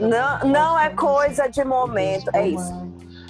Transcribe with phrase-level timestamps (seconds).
[0.00, 2.30] Não, não é coisa de momento.
[2.34, 2.86] É isso.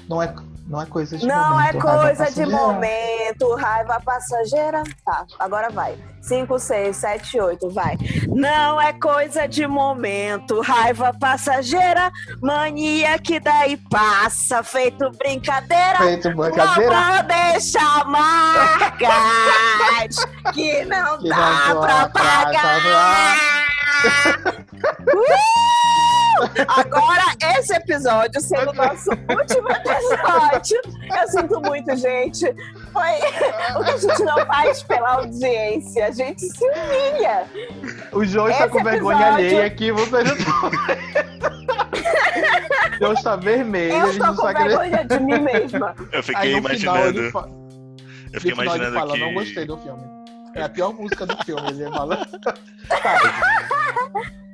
[0.09, 0.32] Não é,
[0.69, 1.61] não é coisa de Não momento.
[1.61, 1.81] é raiva
[2.17, 4.82] coisa de momento, raiva passageira.
[5.05, 5.96] Tá, agora vai.
[6.23, 7.96] 5, 6, 7, 8, vai.
[8.29, 12.11] Não é coisa de momento, raiva passageira,
[12.43, 15.98] mania que daí passa, feito brincadeira.
[15.98, 16.90] Feito brincadeira.
[16.90, 19.09] Pra deixar marcas
[20.53, 21.37] que não Que dá
[21.68, 23.37] não pra dá pra pagar.
[26.68, 27.22] Agora,
[27.58, 30.81] esse episódio sendo o nosso último episódio.
[31.21, 32.45] Eu sinto muito, gente.
[32.92, 33.12] Foi
[33.81, 36.06] o que a gente não faz pela audiência.
[36.06, 37.45] A gente se humilha.
[38.12, 40.70] O João está com vergonha episódio- alheia aqui, vocês não estão.
[42.92, 45.95] O João está vermelho, Eu não com vergonha de mim mesma.
[46.12, 47.31] Eu Aí fiquei no final imaginando.
[47.31, 47.41] fa...
[47.41, 49.20] Eu no fiquei final imaginando fala, que.
[49.20, 50.03] não gostei do filme.
[50.55, 52.27] É a pior música do filme, ele fala.
[53.03, 53.20] Tá.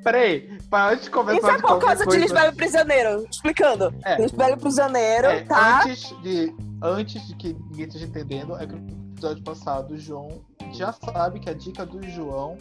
[0.03, 3.25] Peraí, pra antes de começar Isso é de por qualquer causa de coisa- Lisbelo Prisioneiro.
[3.31, 3.95] Explicando.
[4.03, 4.21] É.
[4.21, 5.81] Lisbelo Prisioneiro, É, tá?
[5.85, 10.43] antes, de, antes de que ninguém esteja entendendo, é que no episódio passado o João
[10.73, 12.57] já sabe que a dica do João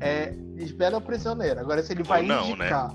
[0.00, 1.60] é Lisbela Prisioneira.
[1.60, 2.50] Agora, se ele vai Ou não, né?
[2.66, 2.94] indicar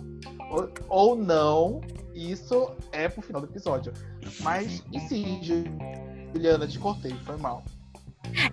[0.52, 1.82] ou, ou não,
[2.14, 3.94] isso é pro final do episódio.
[4.42, 5.40] Mas, e se,
[6.34, 7.64] Juliana, te cortei, foi mal.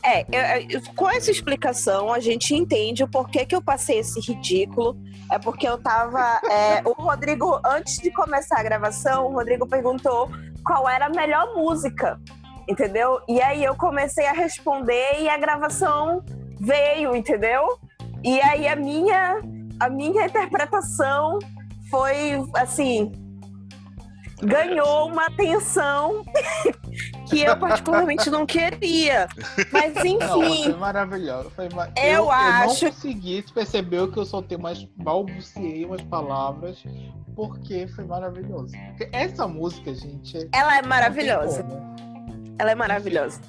[0.03, 4.20] É, eu- eu- com essa explicação, a gente entende o porquê que eu passei esse
[4.20, 4.97] ridículo.
[5.31, 6.41] É porque eu tava.
[6.51, 10.28] é, o Rodrigo, antes de começar a gravação, o Rodrigo perguntou
[10.65, 12.20] qual era a melhor música.
[12.69, 13.20] Entendeu?
[13.28, 16.23] E aí eu comecei a responder e a gravação
[16.61, 17.67] veio, entendeu?
[18.23, 19.41] E aí a minha,
[19.81, 21.39] a minha interpretação
[21.91, 23.11] foi assim.
[24.45, 26.25] Ganhou uma atenção
[27.31, 29.29] que eu particularmente não queria.
[29.71, 30.65] Mas Não, enfim.
[30.65, 31.51] foi maravilhoso.
[31.51, 34.83] Foi ma- Eu acho- Eu não consegui perceber que eu soltei umas.
[34.97, 36.83] balbuciei umas palavras.
[37.34, 38.72] Porque foi maravilhoso.
[38.89, 40.49] Porque essa música, gente.
[40.53, 41.62] Ela é não maravilhosa.
[41.62, 41.95] tem como.
[42.59, 43.41] Ela é maravilhosa.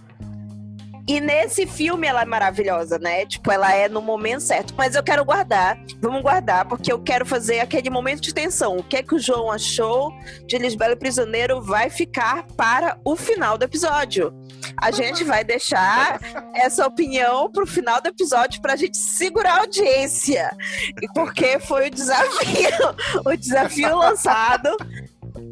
[1.08, 3.26] E nesse filme ela é maravilhosa, né?
[3.26, 4.74] Tipo, ela é no momento certo.
[4.78, 8.78] Mas eu quero guardar, vamos guardar, porque eu quero fazer aquele momento de tensão.
[8.78, 10.14] O que é que o João achou
[10.48, 14.34] de Lisbelo Prisioneiro vai ficar para o final do episódio.
[14.78, 16.20] A gente vai deixar
[16.56, 20.56] essa opinião pro final do episódio pra gente segurar a audiência.
[21.02, 24.76] E porque foi o desafio, o desafio lançado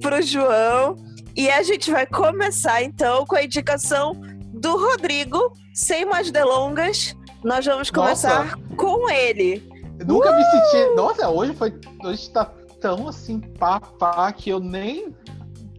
[0.01, 0.95] pro João.
[1.35, 4.19] E a gente vai começar então com a indicação
[4.61, 5.53] do Rodrigo.
[5.73, 9.67] Sem mais delongas, nós vamos começar com ele.
[9.99, 10.95] Eu nunca me senti.
[10.95, 11.73] Nossa, hoje foi.
[12.03, 12.45] Hoje tá
[12.81, 15.15] tão assim, pá, pá, que eu nem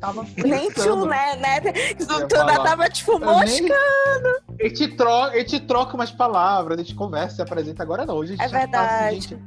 [0.01, 1.07] tava Nem tu, pensando.
[1.07, 1.37] né?
[1.37, 1.61] né?
[1.61, 3.61] Tu, tu ainda tava tipo Eu mosca.
[3.61, 4.69] nem...
[4.69, 7.83] Gente, troca, a gente troca umas palavras, a gente conversa, se apresenta.
[7.83, 9.21] Agora não, hoje a gente É já tá assim, verdade.
[9.21, 9.39] gente,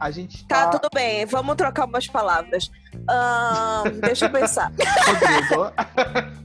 [0.00, 0.78] a gente Tá, tá.
[0.78, 2.70] tudo bem, vamos trocar umas palavras.
[4.00, 4.72] Deixa eu pensar.
[5.06, 6.34] Rodrigo.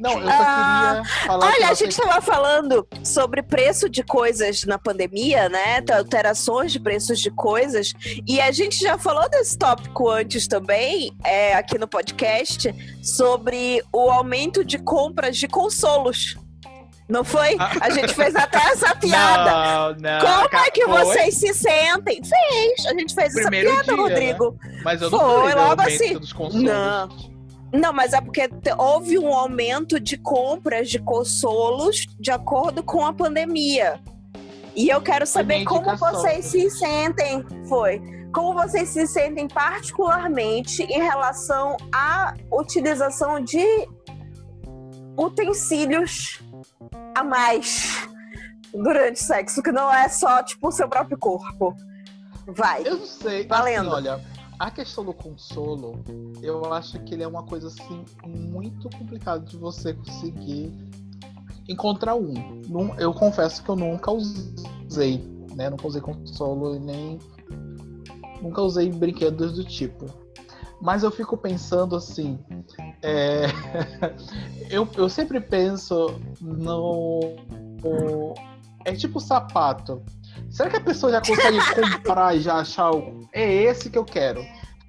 [0.00, 4.02] Não, eu só Ah, queria falar Olha, pra a gente estava falando sobre preço de
[4.02, 5.84] coisas na pandemia, né?
[5.92, 7.92] Alterações de preços de coisas.
[8.26, 14.10] E a gente já falou desse tópico antes também, é, aqui no podcast, sobre o
[14.10, 16.36] aumento de compras de consolos.
[17.06, 17.56] Não foi?
[17.80, 19.50] A gente fez até essa piada.
[19.50, 20.20] Não, não.
[20.20, 22.22] Como cara, é que vocês se sentem?
[22.24, 22.86] Fez.
[22.86, 24.56] A gente fez Primeiro essa piada, dia, Rodrigo.
[24.84, 26.18] Mas eu não Foi, falei do logo assim.
[26.18, 26.62] dos consoles.
[26.62, 27.29] Não.
[27.72, 33.12] Não, mas é porque houve um aumento de compras de consolos de acordo com a
[33.12, 34.00] pandemia.
[34.74, 37.44] E eu quero saber como vocês se sentem.
[37.68, 38.00] Foi.
[38.32, 43.64] Como vocês se sentem particularmente em relação à utilização de
[45.18, 46.40] utensílios
[47.14, 48.08] a mais
[48.72, 51.74] durante o sexo, que não é só, tipo, o seu próprio corpo.
[52.46, 52.82] Vai.
[52.86, 53.46] Eu não sei.
[53.46, 53.92] Valendo.
[53.92, 54.20] Assim, olha,
[54.60, 55.98] a questão do consolo,
[56.42, 60.70] eu acho que ele é uma coisa assim muito complicada de você conseguir
[61.66, 62.34] encontrar um.
[62.98, 65.18] Eu confesso que eu nunca usei,
[65.54, 65.70] né?
[65.70, 67.18] Nunca usei consolo e nem
[68.42, 70.04] nunca usei brinquedos do tipo.
[70.78, 72.38] Mas eu fico pensando assim,
[73.02, 73.44] é,
[74.70, 77.20] eu, eu sempre penso no,
[77.82, 78.34] no-
[78.84, 80.02] é tipo sapato.
[80.50, 83.28] Será que a pessoa já consegue comprar e já achar o.
[83.32, 84.44] É esse que eu quero.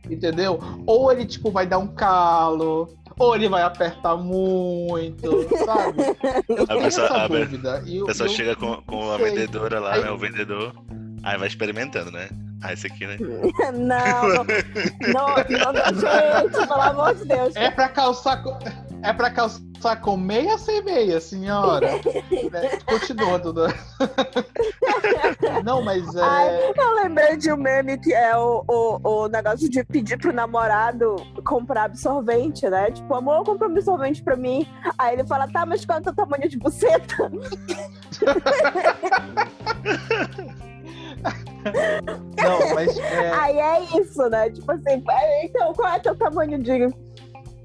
[0.10, 0.60] Entendeu?
[0.88, 2.90] Ou ele, tipo, vai dar um calo,
[3.20, 6.02] ou ele vai apertar muito, sabe?
[6.50, 7.84] Eu tenho pessoa- essa a dúvida.
[7.86, 10.10] E A pessoa eu- chega com, com a vendedora lá, Aí- né?
[10.12, 10.74] O vendedor.
[11.24, 12.30] Aí vai experimentando, né?
[12.64, 13.18] Ah, esse aqui, né?
[13.74, 14.44] Não, não, não,
[15.14, 17.56] não, gente, pelo amor de Deus.
[17.56, 18.44] É pra calçar.
[19.04, 21.88] É pra calçar com meia sem meia, senhora.
[22.52, 22.78] Né?
[22.86, 23.74] Continua, Duda.
[25.64, 26.22] Não, mas é.
[26.22, 30.32] Ai, eu lembrei de um meme que é o, o, o negócio de pedir pro
[30.32, 31.16] namorado
[31.46, 32.92] comprar absorvente, né?
[32.92, 34.68] Tipo, amor, compra um absorvente pra mim.
[34.98, 37.32] Aí ele fala, tá, mas qual é o teu tamanho de buceta?
[42.38, 42.98] Não, mas.
[42.98, 43.32] É...
[43.32, 44.50] Aí é isso, né?
[44.50, 47.11] Tipo assim, é, então qual é o teu tamanho de.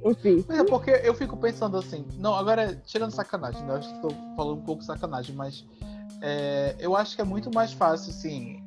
[0.06, 0.44] Enfim.
[0.48, 2.04] Mas é porque eu fico pensando assim.
[2.18, 3.72] Não, agora, tirando sacanagem, né?
[3.72, 5.64] Eu acho que tô falando um pouco sacanagem, mas.
[6.22, 8.64] É, eu acho que é muito mais fácil, assim,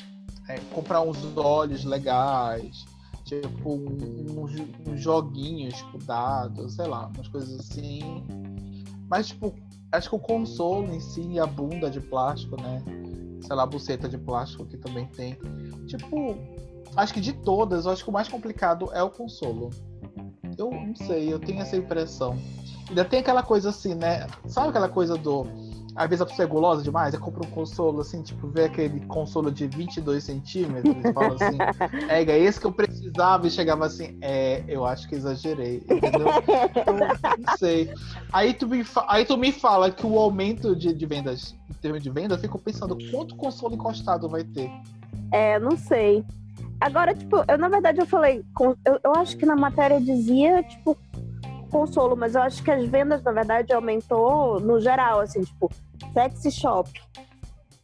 [0.47, 2.85] é, comprar uns olhos legais,
[3.23, 4.53] tipo, uns,
[4.87, 8.23] uns joguinhos, tipo, dados, sei lá, umas coisas assim.
[9.09, 9.55] Mas, tipo,
[9.91, 12.83] acho que o console em si e a bunda de plástico, né?
[13.41, 15.37] Sei lá, a buceta de plástico que também tem.
[15.87, 16.37] Tipo,
[16.95, 19.71] acho que de todas, eu acho que o mais complicado é o consolo.
[20.59, 22.37] Eu não sei, eu tenho essa impressão.
[22.89, 24.27] Ainda tem aquela coisa assim, né?
[24.47, 25.47] Sabe aquela coisa do
[25.95, 29.01] às vezes a pessoa é gulosa demais, eu compro um consolo assim, tipo, vê aquele
[29.01, 31.57] consolo de 22 centímetros e fala assim,
[32.07, 36.27] é, é esse que eu precisava e chegava assim, é, eu acho que exagerei, entendeu?
[37.37, 37.91] Não sei.
[38.31, 42.01] Aí tu me, aí tu me fala que o aumento de, de vendas, em termos
[42.01, 44.71] de venda, eu fico pensando quanto consolo encostado vai ter.
[45.33, 46.23] É, não sei.
[46.79, 48.43] Agora, tipo, eu na verdade eu falei,
[48.85, 50.97] eu, eu acho que na matéria dizia, tipo,
[51.69, 55.69] consolo, mas eu acho que as vendas, na verdade, aumentou no geral, assim, tipo,
[56.13, 56.89] sexy shop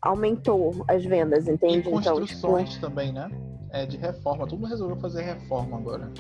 [0.06, 1.90] aumentou as vendas, entende?
[1.90, 2.82] E construções então, tipo...
[2.82, 3.30] também, né?
[3.72, 4.46] É de reforma.
[4.46, 6.12] Todo mundo resolveu fazer reforma agora.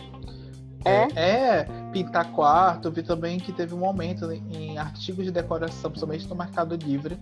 [0.83, 1.07] É?
[1.15, 1.59] é?
[1.59, 2.91] É, pintar quarto.
[2.91, 7.17] Vi também que teve um aumento em artigos de decoração, principalmente no Mercado Livre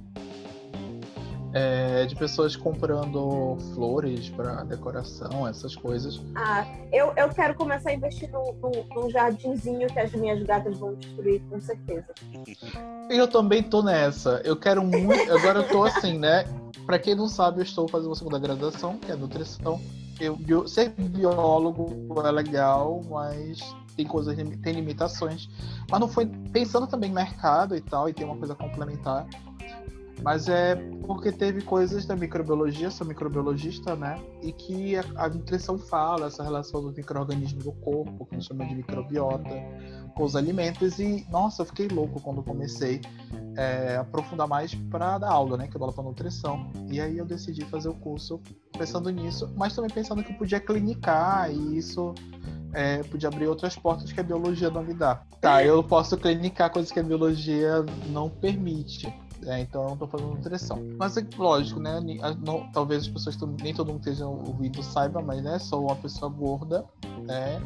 [1.54, 6.20] é, de pessoas comprando flores para decoração, essas coisas.
[6.36, 8.56] Ah, eu, eu quero começar a investir num,
[8.94, 12.08] num, jardinzinho que as minhas gatas vão destruir, com certeza.
[13.10, 14.42] Eu também tô nessa.
[14.44, 15.32] Eu quero muito.
[15.32, 16.46] Agora eu tô assim, né?
[16.88, 19.80] Para quem não sabe, eu estou fazendo uma segunda graduação, que é nutrição.
[20.20, 21.88] Eu, eu ser biólogo
[22.26, 23.60] é legal, mas
[23.96, 25.50] tem coisas, tem limitações.
[25.90, 29.28] Mas não foi pensando também em mercado e tal, e tem uma coisa complementar.
[30.24, 30.76] Mas é
[31.06, 34.18] porque teve coisas da microbiologia, sou microbiologista, né?
[34.42, 38.48] E que a, a nutrição fala essa relação dos micro-organismos do corpo, que a gente
[38.48, 39.50] chama de microbiota,
[40.16, 40.98] com os alimentos.
[41.00, 43.02] E, nossa, eu fiquei louco quando comecei
[43.58, 45.68] é, aprofundar mais para dar aula, né?
[45.68, 46.72] Que eu dou aula para nutrição.
[46.90, 48.42] E aí eu decidi fazer o curso
[48.78, 52.14] pensando nisso, mas também pensando que eu podia clinicar e isso
[52.74, 55.24] é, podia abrir outras portas que a biologia não me dá.
[55.40, 59.14] Tá, eu posso clinicar coisas que a biologia não permite.
[59.48, 60.80] É, então eu não tô fazendo nutrição.
[60.98, 62.00] Mas é lógico, né?
[62.44, 66.32] Não, talvez as pessoas, nem todo mundo esteja ouvindo saiba, mas né, sou uma pessoa
[66.32, 66.86] gorda,
[67.24, 67.62] né?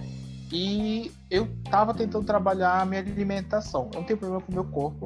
[0.52, 3.90] E eu tava tentando trabalhar a minha alimentação.
[3.94, 5.06] Eu não tenho problema com o meu corpo.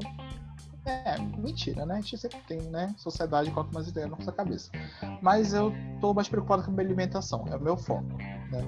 [0.85, 1.95] É, mentira, né?
[1.95, 2.93] A gente sempre tem, né?
[2.97, 4.71] Sociedade coloca umas ideias na nossa cabeça.
[5.21, 8.17] Mas eu tô mais preocupado com a minha alimentação, é o meu foco,
[8.51, 8.61] né?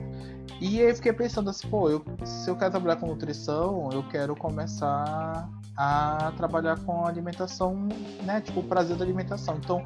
[0.62, 4.36] E eu fiquei pensando assim, pô, eu, se eu quero trabalhar com nutrição, eu quero
[4.36, 7.88] começar a trabalhar com alimentação,
[8.24, 8.42] né?
[8.42, 9.57] Tipo, o prazer da alimentação.
[9.57, 9.86] Então,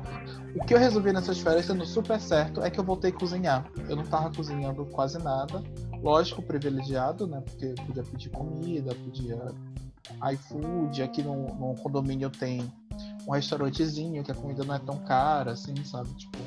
[0.54, 3.66] o que eu resolvi nessas férias, dando super certo, é que eu voltei a cozinhar.
[3.88, 5.64] Eu não tava cozinhando quase nada.
[6.02, 7.42] Lógico, privilegiado, né?
[7.42, 9.40] Porque podia pedir comida, podia
[10.34, 11.02] iFood.
[11.02, 12.72] Aqui no, no condomínio tem
[13.28, 16.10] um restaurantezinho que a comida não é tão cara, assim, sabe?
[16.16, 16.38] Tipo,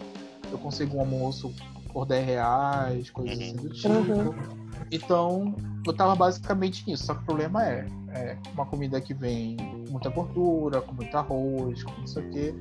[0.51, 1.53] eu consigo um almoço
[1.93, 3.93] por 10 reais, coisas assim do tipo.
[3.93, 4.61] Uhum.
[4.91, 5.55] Então,
[5.87, 7.07] eu tava basicamente nisso.
[7.07, 11.17] Só que o problema é, é uma comida que vem com muita gordura, com muito
[11.17, 12.55] arroz, com não sei o quê.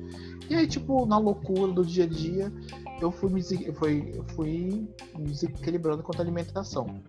[0.48, 2.52] E aí, tipo, na loucura do dia a dia,
[3.00, 3.42] eu fui me,
[3.72, 7.00] fui, fui me desequilibrando quanto à alimentação.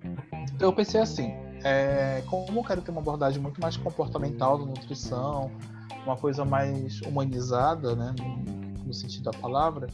[0.55, 1.33] Então eu pensei assim,
[1.63, 5.51] é, como eu quero ter uma abordagem muito mais comportamental da nutrição,
[6.06, 9.88] uma coisa mais humanizada, né, no, no sentido da palavra,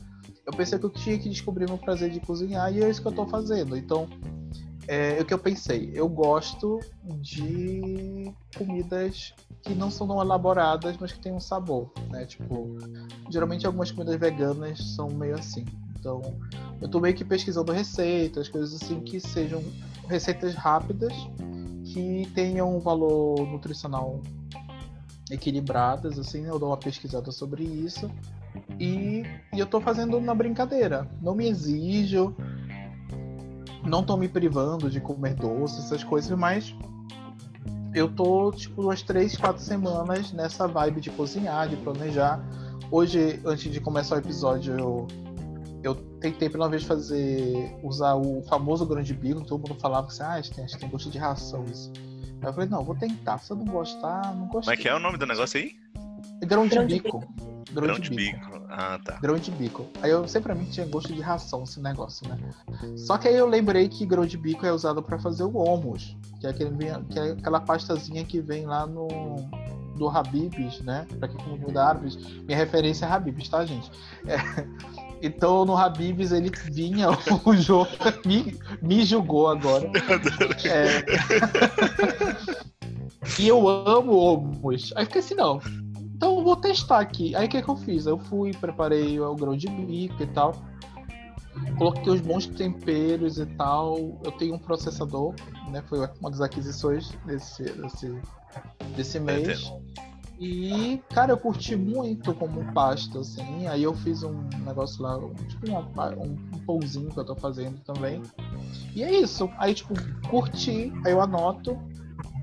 [0.46, 3.08] eu pensei que eu tinha que descobrir meu prazer de cozinhar e é isso que
[3.08, 3.76] eu estou fazendo.
[3.76, 4.08] Então,
[4.88, 5.92] é o que eu pensei.
[5.94, 6.80] Eu gosto
[7.20, 12.26] de comidas que não são tão elaboradas, mas que têm um sabor, né?
[12.26, 12.78] Tipo,
[13.30, 15.66] geralmente algumas comidas veganas são meio assim.
[16.00, 16.22] Então,
[16.82, 19.62] eu tô meio que pesquisando receitas, coisas assim que sejam
[20.08, 21.14] receitas rápidas,
[21.86, 24.22] que tenham um valor nutricional
[25.30, 28.10] equilibradas, assim, eu dou uma pesquisada sobre isso.
[28.80, 29.24] E,
[29.54, 31.08] e eu tô fazendo na brincadeira.
[31.22, 32.36] Não me exijo,
[33.84, 36.76] não tô me privando de comer doce, essas coisas, mas
[37.94, 42.40] eu tô, tipo, umas três, quatro semanas nessa vibe de cozinhar, de planejar.
[42.92, 45.08] Hoje, antes de começar o episódio, eu,
[45.84, 50.34] eu tentei pela vez fazer, usar o famoso grande bico, todo mundo falava assim, ah,
[50.34, 51.92] acho que tem, acho que tem gosto de ração isso.
[52.42, 53.38] Aí eu falei, não, vou tentar.
[53.40, 54.62] Se eu não gostar, não gostei.
[54.62, 55.76] Como é que é o nome do negócio aí?
[56.46, 57.24] Grão de bico.
[57.72, 58.62] Grão de bico.
[58.70, 59.18] Ah, tá.
[59.20, 59.88] Grão de bico.
[60.02, 62.38] Aí eu sempre mim tinha gosto de ração esse negócio, né?
[62.96, 66.16] Só que aí eu lembrei que grão de bico é usado pra fazer o hummus,
[66.40, 66.72] que é, aquele,
[67.10, 69.08] que é aquela pastazinha que vem lá no
[69.98, 71.08] do Habibs, né?
[71.18, 73.92] Pra quem comida árabes, minha referência é Habibs, tá, gente?
[74.28, 74.38] É,
[75.22, 77.08] Então no Habibs ele vinha,
[77.46, 77.88] o João
[78.26, 79.90] me, me julgou agora.
[80.66, 81.04] É.
[83.40, 84.92] e eu amo hummus.
[84.96, 85.62] Aí fiquei assim, não.
[86.16, 87.36] Então eu vou testar aqui.
[87.36, 88.06] Aí o que, que eu fiz?
[88.06, 90.54] Eu fui, preparei o grão de bico e tal.
[91.78, 94.20] Coloquei os bons temperos e tal.
[94.24, 95.34] Eu tenho um processador,
[95.70, 95.84] né?
[95.88, 98.22] Foi uma das aquisições desse, desse,
[98.96, 99.72] desse mês.
[100.40, 103.68] E, cara, eu curti muito como pasta, assim.
[103.68, 105.18] Aí eu fiz um negócio lá,
[105.48, 105.78] tipo um,
[106.24, 108.24] um pãozinho que eu tô fazendo também.
[108.96, 109.50] E é isso.
[109.58, 109.96] Aí, tipo,
[110.30, 111.78] curti, aí eu anoto,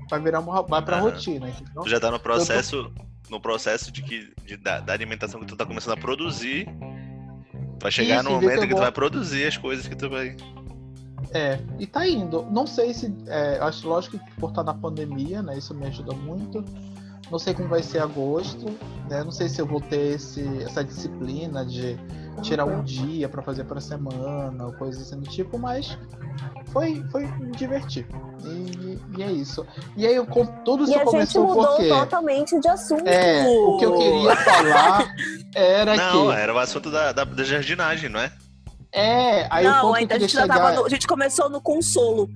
[0.09, 1.11] vai virar uma, vai pra Aham.
[1.11, 1.49] rotina.
[1.49, 1.83] Entendeu?
[1.83, 2.91] Tu já tá no processo,
[3.29, 6.67] no processo de que de, da, da alimentação que tu tá começando a produzir.
[7.81, 10.35] Vai chegar Isso, no momento que tu vai produzir as coisas que tu vai.
[11.31, 12.45] É, e tá indo.
[12.51, 13.15] Não sei se.
[13.27, 15.57] É, acho lógico que por estar na pandemia, né?
[15.57, 16.63] Isso me ajuda muito.
[17.31, 18.65] Não sei como vai ser agosto,
[19.09, 19.23] né?
[19.23, 21.97] Não sei se eu vou ter esse, essa disciplina de
[22.41, 25.97] tirar um dia pra fazer pra semana, ou coisa assim do tipo, mas
[26.67, 28.05] foi, foi me divertir.
[28.43, 29.65] E, e é isso.
[29.97, 31.89] E aí eu, com- tudo E isso a gente começou mudou porque.
[31.89, 33.07] totalmente de assunto.
[33.07, 35.15] É, o que eu queria falar
[35.55, 36.33] era Não, que.
[36.33, 38.31] era o assunto da, da, da jardinagem, não é?
[38.91, 40.75] É, aí o Não, ponto eu ainda a gente já tava chegar.
[40.75, 42.29] no- A gente começou no consolo.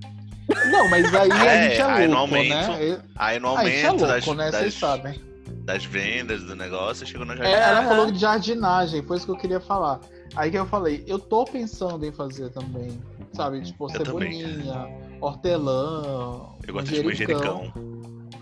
[0.71, 3.01] Não, mas aí a É, gente é aí no louco, aumento, né?
[3.15, 4.51] Aí no Ah, é aumento louco, das, né?
[4.51, 5.21] das, Vocês sabem.
[5.65, 7.69] das vendas do negócio, chegou na É, jardinagem.
[7.69, 7.87] ela Aham.
[7.89, 9.99] falou de jardinagem, foi isso que eu queria falar.
[10.35, 12.99] Aí que eu falei, eu tô pensando em fazer também,
[13.33, 13.61] sabe?
[13.61, 14.87] Tipo, Eu cebolinha,
[15.19, 17.71] hortelã, Eu gosto de manjericão.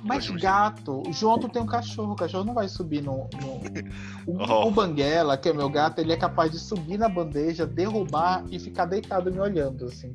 [0.04, 3.28] Mas gato, o João tu tem um cachorro, o cachorro não vai subir no.
[3.42, 3.62] no-
[4.28, 4.68] O, Oh.
[4.68, 8.60] o Banguela, que é meu gato, ele é capaz de subir na bandeja, derrubar e
[8.60, 10.14] ficar deitado me olhando, assim.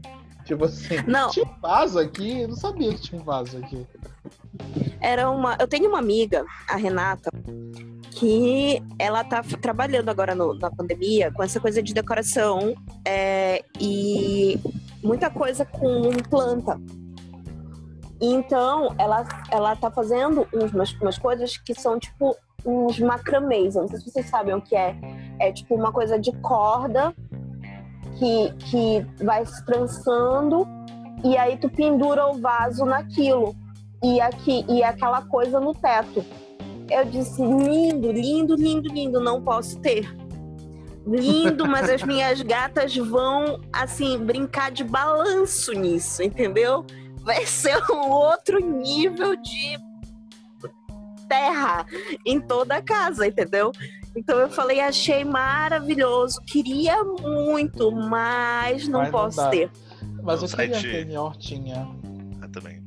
[0.52, 1.30] Tipo assim, Não.
[1.30, 2.42] tinha um vaso aqui?
[2.42, 3.87] Eu não sabia que tinha um vaso aqui.
[5.00, 5.56] Era uma.
[5.59, 7.30] Eu tenho uma amiga, a Renata,
[8.11, 12.75] que ela tá trabalhando agora no- na pandemia com essa coisa de decoração
[13.06, 14.61] é, e
[15.02, 16.78] muita coisa com planta.
[18.21, 23.75] Então, ela, ela tá fazendo umas, umas coisas que são tipo uns macramês.
[23.75, 24.94] Não sei se vocês sabem o que é.
[25.40, 27.12] É tipo uma coisa de corda
[28.23, 30.64] que, que vai se trançando
[31.25, 33.57] e aí tu pendura o vaso naquilo
[34.02, 36.25] e aqui e aquela coisa no teto.
[36.88, 40.09] Eu disse lindo, lindo, lindo, lindo, não posso ter.
[41.05, 46.87] Lindo, mas as minhas gatas vão assim brincar de balanço nisso, entendeu?
[47.25, 49.79] Vai ser um outro nível de
[51.29, 51.87] terra
[52.25, 53.73] em toda a casa, entendeu?
[54.14, 59.49] Então eu falei, achei maravilhoso, queria muito, mas não Mas não posso dá.
[59.49, 59.71] ter.
[60.23, 61.88] Mas No eu queria site- ter minha hortinha.
[62.42, 62.83] Ah, também.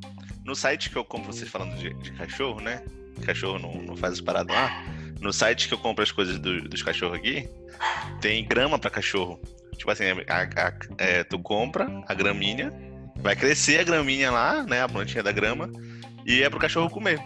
[0.46, 2.84] No site que eu compro, vocês falando de, de cachorro, né?
[3.26, 4.84] Cachorro não, não faz as paradas lá.
[5.20, 7.50] No site que eu compro as coisas do- dos cachorros aqui,
[8.22, 9.40] tem grama pra cachorro.
[9.78, 12.72] Tipo assim, a- a- é, tu compra a graminha,
[13.18, 14.82] vai crescer a graminha lá, né?
[14.84, 15.70] A plantinha da grama,
[16.26, 17.20] e é pro cachorro comer.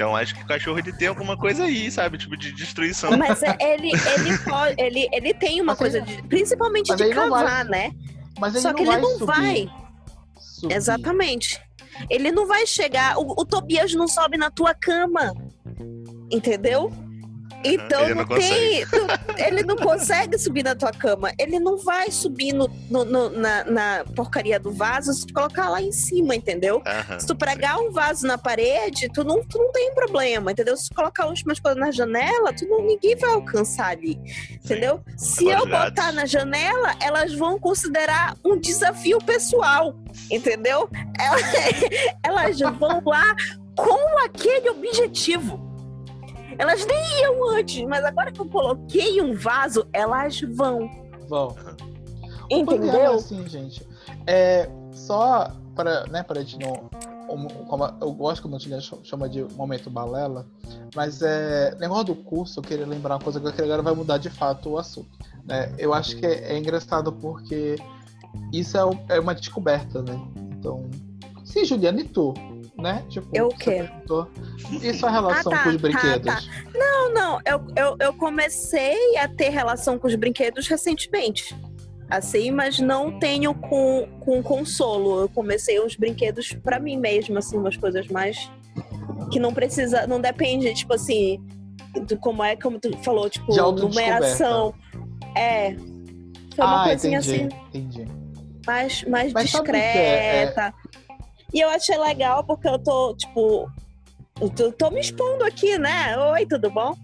[0.00, 2.16] Então acho que o cachorro ele tem alguma coisa aí, sabe?
[2.16, 3.14] Tipo de destruição.
[3.18, 6.22] Mas é- ele, ele, pode, ele, ele tem uma Mas coisa ele- de.
[6.22, 7.92] Principalmente de não vai cavar, né?
[8.38, 9.26] Mas ele Só não que ele vai não subir.
[9.26, 9.70] vai.
[10.38, 10.74] subir.
[10.74, 11.60] Exatamente.
[12.08, 13.18] Ele não vai chegar.
[13.18, 15.34] O, o Tobias não sobe na tua cama.
[16.32, 16.90] Entendeu?
[17.64, 18.86] Então ele não, não tem.
[18.86, 21.32] tu- ele não consegue subir na tua cama.
[21.38, 25.68] Ele não vai subir no, no- no- na, na porcaria do vaso se tu colocar
[25.68, 26.82] lá em cima, entendeu?
[26.86, 30.76] Aham, Se tu pregar um vaso na parede, tu não, tu não tem problema, entendeu?
[30.76, 34.18] Se tu colocar umas coisas na janela, tu não, ninguém vai alcançar ali,
[34.64, 35.00] entendeu?
[35.16, 35.90] Se Agora eu os gatos.
[35.90, 39.94] botar na janela, elas vão considerar um desafio pessoal,
[40.30, 40.88] entendeu?
[41.18, 41.42] Elas,
[42.24, 43.34] elas vão lá
[43.76, 45.69] com aquele objetivo.
[46.60, 50.90] Elas nem iam antes, mas agora que eu coloquei um vaso, elas vão,
[51.26, 51.56] Vão.
[52.50, 53.14] É entendeu?
[53.14, 53.86] assim, gente.
[54.26, 56.90] É, só para, né, para gente não.
[57.26, 57.48] como-
[58.00, 60.44] eu gosto como a gente chama de momento balela,
[60.94, 64.28] mas é negócio do curso, eu queria lembrar uma coisa que agora vai mudar de
[64.28, 65.08] fato o assunto.
[65.46, 65.72] Né?
[65.78, 67.76] Eu acho que é, é engraçado porque
[68.52, 70.20] isso é, é uma descoberta, né?
[70.58, 70.90] Então,
[71.42, 72.34] sim, Juliana, e tu?
[72.80, 73.04] Né?
[73.08, 73.84] Tipo, Eu o quê?
[73.88, 74.28] perguntou.
[74.82, 76.50] E sua relação Ah, tá, com os tá, brinquedos?
[76.74, 81.54] Não, não, eu, eu, eu comecei a ter relação com os brinquedos recentemente.
[82.08, 85.20] assim, mas não tenho com, com consolo.
[85.20, 88.50] Eu comecei uns brinquedos para mim mesma, assim, umas coisas mais
[89.30, 91.40] que não precisa, não depende, tipo assim,
[92.08, 94.74] do como é, como tu falou, tipo, numeração.
[95.36, 95.76] É.
[96.56, 98.04] Foi uma ah, coisinha entendi, assim, entendi.
[98.66, 100.72] mais, mais Mas que é?
[101.52, 103.70] E eu achei legal porque eu tô, tipo,
[104.40, 106.16] eu tô, tô me expondo aqui, né?
[106.16, 106.94] Oi, tudo bom?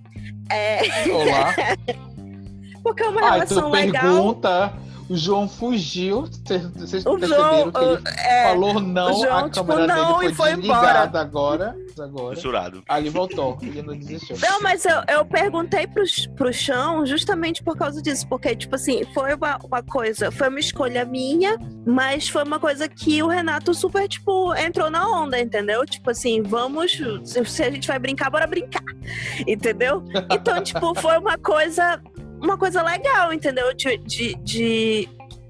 [0.50, 1.54] É, Olá.
[2.82, 4.14] porque é uma Ah, relação legal.
[4.14, 4.72] pergunta,
[5.08, 9.36] o João fugiu, vocês vocês O perceberam João, que ele é, falou não, o João,
[9.36, 11.76] a tipo, câmera não, dele e foi foi desligada agora.
[11.98, 12.82] agora.
[12.88, 14.36] Aí voltou, ele não desistiu.
[14.40, 16.04] Não, mas eu, eu perguntei pro,
[16.36, 18.26] pro chão justamente por causa disso.
[18.28, 22.88] Porque, tipo assim, foi uma, uma coisa, foi uma escolha minha, mas foi uma coisa
[22.88, 25.84] que o Renato super, tipo, entrou na onda, entendeu?
[25.84, 27.00] Tipo assim, vamos.
[27.24, 28.84] Se a gente vai brincar, bora brincar.
[29.46, 30.02] Entendeu?
[30.30, 32.00] Então, tipo, foi uma coisa.
[32.40, 33.72] Uma coisa legal, entendeu?
[33.74, 35.08] De, de, de,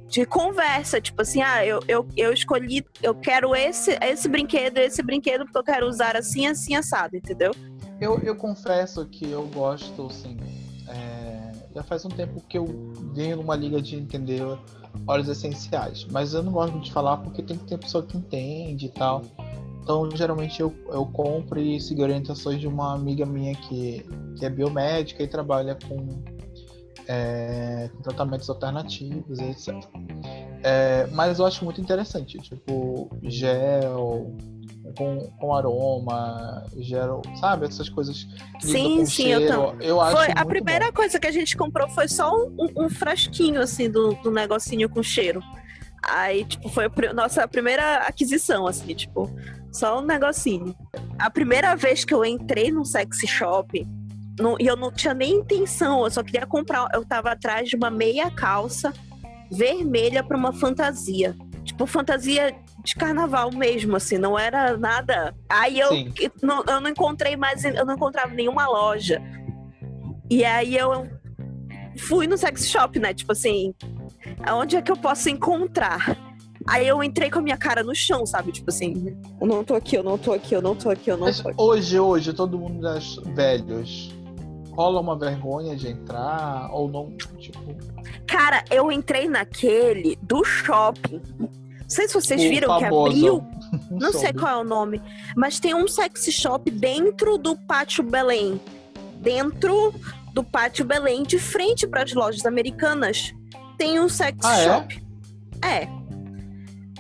[0.09, 5.03] de conversa, tipo assim, ah, eu, eu, eu escolhi, eu quero esse, esse brinquedo, esse
[5.03, 7.51] brinquedo, porque eu quero usar assim, assim, assado, entendeu?
[8.01, 10.37] Eu, eu confesso que eu gosto, assim.
[10.89, 12.67] é, já faz um tempo que eu
[13.15, 14.43] venho numa liga de entender
[15.07, 16.07] óleos essenciais.
[16.11, 19.23] Mas eu não gosto de falar porque tem que ter pessoa que entende e tal.
[19.83, 24.05] Então, geralmente, eu, eu compro e sigo orientações de uma amiga minha que,
[24.37, 26.09] que é biomédica e trabalha com,
[27.09, 29.75] é, com tratamentos alternativos, etc.
[30.63, 34.35] É, mas eu acho muito interessante, tipo, gel
[34.97, 37.67] com, com aroma, gel, sabe?
[37.67, 38.27] Essas coisas.
[38.63, 39.87] líquido Sim, sim, eu cheiro, também.
[39.89, 40.93] eu acho Foi, a primeira bom.
[40.93, 45.03] coisa que a gente comprou foi só um, um- frasquinho, assim, do, do negocinho com
[45.03, 45.41] cheiro.
[46.03, 49.29] Aí, tipo, foi a nossa primeira aquisição, assim, tipo,
[49.73, 50.75] só um negocinho.
[51.19, 53.85] A primeira vez que eu entrei num sexy shop,
[54.39, 56.89] não- e eu não tinha nem intenção, eu só queria comprar.
[56.93, 58.93] Eu tava atrás de uma meia calça
[59.51, 61.35] vermelha pra uma fantasia.
[61.65, 65.35] Tipo, fantasia de carnaval mesmo, assim, não era nada.
[65.49, 65.91] Aí eu,
[66.43, 69.21] não, eu não encontrei mais, eu não encontrava nenhuma loja.
[70.31, 71.09] E aí eu
[71.99, 73.13] fui no sex shop, né?
[73.15, 73.75] Tipo assim,
[74.45, 76.17] aonde é que eu posso encontrar?
[76.69, 78.51] Aí eu entrei com a minha cara no chão, sabe?
[78.53, 81.17] Tipo assim, eu não tô aqui, eu não tô aqui, eu não tô aqui, eu
[81.17, 81.61] não Mas tô aqui.
[81.61, 84.13] hoje, hoje, todo mundo das velhos
[84.77, 87.59] rola uma vergonha de entrar ou não, tipo,
[88.27, 91.21] Cara, eu entrei naquele do shopping.
[91.41, 91.49] Não
[91.89, 93.07] sei se vocês o viram que famoso.
[93.07, 93.47] abriu.
[93.91, 95.01] Não sei qual é o nome,
[95.37, 98.61] mas tem um sex shop dentro do Pátio Belém.
[99.21, 99.95] Dentro
[100.33, 103.33] do Pátio Belém, de frente para as lojas americanas,
[103.79, 104.65] tem um sex Ah, é?
[104.65, 105.03] shop.
[105.65, 105.89] É.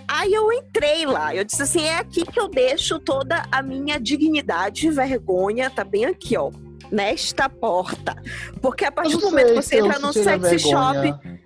[0.08, 3.98] Aí eu entrei lá, eu disse assim, é aqui que eu deixo toda a minha
[3.98, 6.50] dignidade e vergonha, tá bem aqui, ó,
[6.90, 8.14] nesta porta.
[8.60, 11.40] Porque a partir do momento que você entra sentiria sex shop, vergonha.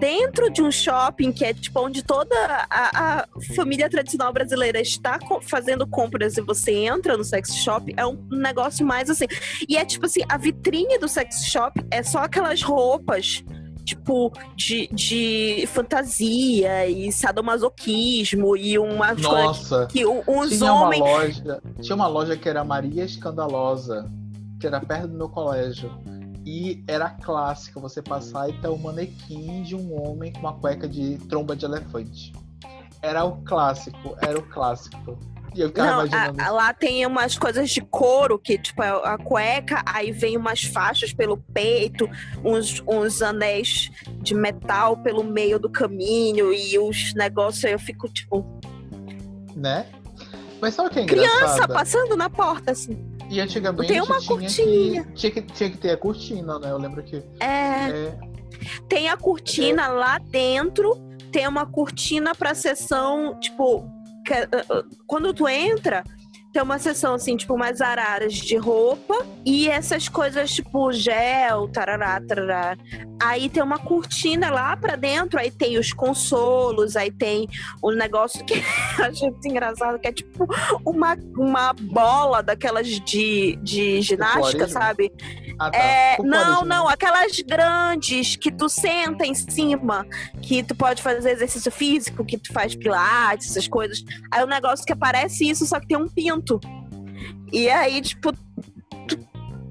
[0.00, 2.34] dentro de um shopping que é tipo onde toda
[2.70, 7.92] a, a família tradicional brasileira está co- fazendo compras e você entra no sex shop,
[7.96, 9.26] é um negócio mais assim.
[9.68, 13.44] E é tipo assim, a vitrine do sex shop é só aquelas roupas.
[13.84, 21.00] Tipo, de, de fantasia e sadomasoquismo e coisas Nossa, que o- uns tinha uma homens.
[21.00, 24.10] loja, tinha uma loja que era Maria Escandalosa,
[24.60, 25.90] que era perto do meu colégio.
[26.44, 30.88] E era clássica você passar e ter um manequim de um homem com uma cueca
[30.88, 32.32] de tromba de elefante.
[33.02, 35.18] Era o clássico, era o clássico.
[35.54, 36.40] E eu ficava Não, imaginando.
[36.42, 40.62] a- lá tem umas coisas de couro, que tipo é a cueca, aí vem umas
[40.62, 42.08] faixas pelo peito,
[42.44, 43.90] uns, uns anéis
[44.22, 48.44] de metal pelo meio do caminho e os negócios aí eu fico tipo,
[49.54, 49.86] né?
[50.60, 51.72] Mas sabe o que é criança engraçado?
[51.72, 53.15] passando na porta, assim.
[53.28, 55.04] E antigamente Tem uma tinha, cortininha.
[55.04, 56.70] que, tinha, que, tinha que ter a cortina, né?
[56.70, 57.16] Eu lembro que.
[57.40, 58.18] É, é,
[58.88, 60.94] tem a cortina lá dentro,
[61.32, 63.84] tem uma cortina pra sessão, tipo,
[64.24, 66.04] que- uh, uh, quando tu entra,
[66.56, 69.14] tem uma sessão assim, tipo, mais araras de roupa
[69.44, 72.78] e essas coisas tipo gel, tarará, tarará.
[73.22, 77.46] Aí tem uma cortina lá pra dentro, aí tem os consolos, aí tem
[77.84, 78.54] um negócio que
[78.98, 80.48] eu acho muito engraçado, que é tipo
[80.82, 85.12] uma, uma bola daquelas de, de ginástica, sabe?
[85.58, 85.78] Ah, tá.
[85.78, 90.06] É, não, não, aquelas grandes que tu senta em cima,
[90.42, 94.04] que tu pode fazer exercício físico, que tu faz pilates, essas coisas.
[94.30, 96.60] Aí o negócio que aparece isso, só que tem um pinto.
[97.52, 98.32] E aí, tipo,
[99.08, 99.18] tu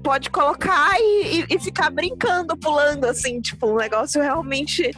[0.02, 4.90] pode colocar e, e- e ficar brincando, pulando, assim, tipo, um negócio realmente.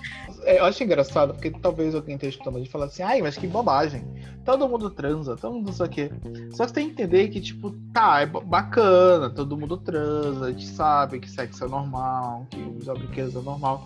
[0.48, 3.36] É, eu acho engraçado, porque talvez alguém esteja escutando a gente falar assim, ai, mas
[3.36, 4.02] que bobagem.
[4.46, 6.10] Todo mundo transa, todo mundo não sei o quê.
[6.52, 10.50] Só que tem que entender que, tipo, tá, é ba- bacana, todo mundo transa, a
[10.50, 13.84] gente sabe que sexo é normal, que usar brinquedos é normal.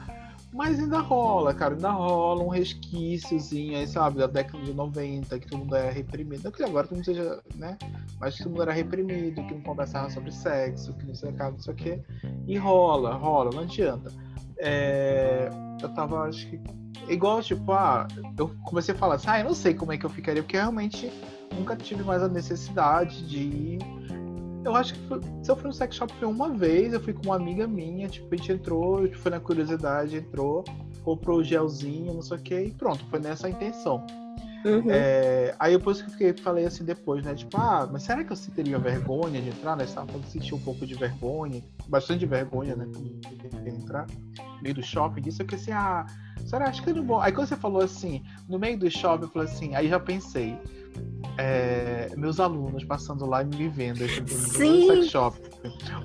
[0.52, 5.48] Mas ainda rola, cara, ainda rola um resquíciozinho aí, sabe, da década de 90, que
[5.48, 6.44] todo mundo era reprimido.
[6.44, 7.76] Não que agora todo mundo seja, né?
[8.20, 11.32] Mas que todo mundo era reprimido, que não conversava sobre sexo, que não sei o
[11.32, 12.04] que, não sei o.
[12.46, 14.12] E rola, rola, não adianta.
[14.62, 16.60] É, eu tava, acho que.
[17.08, 18.06] Igual, tipo, ah,
[18.38, 20.56] eu comecei a falar assim, ah, eu não sei como é que eu ficaria, porque
[20.56, 21.10] realmente
[21.54, 23.78] nunca tive mais a necessidade de ir
[24.64, 27.12] eu acho que foi, se eu fui no sex shop foi uma vez, eu fui
[27.12, 30.64] com uma amiga minha, tipo, a gente entrou, foi na curiosidade, entrou,
[31.04, 34.06] comprou o gelzinho, não sei o que, e pronto, foi nessa intenção.
[34.64, 34.90] Uhum.
[34.90, 37.34] É, aí depois que eu fiquei, falei assim depois, né?
[37.34, 39.76] Tipo, ah, mas será que eu teria vergonha de entrar?
[39.76, 39.84] Né?
[39.84, 42.86] Estava falando sentir um pouco de vergonha, bastante vergonha, né?
[42.86, 45.20] De entrar no meio do shopping.
[45.22, 46.06] Disse eu que assim, ah,
[46.46, 46.68] será?
[46.68, 47.20] Acho que eu não vou.
[47.20, 50.56] Aí quando você falou assim, no meio do shopping, eu falei assim, aí já pensei
[51.38, 55.38] é, meus alunos passando lá e me vendo no sex shop.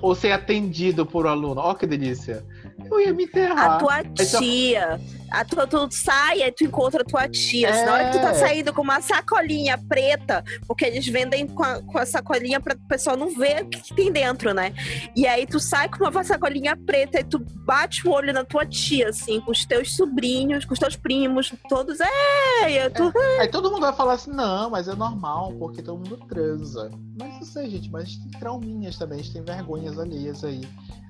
[0.00, 1.60] Ou ser atendido por um aluno.
[1.60, 2.44] Ó, que delícia.
[2.90, 3.76] Eu ia me enterrar.
[3.76, 5.00] A tua tia.
[5.30, 7.68] A tua, tu sai e tu encontra a tua tia.
[7.68, 7.84] É...
[7.84, 11.82] Na hora que tu tá saindo com uma sacolinha preta, porque eles vendem com a,
[11.82, 14.72] com a sacolinha pra o pessoal não ver o que, que, tem dentro, né?
[15.14, 18.64] E aí tu sai com uma sacolinha preta e tu bate o olho na tua
[18.64, 21.98] tia, assim, com os teus sobrinhos, com os teus primos, todos.
[22.00, 23.12] É, tu...
[23.14, 23.40] é.
[23.40, 26.90] Aí todo mundo vai falar assim, não, mas é normal, porque todo mundo transa.
[27.18, 30.42] Mas não sei, gente, mas a gente tem trauminhas também, a gente tem vergonhas alheias
[30.42, 30.62] aí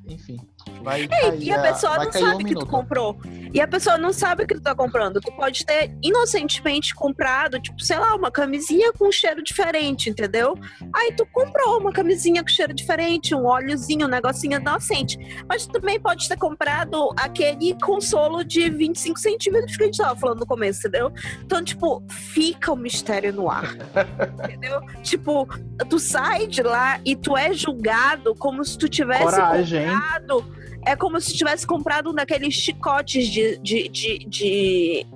[0.08, 0.38] enfim.
[0.82, 2.66] Vai cair, e a pessoa não sabe um que minuto.
[2.66, 3.18] tu comprou.
[3.52, 5.20] E a pessoa não sabe o que tu tá comprando.
[5.20, 10.54] Tu pode ter inocentemente comprado, tipo, sei lá, uma camisinha com cheiro diferente, entendeu?
[10.94, 15.18] Aí tu comprou uma camisinha com cheiro diferente, um óleozinho, um negocinho inocente.
[15.48, 20.18] Mas tu também pode ter comprado aquele consolo de 25 centímetros que a gente tava
[20.18, 21.12] falando no começo, entendeu?
[21.42, 23.74] Então, tipo, fica o mistério no ar.
[24.44, 24.80] entendeu?
[25.02, 25.46] Tipo,
[25.88, 29.86] tu sai de lá e tu é julgado como se tu tivesse Coragem.
[29.98, 35.06] Comprado é como se tivesse comprado um daqueles chicotes de, de, de, de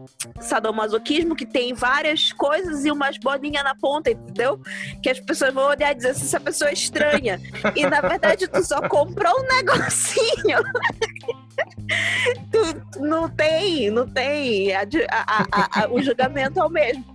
[0.40, 4.60] sadomasoquismo que tem várias coisas e umas bolinhas na ponta, entendeu?
[5.02, 7.40] Que as pessoas vão olhar e dizer se essa pessoa é estranha.
[7.74, 10.58] E na verdade tu só comprou um negocinho.
[12.52, 14.74] tu, não tem, não tem.
[14.74, 17.12] A, a, a, o julgamento é o mesmo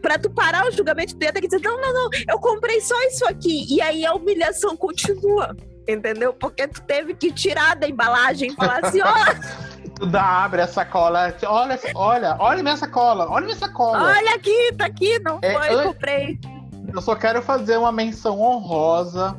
[0.00, 3.26] para tu parar o julgamento, ter que dizer: não, não, não, eu comprei só isso
[3.26, 3.66] aqui.
[3.68, 5.54] E aí a humilhação continua
[5.88, 6.32] entendeu?
[6.32, 9.14] Porque tu teve que tirar da embalagem e falar assim, ó.
[9.96, 14.02] tu dá, abre a sacola, olha, olha, olha minha sacola, olha minha sacola.
[14.02, 16.38] Olha aqui, tá aqui, não é, foi, eu, comprei.
[16.94, 19.36] Eu só quero fazer uma menção honrosa,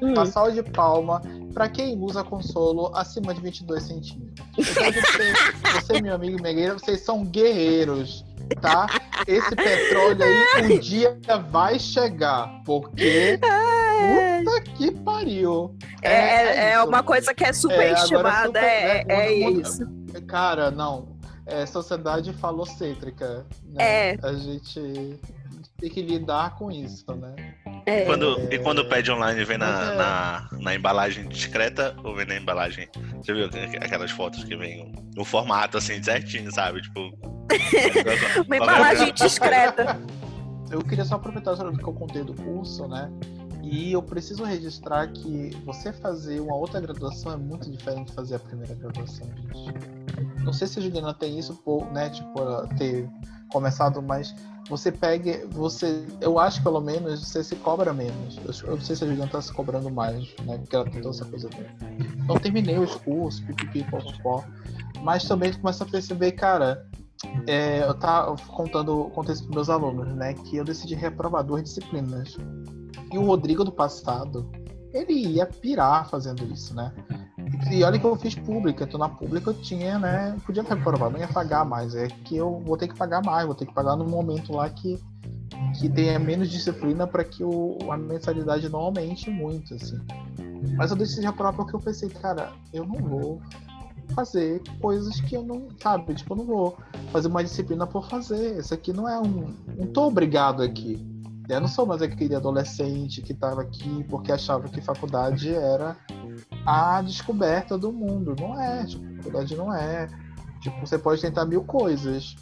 [0.00, 0.12] hum.
[0.12, 1.20] uma salva de palma,
[1.52, 4.46] para quem usa consolo acima de 22 centímetros.
[4.56, 5.32] Você,
[5.74, 8.86] você, meu amigo Megueira, vocês são guerreiros, tá?
[9.26, 11.18] Esse petróleo aí um dia
[11.50, 13.38] vai chegar, porque
[14.44, 15.76] Puta que pariu.
[16.02, 19.86] É, é, é, é uma coisa que é superestimada, é, super, é, é, isso.
[20.26, 21.16] Cara, não.
[21.46, 23.46] É sociedade falocêntrica.
[23.64, 24.12] Né?
[24.12, 24.18] É.
[24.22, 25.20] A gente
[25.78, 27.54] tem que lidar com isso, né?
[27.86, 28.04] É.
[28.04, 29.96] Quando, E quando pede online, vem na, é.
[29.96, 32.88] na, na, embalagem discreta ou vem na embalagem.
[33.16, 33.46] Você viu
[33.80, 36.82] aquelas fotos que vem no formato assim, certinho, sabe?
[36.82, 37.00] Tipo.
[38.46, 40.00] Uma embalagem discreta.
[40.70, 43.10] Eu queria só aproveitar o que eu contei do curso, né?
[43.62, 48.34] E eu preciso registrar que você fazer uma outra graduação é muito diferente de fazer
[48.36, 50.42] a primeira graduação, gente.
[50.42, 52.10] Não sei se a Juliana tem isso, né?
[52.10, 53.08] Tipo, ter
[53.52, 54.34] começado, mas
[54.68, 58.38] você pega, você, eu acho pelo menos você se cobra menos.
[58.38, 60.58] Eu, eu não sei se a Juliana tá se cobrando mais, né?
[60.58, 61.68] Porque ela tentou essa coisa toda.
[62.22, 64.44] Então terminei os cursos, pipipi, popopó,
[65.02, 66.86] mas também começa a perceber, cara,
[67.46, 70.34] é, eu tava contando, contei isso para meus alunos, né?
[70.34, 72.36] Que eu decidi reprovar duas disciplinas.
[73.12, 74.50] E o Rodrigo do passado,
[74.92, 76.92] ele ia pirar fazendo isso, né?
[77.70, 80.36] E olha que eu fiz pública, então na pública eu tinha, né?
[80.44, 81.94] Podia reprovar, não ia pagar mais.
[81.94, 84.68] É que eu vou ter que pagar mais, vou ter que pagar no momento lá
[84.68, 84.98] que,
[85.78, 89.98] que tenha menos disciplina para que o, a mensalidade não aumente muito, assim.
[90.76, 93.40] Mas eu decidi reprovar porque eu pensei, cara, eu não vou
[94.14, 96.14] fazer coisas que eu não, sabe?
[96.14, 96.76] Tipo, eu não vou
[97.10, 98.58] fazer uma disciplina por fazer.
[98.58, 99.54] Isso aqui não é um.
[99.76, 101.04] Não tô obrigado aqui.
[101.48, 105.96] Eu não sou mais aquele adolescente que estava aqui porque achava que faculdade era
[106.66, 108.34] a descoberta do mundo.
[108.38, 110.08] Não é, tipo, faculdade não é.
[110.60, 112.36] Tipo, você pode tentar mil coisas,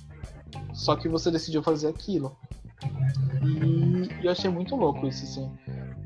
[0.73, 2.37] só que você decidiu fazer aquilo.
[3.43, 5.51] E, e eu achei muito louco isso, assim.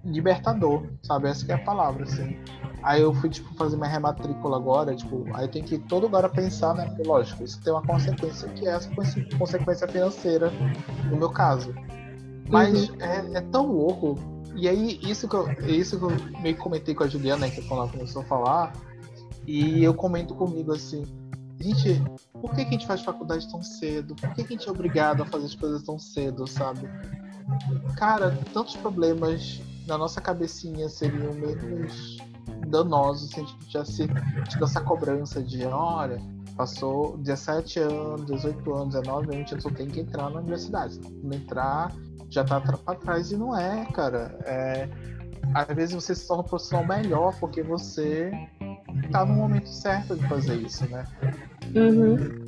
[0.05, 1.29] Libertador, sabe?
[1.29, 2.37] Essa é a palavra, assim.
[2.83, 6.29] Aí eu fui, tipo, fazer minha rematrícula agora, tipo, aí eu tenho que todo agora
[6.29, 6.87] pensar, né?
[6.87, 8.91] Porque, lógico, isso tem uma consequência que é essa
[9.39, 10.53] consequência financeira,
[11.11, 11.75] no meu caso.
[12.49, 12.97] Mas uhum.
[13.01, 14.19] é, é, tão louco.
[14.55, 17.51] E aí, isso que, eu, isso que eu meio que comentei com a Juliana, né,
[17.51, 18.73] que quando ela começou a falar,
[19.47, 21.05] e eu comento comigo assim.
[21.61, 24.15] gente, por que, que a gente faz faculdade tão cedo?
[24.15, 26.89] Por que, que a gente é obrigado a fazer as coisas tão cedo, sabe?
[27.97, 32.19] Cara, tantos problemas na nossa cabecinha seriam menos
[32.69, 34.07] danosos se a gente já se
[34.49, 36.21] tiver essa cobrança de olha,
[36.57, 41.01] passou 17 anos, 18 anos, 19 anos, a gente só tem que entrar na universidade.
[41.23, 41.93] Não entrar,
[42.35, 44.37] já tá pra trás e não é, cara.
[44.45, 44.89] É,
[45.55, 48.33] às vezes você se torna um profissional melhor porque você
[49.11, 51.07] tá no momento certo de fazer isso, né?
[51.75, 52.45] Uhum.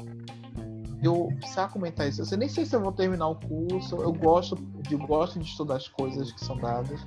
[1.03, 2.23] Eu precisava comentar isso.
[2.35, 3.97] Eu nem sei se eu vou terminar o curso.
[3.97, 7.07] Eu gosto de, eu gosto de estudar as coisas que são dadas.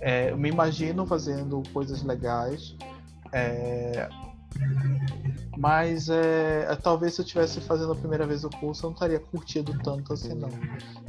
[0.00, 2.76] É, eu me imagino fazendo coisas legais.
[3.32, 4.08] É,
[5.60, 9.20] mas é, talvez se eu estivesse fazendo a primeira vez o curso, eu não estaria
[9.20, 10.48] curtindo tanto assim, não.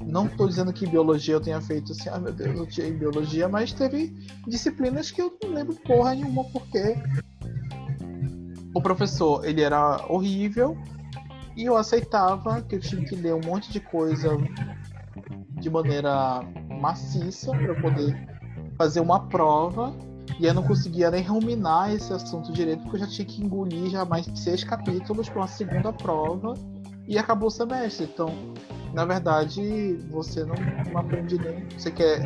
[0.06, 2.98] Não estou dizendo que biologia eu tenha feito assim, ah meu Deus, eu tinha em
[2.98, 4.14] biologia, mas teve
[4.46, 6.96] disciplinas que eu não lembro porra nenhuma, porque
[8.74, 10.78] o professor ele era horrível
[11.56, 14.38] e eu aceitava que eu tinha que ler um monte de coisa
[15.52, 16.42] de maneira
[16.82, 18.28] maciça para poder
[18.78, 19.94] fazer uma prova
[20.40, 23.90] e eu não conseguia nem ruminar esse assunto direito, porque eu já tinha que engolir
[23.90, 26.54] já mais seis capítulos para uma segunda prova
[27.08, 28.10] e acabou o semestre.
[28.12, 28.34] Então,
[28.94, 30.56] na verdade, você não,
[30.92, 31.68] não aprende nem.
[31.78, 32.22] Você quer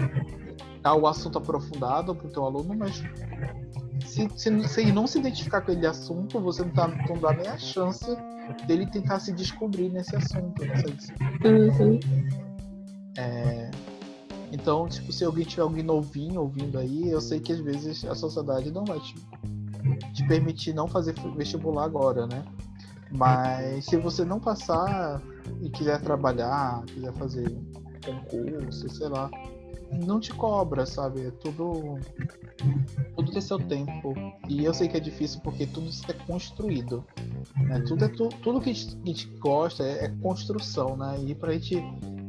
[0.81, 3.03] dar o assunto aprofundado para o teu aluno, mas
[4.05, 7.33] se, se, se ele não se identificar com aquele assunto, você não, tá, não dá
[7.33, 8.05] nem a chance
[8.67, 10.63] dele tentar se descobrir nesse assunto.
[10.63, 10.87] Nessa
[11.43, 11.99] Uhum.
[13.17, 13.71] É,
[14.51, 18.15] então, tipo, se alguém tiver alguém novinho ouvindo aí, eu sei que às vezes a
[18.15, 19.15] sociedade não vai te,
[20.13, 22.43] te permitir não fazer vestibular agora, né?
[23.11, 25.21] Mas se você não passar
[25.61, 27.57] e quiser trabalhar, quiser fazer
[28.03, 29.29] concurso, sei lá,
[29.91, 31.27] não te cobra, sabe?
[31.27, 31.97] É tudo.
[33.15, 34.13] Tudo tem seu tempo.
[34.49, 37.05] E eu sei que é difícil porque tudo isso é construído.
[37.55, 37.79] Né?
[37.87, 41.17] Tudo, é tu, tudo que a gente, gosta é, é construção, né?
[41.25, 41.75] E pra gente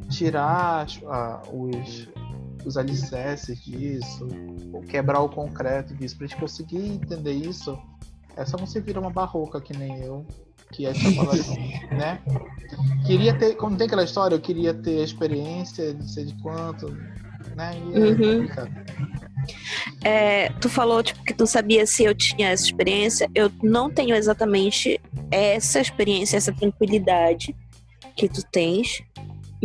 [0.08, 2.08] tirar ah, os,
[2.64, 4.28] os alicerces disso,
[4.72, 7.78] ou quebrar o concreto disso, pra gente conseguir entender isso,
[8.36, 10.26] é só você virar uma barroca que nem eu,
[10.72, 10.92] que é
[11.94, 12.20] né?
[13.06, 16.90] Queria ter, como tem aquela história, eu queria ter a experiência de sei de quanto,
[17.54, 17.72] né?
[17.74, 18.48] E é Uhum.
[20.04, 23.30] É, tu falou tipo, que tu sabia se eu tinha essa experiência.
[23.34, 27.54] Eu não tenho exatamente essa experiência, essa tranquilidade
[28.16, 29.02] que tu tens.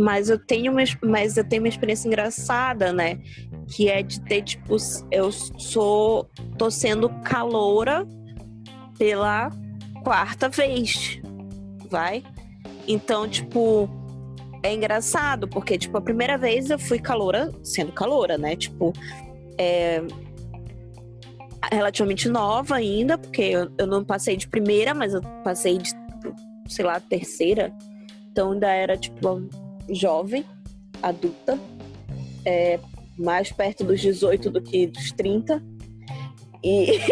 [0.02, 3.20] Mas eu tenho uma, mas eu tenho uma experiência engraçada, né?
[3.68, 4.76] Que é de ter, tipo,
[5.12, 6.28] eu sou.
[6.58, 8.04] tô sendo caloura
[8.98, 9.48] pela
[10.02, 11.20] quarta vez.
[11.88, 12.24] Vai?
[12.88, 13.88] Então, tipo,
[14.60, 18.56] é engraçado, porque, tipo, a primeira vez eu fui caloura sendo caloura, né?
[18.56, 18.92] Tipo,
[19.56, 20.02] é,
[21.70, 25.92] relativamente nova ainda, porque eu, eu não passei de primeira, mas eu passei de,
[26.66, 27.72] sei lá, terceira.
[28.32, 29.48] Então ainda era, tipo,
[29.88, 30.44] jovem,
[31.02, 31.58] adulta,
[32.44, 32.78] é,
[33.18, 35.62] mais perto dos 18 do que dos 30.
[36.64, 36.96] E,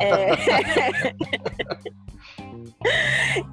[0.00, 0.34] é,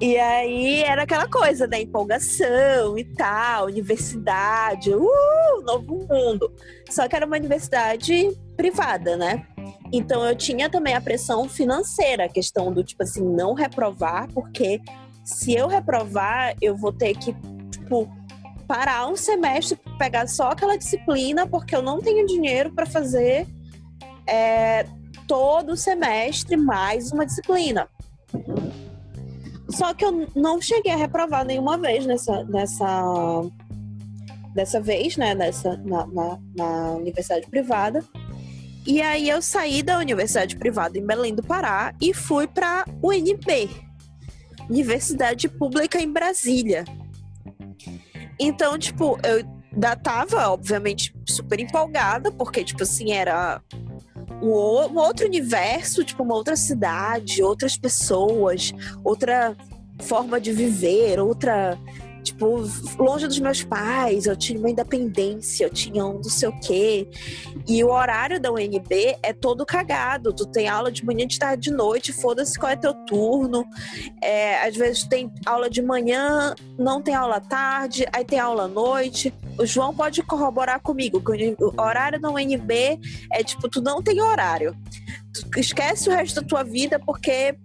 [0.00, 6.52] e aí era aquela coisa da empolgação e tal, universidade, uh, novo mundo.
[6.90, 9.46] Só que era uma universidade privada, né?
[9.92, 14.80] Então eu tinha também a pressão financeira, a questão do tipo assim, não reprovar, porque
[15.24, 17.34] se eu reprovar, eu vou ter que,
[17.92, 18.08] tipo,
[18.66, 23.46] parar um semestre, pegar só aquela disciplina, porque eu não tenho dinheiro para fazer
[24.26, 24.86] é,
[25.28, 27.86] todo o semestre mais uma disciplina.
[29.68, 33.02] Só que eu não cheguei a reprovar nenhuma vez nessa, nessa,
[34.54, 35.34] dessa vez, né?
[35.34, 38.04] Nessa, na, na, na universidade privada.
[38.86, 43.70] E aí eu saí da universidade privada em Belém do Pará e fui para UNB,
[44.68, 46.84] Universidade Pública em Brasília.
[48.38, 53.60] Então, tipo, eu ainda tava, obviamente, super empolgada, porque, tipo assim, era
[54.42, 58.72] um outro universo, tipo, uma outra cidade, outras pessoas,
[59.04, 59.56] outra
[60.00, 61.78] forma de viver, outra.
[62.22, 62.62] Tipo,
[62.98, 67.08] longe dos meus pais, eu tinha uma independência, eu tinha um não sei o quê.
[67.66, 70.32] E o horário da UNB é todo cagado.
[70.32, 73.64] Tu tem aula de manhã, de tarde, de noite, foda-se qual é teu turno.
[74.22, 78.68] É, às vezes tem aula de manhã, não tem aula tarde, aí tem aula à
[78.68, 79.34] noite.
[79.58, 83.00] O João pode corroborar comigo que o horário da UNB
[83.32, 84.76] é tipo, tu não tem horário.
[85.50, 87.56] Tu esquece o resto da tua vida porque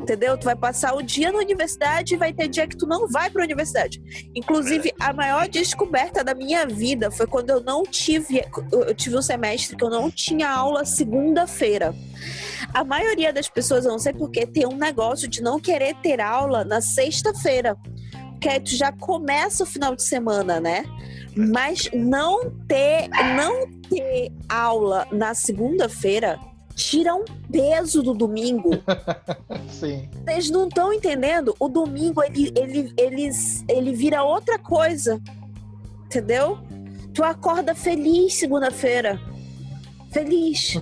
[0.00, 0.36] Entendeu?
[0.36, 3.30] Tu vai passar o dia na universidade e vai ter dia que tu não vai
[3.30, 4.00] para a universidade.
[4.34, 8.44] Inclusive, a maior descoberta da minha vida foi quando eu não tive.
[8.70, 11.94] Eu tive um semestre que eu não tinha aula segunda-feira.
[12.72, 16.20] A maioria das pessoas, eu não sei porquê, tem um negócio de não querer ter
[16.20, 17.76] aula na sexta-feira.
[18.32, 20.84] Porque aí tu já começa o final de semana, né?
[21.34, 26.38] Mas não ter, não ter aula na segunda-feira
[26.76, 28.70] tira um peso do domingo.
[29.68, 30.08] Sim.
[30.24, 31.56] Vocês não estão entendendo?
[31.58, 33.30] O domingo ele, ele, ele,
[33.66, 35.20] ele vira outra coisa.
[36.04, 36.58] Entendeu?
[37.14, 39.18] Tu acorda feliz segunda-feira.
[40.12, 40.74] Feliz.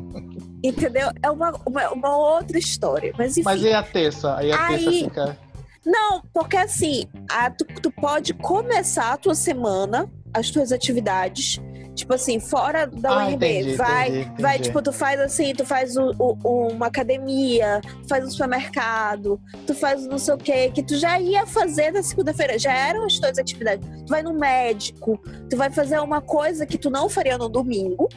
[0.62, 1.08] Entendeu?
[1.22, 3.12] É uma, uma, uma, outra história.
[3.18, 3.44] Mas enfim.
[3.44, 4.36] Mas e a terça?
[4.36, 5.38] Aí a Aí- terça fica.
[5.84, 11.58] Não, porque assim, a- tu, tu pode começar a tua semana, as tuas atividades,
[11.94, 13.34] tipo assim, fora da Ah, UNB.
[13.34, 14.68] entendi, vai, entendi, vai, entendi.
[14.68, 19.74] tipo, tu faz assim, tu faz o- o- uma academia, tu faz um supermercado, tu
[19.74, 23.18] faz não sei o que, que tu já ia fazer na segunda-feira, já eram as
[23.18, 23.86] tuas atividades.
[24.02, 25.18] Tu vai no médico,
[25.50, 28.08] tu vai fazer uma coisa que tu não faria no domingo,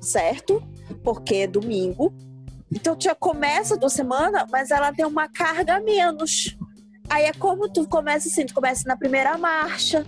[0.00, 0.62] certo?
[1.02, 2.12] Porque é domingo.
[2.72, 6.56] Então tu já começa a tua semana, mas ela tem uma carga a menos.
[7.08, 10.04] Aí é como tu começa assim, tu começa na primeira marcha.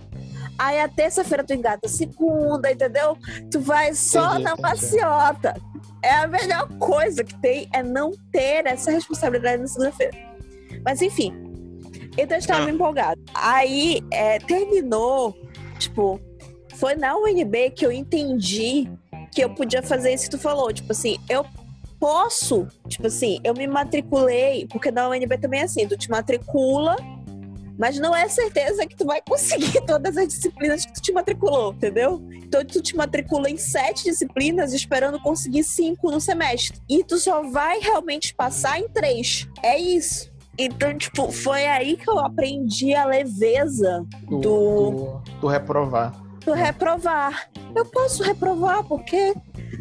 [0.57, 3.17] Aí a terça-feira tu engata a segunda, entendeu?
[3.51, 4.61] Tu vai só Entendi, na entendi.
[4.63, 5.61] maciota.
[6.03, 10.17] É a melhor coisa que tem é não ter essa responsabilidade na segunda-feira.
[10.83, 11.33] Mas enfim,
[12.17, 12.69] então eu estava Ah.
[12.69, 13.19] empolgada.
[13.33, 15.35] Aí é, terminou,
[15.79, 16.19] tipo,
[16.75, 18.89] foi na UNB que eu entendi
[19.33, 20.71] que eu podia fazer isso que tu falou.
[20.73, 21.45] Tipo assim, eu
[21.99, 26.95] posso, tipo assim, eu me matriculei, porque na UNB também é assim, tu te matricula,
[27.77, 31.73] mas não é certeza que tu vai conseguir todas as disciplinas que tu te matriculou,
[31.73, 32.21] entendeu?
[32.33, 36.79] Então tu te matricula em sete disciplinas esperando conseguir cinco no semestre.
[36.89, 39.47] E tu só vai realmente passar em três.
[39.61, 40.31] É isso.
[40.59, 46.19] Então, tipo, foi aí que eu aprendi a leveza Do, Do- do, do reprovar.
[46.47, 47.49] Do reprovar.
[47.75, 49.33] Eu posso reprovar porque,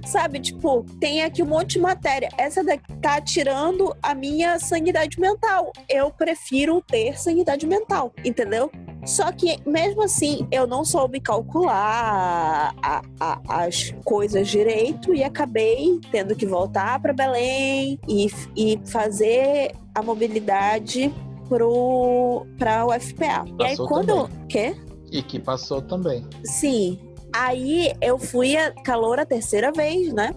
[0.05, 2.29] sabe, tipo, tem aqui um monte de matéria.
[2.37, 5.73] Essa daqui tá tirando a minha sanidade mental.
[5.89, 8.69] Eu prefiro ter sanidade mental, entendeu?
[9.05, 16.01] Só que, mesmo assim, eu não soube calcular a- a- as coisas direito e acabei
[16.11, 18.27] tendo que voltar para Belém e,
[18.57, 21.15] e fazer a mobilidade
[21.49, 23.45] pro, pra UFPA.
[23.61, 24.25] e aí, quando.
[24.29, 24.47] também.
[24.49, 24.77] Quê?
[25.11, 26.27] E que passou também.
[26.45, 26.99] Sim.
[27.33, 30.33] Aí eu fui a calor a terceira vez, né?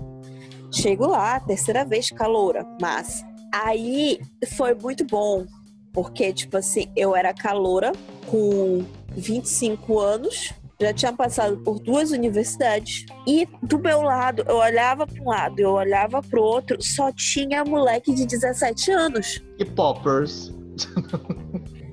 [0.71, 4.19] Chego lá, terceira vez caloura, mas aí
[4.55, 5.45] foi muito bom,
[5.91, 7.91] porque tipo assim, eu era caloura
[8.27, 15.05] com 25 anos, já tinha passado por duas universidades e do meu lado, eu olhava
[15.07, 19.41] para um lado, eu olhava para o outro, só tinha moleque de 17 anos.
[19.57, 20.53] E poppers.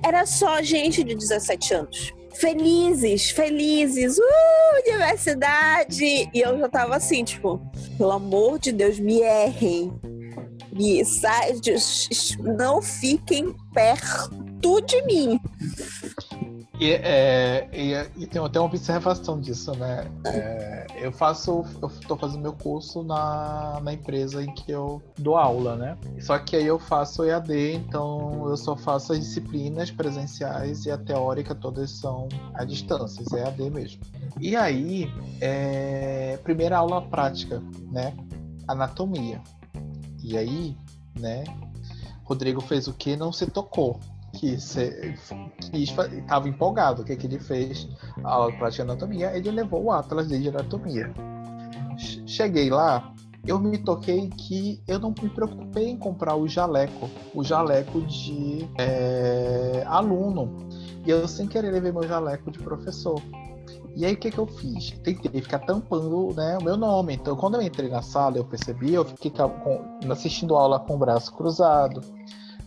[0.05, 2.13] Era só gente de 17 anos.
[2.39, 4.21] Felizes, felizes, uh,
[4.85, 6.29] universidade!
[6.31, 7.59] E eu já tava assim, tipo,
[7.97, 9.91] pelo amor de Deus, me errem.
[10.71, 11.41] Me sa...
[12.39, 15.39] Não fiquem perto de mim.
[16.79, 20.05] E, é, e, e tem até uma observação disso, né?
[20.25, 25.37] É, eu faço, eu tô fazendo meu curso na, na empresa em que eu dou
[25.37, 25.97] aula, né?
[26.19, 30.97] Só que aí eu faço EAD, então eu só faço as disciplinas presenciais e a
[30.99, 34.01] teórica todas são à distância, é EAD mesmo.
[34.39, 35.11] E aí,
[35.41, 37.59] é, primeira aula prática,
[37.91, 38.13] né?
[38.67, 39.41] Anatomia.
[40.23, 40.77] E aí,
[41.19, 41.43] né?
[42.23, 43.15] Rodrigo fez o que?
[43.15, 43.99] Não se tocou
[44.37, 44.53] que
[45.73, 47.01] estava empolgado.
[47.01, 47.87] O que, que ele fez?
[48.23, 51.11] A aula de prática de anatomia, ele levou o Atlas de anatomia.
[52.25, 53.13] Cheguei lá,
[53.45, 58.69] eu me toquei que eu não me preocupei em comprar o jaleco, o jaleco de
[58.77, 60.67] é, aluno.
[61.05, 63.21] E eu, sem querer, levei meu jaleco de professor.
[63.95, 64.91] E aí, o que, que eu fiz?
[65.03, 67.15] Tentei ficar tampando né, o meu nome.
[67.15, 69.33] Então, quando eu entrei na sala, eu percebi, eu fiquei
[70.11, 72.01] assistindo aula com o braço cruzado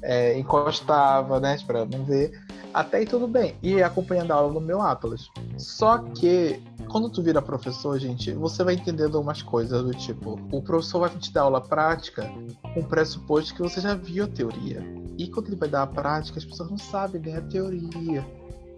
[0.03, 2.33] é, encostava, né, para não ver.
[2.73, 3.57] Até aí tudo bem.
[3.63, 5.29] E acompanhando a aula no meu Atlas.
[5.59, 10.63] Só que quando tu vira professor, gente, você vai entendendo umas coisas do tipo, o
[10.63, 12.31] professor vai te dar aula prática
[12.75, 14.83] com pressuposto que você já viu a teoria.
[15.19, 18.27] E quando ele vai dar a prática, as pessoas não sabem nem a teoria.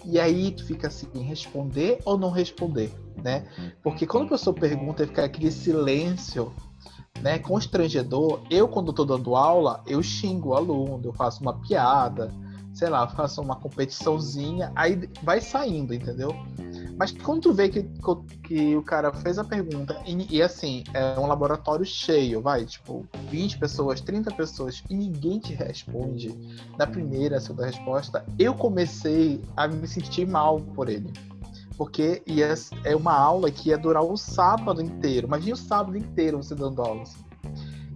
[0.05, 2.93] E aí tu fica assim, responder ou não responder,
[3.23, 3.47] né?
[3.83, 6.53] Porque quando o professor pergunta, fica aquele silêncio
[7.21, 12.33] né, constrangedor, eu quando estou dando aula, eu xingo o aluno, eu faço uma piada,
[12.75, 16.35] sei lá, faço uma competiçãozinha, aí vai saindo, entendeu?
[16.97, 17.83] Mas quando tu vê que,
[18.45, 23.07] que o cara fez a pergunta, e, e, assim, é um laboratório cheio, vai, tipo,
[23.29, 26.35] 20 pessoas, 30 pessoas, e ninguém te responde
[26.79, 31.13] na primeira, segunda resposta, eu comecei a me sentir mal por ele.
[31.77, 32.55] Porque ia,
[32.85, 35.27] é uma aula que ia durar o sábado inteiro.
[35.27, 37.03] Imagina o sábado inteiro você dando aula.
[37.03, 37.25] Assim.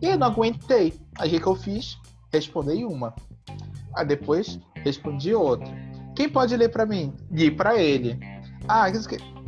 [0.01, 0.95] E eu não aguentei.
[1.19, 1.99] Aí o que eu fiz?
[2.33, 3.15] Respondi uma.
[3.95, 5.67] Aí depois respondi outra.
[6.15, 7.13] Quem pode ler para mim?
[7.31, 8.19] Li para ele.
[8.69, 8.87] Ah,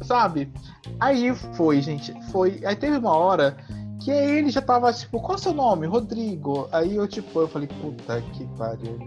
[0.02, 0.52] sabe?
[1.00, 2.14] Aí foi, gente.
[2.30, 2.60] Foi.
[2.64, 3.56] Aí teve uma hora
[4.00, 5.86] que ele já tava tipo, qual é o seu nome?
[5.86, 6.68] Rodrigo.
[6.72, 8.98] Aí eu tipo, eu falei, puta que pariu.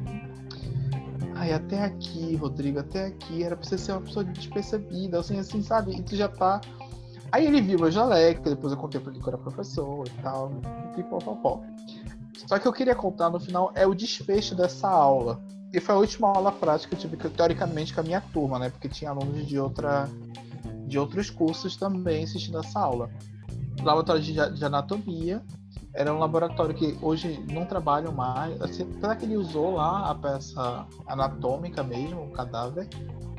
[1.42, 3.42] Ai, até aqui, Rodrigo, até aqui.
[3.42, 5.92] Era pra você ser uma pessoa despercebida, assim, assim, sabe?
[5.98, 6.62] E tu já tá.
[7.32, 10.22] Aí ele viu meu jaleco, depois eu contei pra ele que eu era professor e
[10.22, 10.52] tal.
[10.96, 11.64] E pó,
[12.46, 15.44] Só que eu queria contar no final é o desfecho dessa aula.
[15.74, 18.70] E foi a última aula prática que eu tive, teoricamente, com a minha turma, né?
[18.70, 20.08] Porque tinha alunos de, outra,
[20.86, 23.10] de outros cursos também assistindo essa aula.
[23.82, 25.42] Laboratório de, de anatomia.
[25.94, 28.62] Era um laboratório que hoje não trabalham mais.
[28.62, 32.88] Assim, apesar que ele usou lá a peça anatômica mesmo, o cadáver.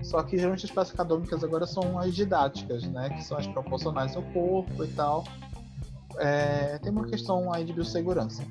[0.02, 3.08] Só que geralmente as peças anatômicas agora são as didáticas, né?
[3.10, 5.24] Que são as proporcionais ao corpo e tal.
[6.18, 8.42] É, tem uma questão aí de biossegurança.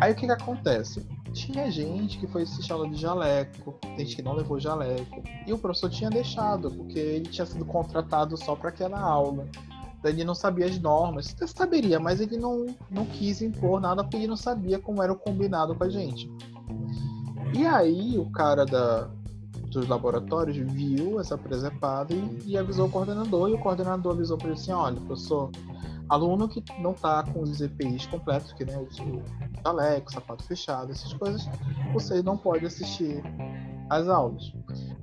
[0.00, 1.06] Aí o que, que acontece?
[1.32, 5.22] Tinha gente que foi assistir aula de jaleco, gente que não levou jaleco.
[5.46, 9.46] E o professor tinha deixado, porque ele tinha sido contratado só para aquela aula.
[10.02, 11.34] Ele não sabia as normas.
[11.36, 15.12] Você saberia, mas ele não, não quis impor nada porque ele não sabia como era
[15.12, 16.30] o combinado com a gente.
[17.54, 19.10] E aí o cara da,
[19.70, 23.50] dos laboratórios viu essa presepada e, e avisou o coordenador.
[23.50, 25.50] E o coordenador avisou para ele assim: olha, professor,
[26.10, 29.22] aluno que não está com os EPIs completos, que né, o
[29.64, 31.48] jaleco, sapato fechado, essas coisas,
[31.92, 33.22] você não pode assistir
[33.88, 34.52] às aulas.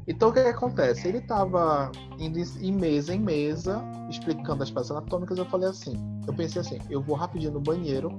[0.06, 1.08] Então o que, que acontece?
[1.08, 5.96] Ele estava indo em mesa em mesa, explicando as peças anatômicas, eu falei assim,
[6.28, 8.18] eu pensei assim, eu vou rapidinho no banheiro,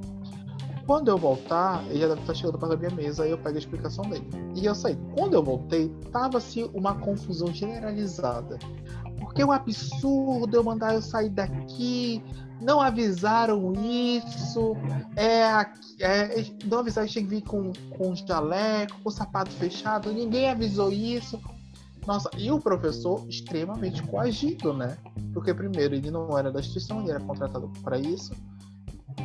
[0.89, 3.57] quando eu voltar, ele já deve estar chegando para a minha mesa, aí eu pego
[3.57, 4.27] a explicação dele.
[4.57, 4.97] E eu saí.
[5.15, 8.59] Quando eu voltei, tava-se uma confusão generalizada.
[9.29, 12.25] Porque é um absurdo eu mandar eu sair daqui,
[12.63, 14.75] não avisaram isso,
[15.15, 15.67] é,
[16.01, 20.91] é, não avisaram que tinha que vir com, com jaleco, com sapato fechado, ninguém avisou
[20.91, 21.39] isso.
[22.07, 24.97] Nossa, e o professor extremamente coagido, né?
[25.35, 28.33] Porque primeiro ele não era da instituição, ele era contratado para isso.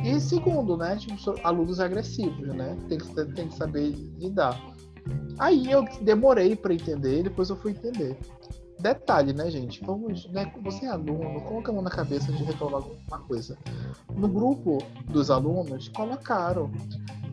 [0.04, 0.96] E segundo, né?
[0.96, 2.76] Tipo, alunos agressivos, né?
[2.90, 3.88] Tem que, tem que saber
[4.18, 4.60] lidar.
[5.38, 8.18] Aí eu demorei para entender, depois eu fui entender.
[8.84, 9.82] Detalhe, né, gente?
[9.82, 13.56] Vamos, né, você é aluno, coloca a mão na cabeça de reclamar alguma coisa.
[14.14, 14.76] No grupo
[15.06, 16.70] dos alunos, colocaram.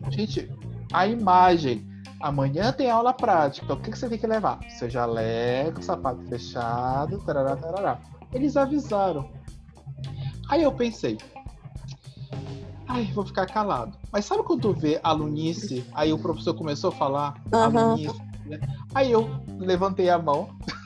[0.08, 0.50] Gente,
[0.90, 1.86] a imagem.
[2.22, 3.70] Amanhã tem aula prática.
[3.74, 4.60] O que, que você tem que levar?
[4.78, 8.00] Seu jaleco, sapato fechado, tarará, tarará.
[8.32, 9.28] Eles avisaram.
[10.48, 11.18] Aí eu pensei,
[12.88, 13.98] ai, vou ficar calado.
[14.10, 17.60] Mas sabe quando tu vê alunice, aí o professor começou a falar, uhum.
[17.60, 18.58] alunice, né?
[18.94, 19.28] Aí eu
[19.58, 20.48] levantei a mão.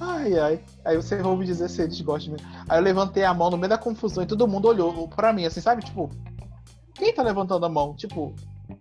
[0.00, 0.64] ai, ai.
[0.84, 2.36] Aí você vai me dizer se eles gostam.
[2.68, 5.44] Aí eu levantei a mão no meio da confusão e todo mundo olhou pra mim,
[5.44, 5.82] assim, sabe?
[5.84, 6.10] Tipo,
[6.94, 7.94] quem tá levantando a mão?
[7.94, 8.34] Tipo,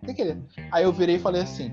[0.06, 0.38] quem que
[0.72, 1.72] Aí eu virei e falei assim: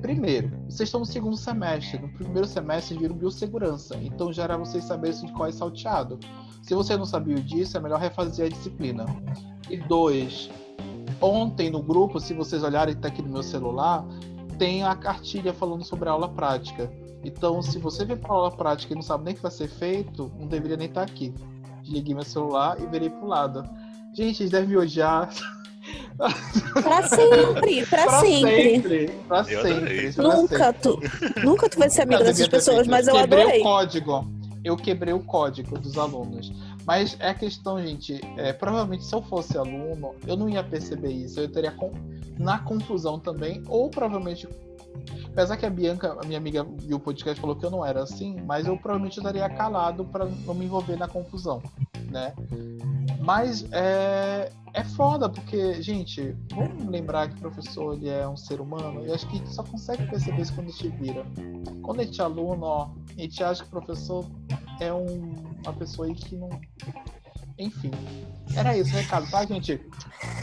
[0.00, 1.98] primeiro, vocês estão no segundo semestre.
[1.98, 3.96] No primeiro semestre viram biossegurança.
[3.96, 6.18] Então já era vocês saberem de qual é salteado.
[6.62, 9.06] Se você não sabia disso, é melhor refazer a disciplina.
[9.70, 10.50] E dois,
[11.20, 14.04] ontem no grupo, se vocês olharem, tá aqui no meu celular,
[14.58, 16.90] tem a cartilha falando sobre a aula prática.
[17.24, 19.68] Então, se você vem para aula prática e não sabe nem o que vai ser
[19.68, 21.34] feito, não deveria nem estar tá aqui.
[21.82, 23.68] Desliguei meu celular e virei pro lado.
[24.14, 25.28] Gente, eles devem me odiar.
[26.82, 28.72] Pra sempre, pra, pra sempre.
[28.72, 29.08] sempre.
[29.26, 30.12] Pra sempre.
[30.12, 30.80] Pra nunca, sempre.
[30.82, 33.60] Tu, nunca tu vai ser amigo dessas pessoas, mas eu quebrei adorei.
[33.60, 34.30] o código.
[34.62, 36.52] Eu quebrei o código dos alunos.
[36.84, 41.10] Mas é a questão, gente, é, provavelmente se eu fosse aluno, eu não ia perceber
[41.10, 41.40] isso.
[41.40, 41.92] Eu teria com,
[42.38, 44.48] na confusão também, ou provavelmente
[45.32, 48.02] Apesar que a Bianca, a minha amiga, viu o podcast falou que eu não era
[48.02, 51.62] assim, mas eu provavelmente estaria calado para não me envolver na confusão,
[52.10, 52.34] né?
[53.20, 58.60] Mas é, é foda, porque, gente, vamos lembrar que o professor ele é um ser
[58.60, 61.26] humano e acho que só consegue perceber isso quando a gente vira.
[61.82, 64.24] Quando a gente é aluno, ó, a gente acha que o professor
[64.80, 65.34] é um,
[65.64, 66.48] uma pessoa aí que não.
[67.58, 67.90] Enfim.
[68.56, 69.80] Era isso o recado, tá, gente?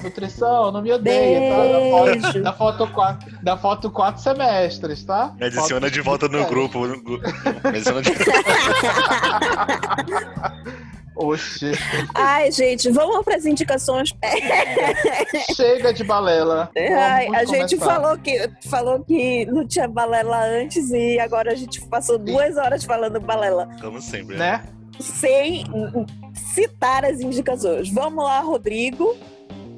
[0.04, 1.64] Nutrição, não me odeia, tá?
[1.66, 1.82] Da
[2.22, 5.34] foto, da foto, quatro, da foto quatro semestres, tá?
[5.40, 6.86] Me adiciona de volta no grupo.
[6.88, 7.20] no gu-
[7.64, 8.12] Me adiciona de...
[11.18, 11.72] Oxi,
[12.14, 14.14] Ai, gente, vamos para as indicações.
[15.56, 16.70] chega de balela.
[16.78, 17.86] Ai, a gente começar.
[18.02, 22.84] falou que, falou que não tinha balela antes e agora a gente passou duas horas
[22.84, 23.70] falando balela.
[23.80, 24.62] Como sempre, né?
[24.62, 24.64] Né?
[25.00, 25.64] Sem
[26.56, 27.92] citar as indicações.
[27.94, 29.16] Vamos lá, Rodrigo.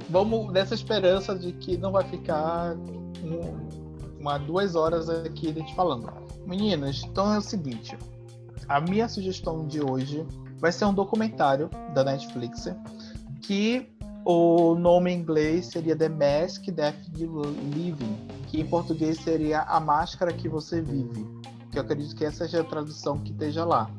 [0.09, 2.75] Vamos nessa esperança de que não vai ficar
[3.23, 3.67] um-
[4.19, 6.09] uma duas horas aqui a gente falando.
[6.45, 7.97] Meninas, então é o seguinte.
[8.69, 10.25] A minha sugestão de hoje
[10.59, 12.69] vai ser um documentário da Netflix
[13.41, 13.88] que
[14.23, 16.67] o nome em inglês seria The Mask
[17.17, 17.41] You
[17.73, 18.17] Living,
[18.47, 21.25] que em português seria A Máscara que Você Vive,
[21.71, 23.89] que eu acredito que essa seja a tradução que esteja lá.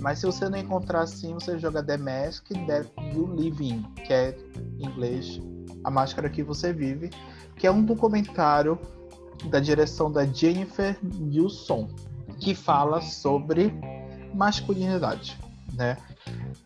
[0.00, 4.36] Mas se você não encontrar assim, você joga The Mask That You Living, que é
[4.78, 5.40] em inglês
[5.84, 7.10] A Máscara que Você Vive,
[7.56, 8.78] que é um documentário
[9.50, 11.88] da direção da Jennifer Nilsson,
[12.38, 13.72] que fala sobre
[14.34, 15.38] masculinidade,
[15.72, 15.96] né?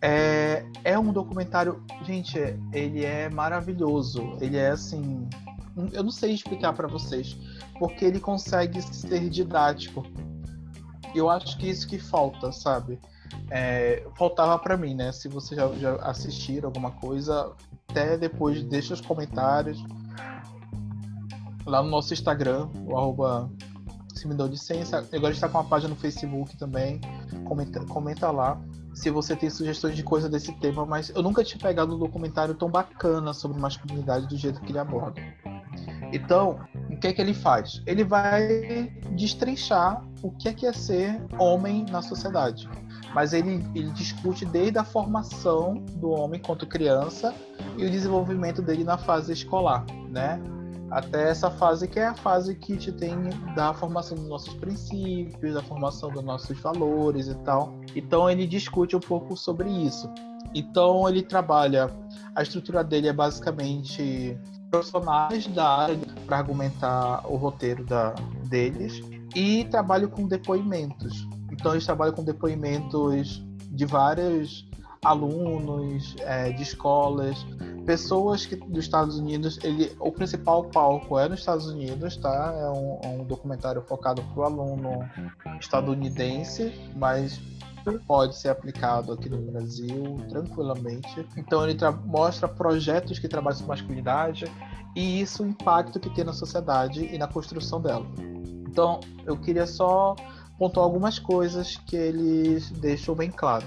[0.02, 2.38] É, é um documentário, gente,
[2.72, 4.36] ele é maravilhoso.
[4.40, 5.28] Ele é assim,
[5.92, 7.36] eu não sei explicar para vocês,
[7.78, 10.04] porque ele consegue ser didático.
[11.14, 12.98] Eu acho que isso que falta, sabe?
[13.50, 15.12] É, faltava para mim, né?
[15.12, 17.52] Se você já, já assistiram alguma coisa,
[17.88, 19.82] até depois deixa os comentários
[21.66, 23.50] lá no nosso Instagram, o arroba
[24.14, 24.98] se me deu licença.
[25.12, 27.00] Agora está com uma página no Facebook também.
[27.44, 28.60] Comenta, comenta lá
[28.92, 32.54] se você tem sugestões de coisa desse tema, mas eu nunca tinha pegado um documentário
[32.54, 35.22] tão bacana sobre masculinidade do jeito que ele aborda.
[36.12, 36.58] Então,
[36.90, 37.82] o que é que ele faz?
[37.86, 42.68] Ele vai destrinchar o que é que é ser homem na sociedade.
[43.14, 47.34] Mas ele, ele discute desde a formação do homem quanto criança
[47.76, 50.40] e o desenvolvimento dele na fase escolar, né?
[50.90, 53.16] Até essa fase que é a fase que te tem
[53.54, 57.74] da formação dos nossos princípios, da formação dos nossos valores e tal.
[57.94, 60.12] Então ele discute um pouco sobre isso.
[60.52, 61.90] Então ele trabalha,
[62.34, 64.36] a estrutura dele é basicamente
[64.68, 68.14] profissionais da área para argumentar o roteiro da,
[68.48, 69.00] deles
[69.34, 71.28] e trabalho com depoimentos.
[71.60, 74.68] Então eles trabalham com depoimentos de vários
[75.04, 77.46] alunos é, de escolas,
[77.86, 79.58] pessoas que dos Estados Unidos.
[79.62, 82.54] Ele, o principal palco é nos Estados Unidos, tá?
[82.58, 85.08] É um, é um documentário focado para o aluno
[85.60, 87.40] estadunidense, mas
[88.06, 91.26] pode ser aplicado aqui no Brasil tranquilamente.
[91.36, 94.44] Então ele tra- mostra projetos que trabalham sobre masculinidade
[94.94, 98.06] e isso o impacto que tem na sociedade e na construção dela.
[98.68, 100.14] Então eu queria só
[100.60, 103.66] pontuar algumas coisas que eles deixam bem claro.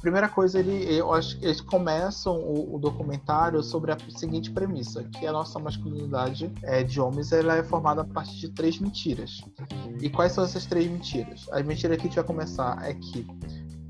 [0.00, 5.04] Primeira coisa, ele, eu acho que eles começam o, o documentário sobre a seguinte premissa,
[5.04, 9.40] que a nossa masculinidade é, de homens ela é formada a partir de três mentiras.
[10.00, 11.48] E quais são essas três mentiras?
[11.52, 13.24] A mentira que a gente vai começar é que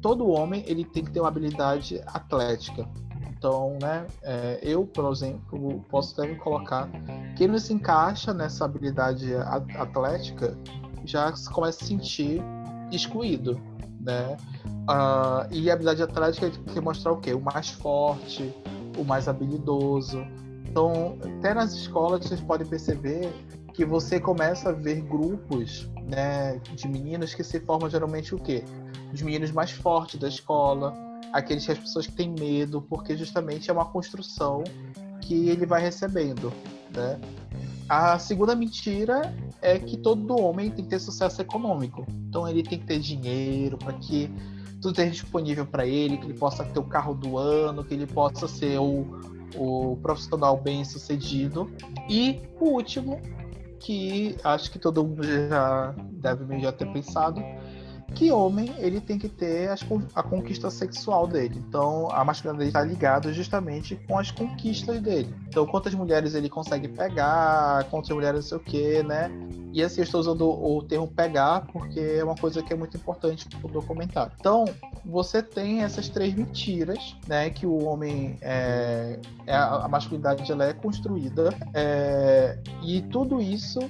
[0.02, 2.86] todo homem ele tem que ter uma habilidade atlética.
[3.30, 6.90] Então, né, é, eu, por exemplo, posso até me colocar
[7.34, 10.54] quem não se encaixa nessa habilidade atlética
[11.04, 12.42] já começa a se sentir
[12.90, 13.60] excluído,
[14.00, 14.36] né?
[14.88, 17.32] Ah, e a habilidade atlética quer mostrar o quê?
[17.32, 18.52] O mais forte,
[18.98, 20.24] o mais habilidoso.
[20.68, 23.32] Então, até nas escolas vocês podem perceber
[23.72, 28.64] que você começa a ver grupos né, de meninos que se formam geralmente o quê?
[29.12, 30.94] Os meninos mais fortes da escola,
[31.32, 34.64] aqueles que as pessoas que têm medo, porque justamente é uma construção
[35.20, 36.52] que ele vai recebendo,
[36.94, 37.18] né?
[37.92, 42.06] A segunda mentira é que todo homem tem que ter sucesso econômico.
[42.26, 44.30] Então ele tem que ter dinheiro para que
[44.80, 48.06] tudo esteja disponível para ele, que ele possa ter o carro do ano, que ele
[48.06, 49.04] possa ser o,
[49.54, 51.70] o profissional bem sucedido.
[52.08, 53.20] E o último,
[53.78, 57.42] que acho que todo mundo já deve já ter pensado,
[58.14, 59.82] que homem ele tem que ter as
[60.14, 61.62] a conquista sexual dele.
[61.68, 65.34] Então a masculinidade está ligada justamente com as conquistas dele.
[65.48, 69.30] Então quantas mulheres ele consegue pegar, quantas mulheres não sei o que, né?
[69.72, 72.96] E assim eu estou usando o termo pegar porque é uma coisa que é muito
[72.96, 74.32] importante para o documentário.
[74.38, 74.64] Então
[75.04, 77.50] você tem essas três mentiras, né?
[77.50, 83.80] Que o homem é, é a a masculinidade ela é construída é, e tudo isso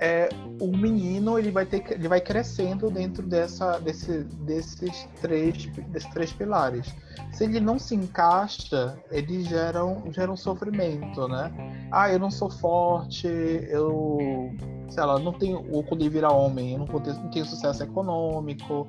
[0.00, 0.28] é,
[0.60, 6.32] o menino ele vai ter ele vai crescendo dentro dessa desse, desses três desses três
[6.32, 6.94] pilares.
[7.32, 11.52] Se ele não se encaixa ele gera um, gera um sofrimento né?
[11.90, 14.52] Ah eu não sou forte eu
[14.88, 17.44] sei lá não tenho ou quando ele vira homem eu não, vou ter, não tenho
[17.44, 18.86] sucesso econômico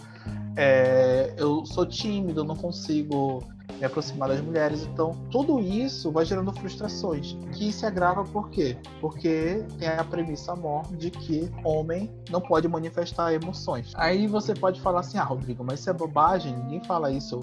[0.55, 3.43] é, eu sou tímido não consigo
[3.79, 4.83] me aproximar das mulheres.
[4.83, 8.77] Então, tudo isso vai gerando frustrações, que se agrava por quê?
[8.99, 13.93] Porque tem a premissa maior de que homem não pode manifestar emoções.
[13.95, 17.39] Aí você pode falar assim: ah, Rodrigo, mas isso é bobagem, ninguém fala isso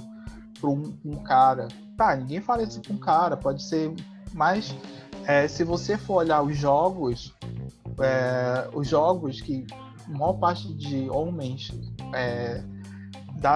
[0.61, 1.69] para um, um, cara.
[1.97, 3.93] Tá, ninguém fala isso para um cara, pode ser.
[4.35, 4.75] Mas
[5.25, 7.35] é, se você for olhar os jogos,
[8.01, 9.67] é, os jogos que
[10.07, 11.73] a maior parte de homens
[12.15, 12.63] é,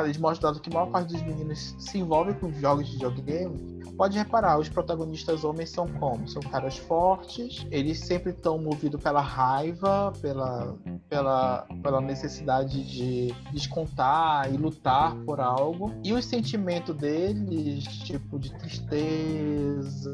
[0.04, 4.16] eles mostram que a maior parte dos meninos se envolve com jogos de videogame, pode
[4.16, 6.26] reparar, os protagonistas homens são como?
[6.28, 10.74] São caras fortes, eles sempre estão movidos pela raiva, pela,
[11.08, 15.92] pela, pela necessidade de descontar e lutar por algo.
[16.02, 20.12] E o sentimento deles, tipo, de tristeza,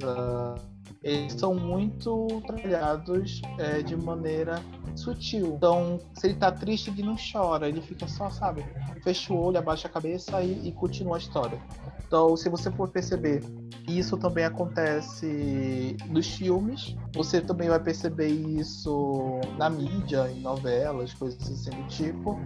[1.03, 4.63] eles são muito trabalhados é, de maneira
[4.95, 5.55] sutil.
[5.57, 8.65] Então, se ele tá triste, ele não chora, ele fica só, sabe,
[9.03, 11.61] fecha o olho, abaixa a cabeça e, e continua a história.
[12.07, 13.43] Então, se você for perceber,
[13.89, 16.97] isso também acontece nos filmes.
[17.15, 22.39] Você também vai perceber isso na mídia, em novelas, coisas assim do tipo.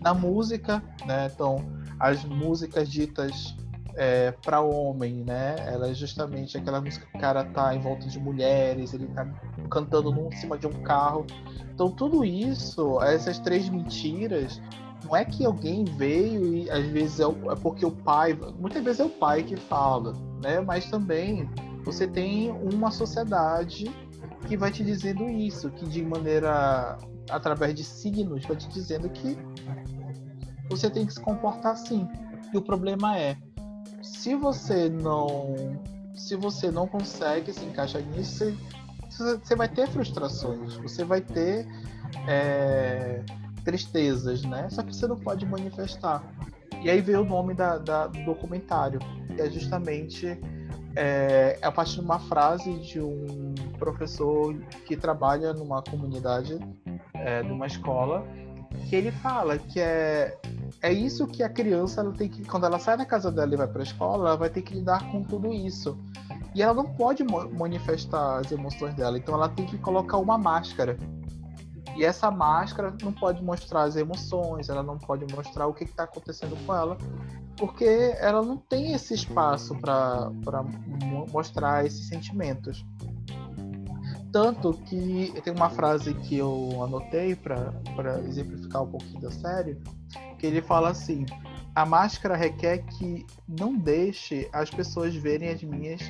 [0.00, 1.30] Na música, né?
[1.32, 1.56] Então,
[1.98, 3.56] as músicas ditas
[3.96, 5.56] é, para homem, né?
[5.66, 9.26] Ela é justamente aquela música que o cara tá em volta de mulheres, ele tá
[9.70, 11.26] cantando em cima de um carro.
[11.74, 14.60] Então tudo isso, essas três mentiras,
[15.04, 18.82] não é que alguém veio e às vezes é, o, é porque o pai, muitas
[18.84, 20.60] vezes é o pai que fala, né?
[20.60, 21.48] Mas também
[21.84, 23.90] você tem uma sociedade
[24.46, 26.98] que vai te dizendo isso, que de maneira
[27.30, 29.36] através de signos vai te dizendo que
[30.68, 32.08] você tem que se comportar assim.
[32.52, 33.36] E o problema é,
[34.06, 35.54] se você não
[36.14, 38.56] se você não consegue se encaixar nisso,
[39.08, 41.66] você, você vai ter frustrações, você vai ter
[42.26, 43.22] é,
[43.64, 44.68] tristezas, né?
[44.70, 46.24] Só que você não pode manifestar.
[46.82, 48.98] E aí veio o nome da, da do documentário,
[49.34, 50.40] que é justamente
[50.94, 56.58] é, a partir de uma frase de um professor que trabalha numa comunidade
[57.12, 58.26] é, de uma escola,
[58.88, 60.38] que ele fala que é
[60.82, 63.56] é isso que a criança ela tem que quando ela sai da casa dela e
[63.56, 65.98] vai para a escola ela vai ter que lidar com tudo isso.
[66.54, 70.96] E ela não pode manifestar as emoções dela então ela tem que colocar uma máscara.
[71.96, 76.04] E essa máscara não pode mostrar as emoções ela não pode mostrar o que está
[76.04, 76.96] acontecendo com ela
[77.56, 80.30] porque ela não tem esse espaço para
[81.32, 82.84] mostrar esses sentimentos.
[84.30, 89.80] Tanto que tem uma frase que eu anotei para exemplificar um pouquinho da série
[90.38, 91.26] que ele fala assim:
[91.74, 96.00] a máscara requer que não deixe as pessoas verem as minhas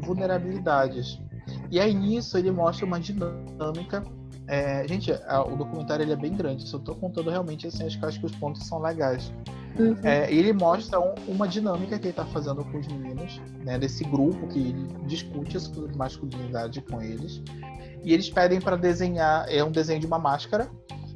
[0.00, 1.20] vulnerabilidades.
[1.70, 4.04] E aí nisso ele mostra uma dinâmica.
[4.46, 7.98] É, gente, a, o documentário ele é bem grande, só estou contando realmente assim, acho
[7.98, 9.32] que, acho que os pontos são legais.
[9.78, 9.96] Uhum.
[10.02, 14.04] É, ele mostra um, uma dinâmica que ele está fazendo com os meninos, né, desse
[14.04, 17.42] grupo que ele discute sobre masculinidade com eles.
[18.02, 20.70] E eles pedem para desenhar, é um desenho de uma máscara,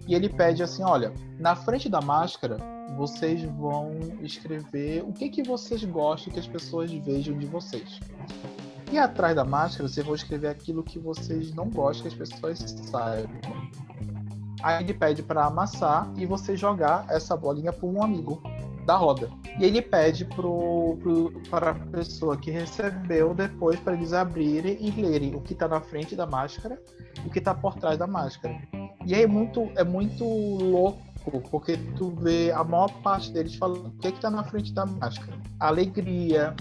[0.06, 2.56] e ele pede assim, olha, na frente da máscara
[2.96, 8.00] vocês vão escrever o que que vocês gostam que as pessoas vejam de vocês.
[8.90, 12.58] E atrás da máscara vocês vão escrever aquilo que vocês não gostam que as pessoas
[12.90, 13.40] saibam.
[14.62, 18.42] Aí ele pede para amassar e você jogar essa bolinha para um amigo
[18.84, 19.30] da roda.
[19.58, 24.90] E ele pede pro, pro, para a pessoa que recebeu depois para eles abrirem e
[24.90, 26.80] lerem o que está na frente da máscara
[27.24, 28.56] e o que está por trás da máscara.
[29.04, 31.00] E é muito, é muito louco,
[31.50, 34.72] porque tu vê a maior parte deles falando o que, é que tá na frente
[34.72, 35.38] da máscara.
[35.60, 36.54] Alegria,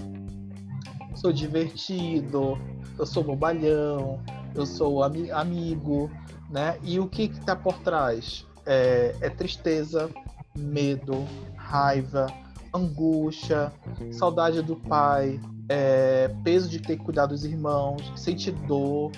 [1.14, 2.58] sou divertido,
[2.98, 4.20] eu sou bobalhão,
[4.54, 6.10] eu sou ami amigo,
[6.50, 6.78] né?
[6.82, 8.46] E o que que tá por trás?
[8.66, 10.10] É, é tristeza,
[10.56, 11.26] medo,
[11.62, 12.26] raiva,
[12.74, 13.72] angústia,
[14.12, 19.12] saudade do pai, é, peso de ter que cuidar dos irmãos, sentir dor,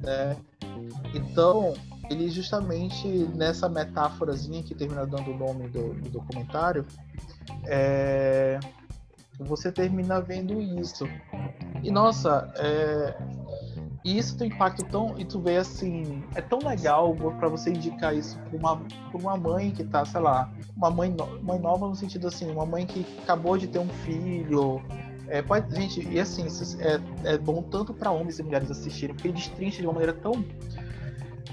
[0.00, 0.36] né?
[1.14, 1.74] Então,
[2.10, 6.86] ele justamente nessa metáforazinha que termina dando o nome do, do documentário,
[7.64, 8.58] é,
[9.38, 11.08] você termina vendo isso.
[11.82, 13.16] E nossa, é,
[14.06, 15.14] isso tem impacto tão.
[15.18, 19.36] E tu vê assim, é tão legal para você indicar isso para uma, pra uma
[19.36, 22.86] mãe que tá, sei lá, uma mãe, no, mãe nova no sentido assim, uma mãe
[22.86, 24.80] que acabou de ter um filho.
[25.28, 26.46] É, pode, gente, e assim,
[26.78, 30.12] é, é bom tanto para homens e mulheres assistirem, porque ele destrincha de uma maneira
[30.12, 30.44] tão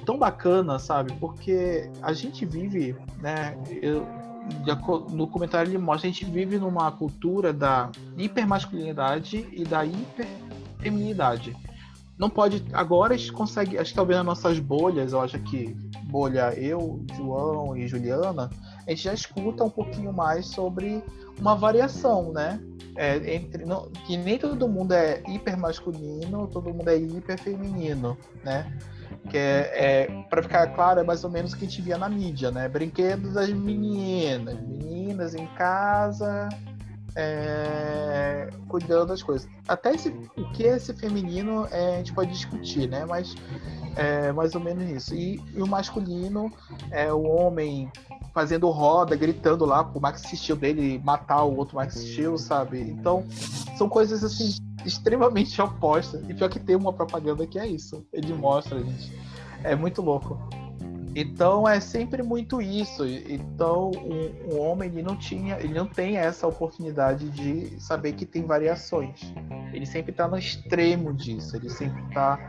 [0.06, 1.14] tão bacana, sabe?
[1.14, 3.58] Porque a gente vive, né?
[3.82, 4.06] Eu,
[5.10, 11.56] no comentário ele mostra, a gente vive numa cultura da hipermasculinidade e da hiperfeminidade.
[12.24, 12.63] Não pode.
[12.71, 13.78] Agora a gente consegue.
[13.78, 18.49] Acho que talvez nas nossas bolhas, eu acho que bolha eu, João e Juliana,
[18.88, 21.03] a gente já escuta um pouquinho mais sobre
[21.38, 22.61] uma variação, né?
[22.95, 28.17] é, entre, não, que nem todo mundo é hiper masculino, todo mundo é hiper feminino,
[28.43, 28.71] né?
[29.30, 31.97] Que é, é para ficar claro, é mais ou menos o que a gente via
[31.97, 32.67] na mídia, né?
[32.67, 36.49] Brinquedos das meninas, meninas em casa,
[37.16, 39.47] é, cuidando das coisas.
[39.68, 43.05] Até esse, o que é esse feminino é, a gente pode discutir, né?
[43.05, 43.36] Mas
[43.95, 45.16] é mais ou menos isso.
[45.16, 46.51] E, e o masculino
[46.91, 47.91] é o homem
[48.34, 52.82] fazendo roda, gritando lá pro Max Steel dele matar o outro Max Steel, sabe?
[52.82, 53.24] Então,
[53.78, 54.55] são coisas assim
[54.86, 56.28] extremamente opostas.
[56.28, 58.05] E pior que tem uma propaganda que é isso.
[58.11, 59.14] Ele mostra, gente.
[59.64, 60.38] É muito louco.
[61.16, 63.05] Então é sempre muito isso.
[63.05, 68.26] Então o, o, homem ele não tinha, ele não tem essa oportunidade de saber que
[68.26, 69.34] tem variações.
[69.72, 71.55] Ele sempre está no extremo disso.
[71.55, 72.39] Ele sempre está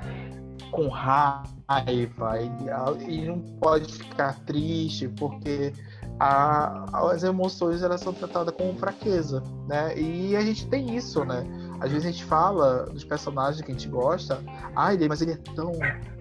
[0.71, 2.41] com raiva.
[2.41, 5.73] Ele não pode ficar triste porque
[6.19, 9.99] a, as emoções elas são tratadas como fraqueza, né?
[9.99, 11.45] E a gente tem isso, né?
[11.81, 14.41] Às vezes a gente fala dos personagens que a gente gosta,
[14.77, 15.73] ai, mas ele é tão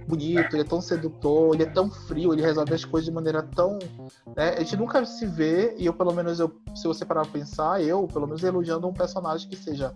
[0.07, 3.41] bonito, ele é tão sedutor, ele é tão frio, ele resolve as coisas de maneira
[3.41, 3.79] tão.
[4.35, 4.49] Né?
[4.57, 7.81] A gente nunca se vê, e eu, pelo menos, eu, se você parar pra pensar,
[7.81, 9.93] eu, pelo menos, elogiando um personagem que seja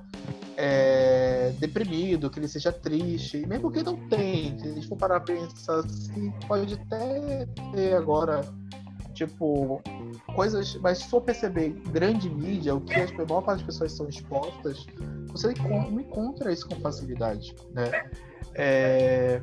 [0.55, 5.19] é, deprimido, que ele seja triste, mesmo que não tem, se a gente for parar
[5.19, 8.41] pra pensar assim, pode até ter agora,
[9.13, 9.81] tipo,
[10.35, 10.75] coisas.
[10.81, 14.85] Mas se for perceber grande mídia, o que a maior parte das pessoas são expostas,
[15.27, 18.09] você não encontra isso com facilidade, né?
[18.55, 19.41] É,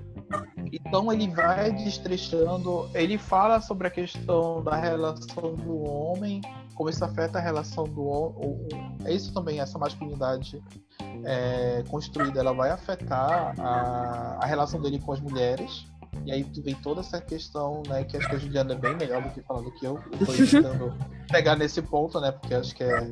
[0.73, 6.41] então ele vai destrechando, ele fala sobre a questão da relação do homem,
[6.75, 8.99] como isso afeta a relação do homem.
[9.05, 10.63] É isso também, essa masculinidade
[11.25, 15.87] é, construída, ela vai afetar a, a relação dele com as mulheres.
[16.25, 19.23] E aí vem toda essa questão, né, que acho que a Juliana é bem melhor
[19.23, 19.99] do que falando que eu.
[20.19, 20.97] Tô tentando
[21.31, 23.11] pegar nesse ponto, né, porque acho que é,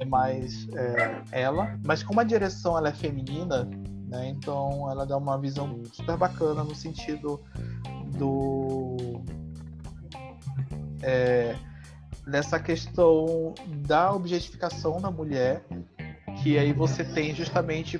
[0.00, 1.78] é mais é, ela.
[1.84, 3.68] Mas como a direção ela é feminina,
[4.12, 4.28] né?
[4.28, 7.40] Então ela dá uma visão super bacana no sentido
[8.18, 8.96] do
[11.02, 11.56] é,
[12.26, 13.54] dessa questão
[13.86, 15.64] da objetificação da mulher,
[16.42, 17.98] que aí você tem justamente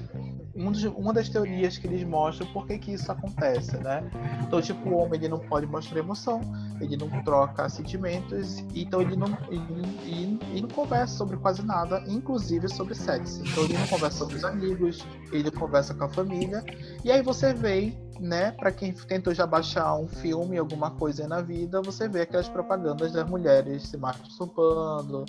[0.55, 4.03] um dos, uma das teorias que eles mostram por que, que isso acontece, né?
[4.43, 6.41] Então, tipo, o homem ele não pode mostrar emoção,
[6.81, 12.69] ele não troca sentimentos, então ele não, ele, ele, não conversa sobre quase nada, inclusive
[12.69, 13.43] sobre sexo.
[13.47, 16.63] Então ele não conversa com os amigos, ele conversa com a família,
[17.05, 21.41] e aí você vê né, para quem tentou já baixar um filme, alguma coisa na
[21.41, 25.25] vida, você vê aquelas propagandas das mulheres se masturbando,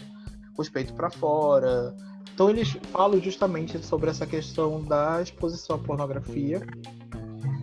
[0.56, 1.96] com os peitos para fora,
[2.34, 6.62] então eles falam justamente sobre essa questão da exposição à pornografia.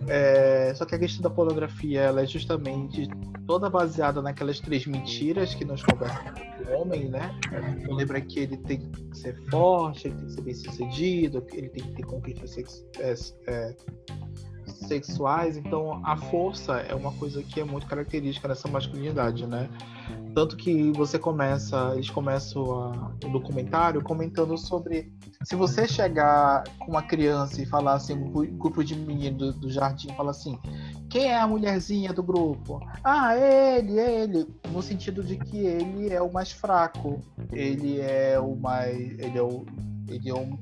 [0.07, 3.07] É, só que a questão da pornografia ela é justamente
[3.45, 7.37] toda baseada naquelas três mentiras que nós conversamos com o homem, né?
[7.77, 11.69] Então lembra que ele tem que ser forte, ele tem que ser bem sucedido, ele
[11.69, 13.13] tem que ter conquistas é,
[13.47, 13.75] é,
[14.65, 15.57] sexuais.
[15.57, 19.69] Então a força é uma coisa que é muito característica dessa masculinidade, né?
[20.33, 22.63] Tanto que você começa, eles começam
[23.23, 25.11] o documentário comentando sobre
[25.43, 29.71] se você chegar com uma criança e falar assim, um grupo de meninos do, do
[29.71, 30.57] jardim, fala assim,
[31.09, 32.79] quem é a mulherzinha do grupo?
[33.03, 34.47] Ah, ele, ele.
[34.71, 37.21] No sentido de que ele é o mais fraco,
[37.51, 38.97] ele é o mais.
[39.19, 39.65] Ele é o.
[40.07, 40.57] Ele é o,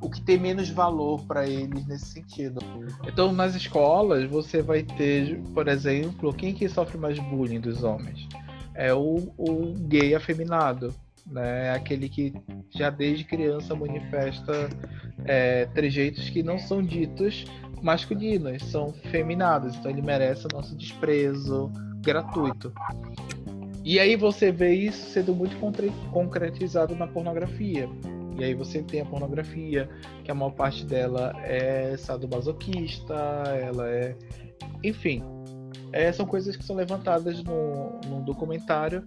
[0.00, 2.58] o que tem menos valor para eles nesse sentido.
[3.06, 8.26] Então, nas escolas, você vai ter, por exemplo, quem que sofre mais bullying dos homens?
[8.74, 10.94] É o, o gay afeminado,
[11.26, 11.68] né?
[11.68, 12.32] É aquele que
[12.70, 14.68] já desde criança manifesta
[15.24, 17.44] é, trejeitos que não são ditos
[17.82, 19.76] masculinos, são feminados.
[19.76, 21.70] Então ele merece o nosso desprezo
[22.00, 22.72] gratuito.
[23.84, 25.56] E aí você vê isso sendo muito
[26.10, 27.88] concretizado na pornografia.
[28.38, 29.88] E aí você tem a pornografia,
[30.24, 33.14] que a maior parte dela é sadomasoquista,
[33.60, 34.16] ela é.
[34.82, 35.22] Enfim,
[35.92, 39.04] é, são coisas que são levantadas no, no documentário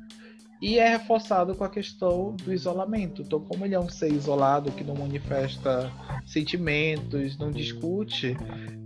[0.61, 3.21] e é reforçado com a questão do isolamento.
[3.21, 5.91] Então, como ele é um ser isolado que não manifesta
[6.25, 8.37] sentimentos, não discute,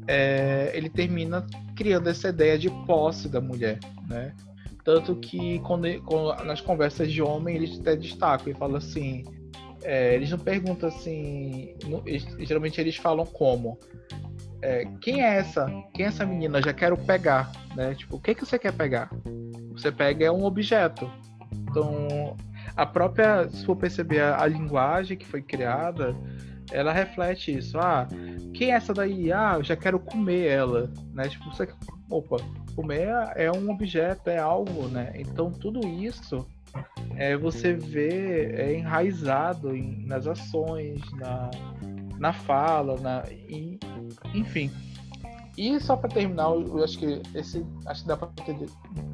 [0.08, 1.45] é, ele termina
[1.76, 4.34] criando essa ideia de posse da mulher, né?
[4.84, 9.24] Tanto que quando, quando nas conversas de homem eles até destacam e falam assim,
[9.84, 13.78] é, eles não perguntam assim, não, eles, geralmente eles falam como
[14.62, 15.66] é, quem é essa?
[15.93, 16.62] Quem é essa menina?
[16.62, 17.95] Já quero pegar, né?
[17.95, 19.10] Tipo, o que que você quer pegar?
[19.72, 21.10] Você pega é um objeto.
[21.70, 22.36] Então,
[22.76, 26.16] a própria, se for perceber a, a linguagem que foi criada,
[26.72, 27.78] ela reflete isso.
[27.78, 28.07] Ah,
[28.53, 29.32] quem é essa daí?
[29.32, 31.30] Ah, eu já quero comer ela, né?
[31.30, 31.68] Tipo, você,
[32.10, 32.38] opa,
[32.76, 35.12] comer é um objeto, é algo, né?
[35.16, 36.45] Então tudo isso
[37.16, 41.49] é, você vê é, enraizado em, nas ações, na,
[42.18, 43.24] na fala, na,
[44.34, 44.72] enfim.
[45.57, 48.30] E só para terminar, eu acho que esse acho que dá para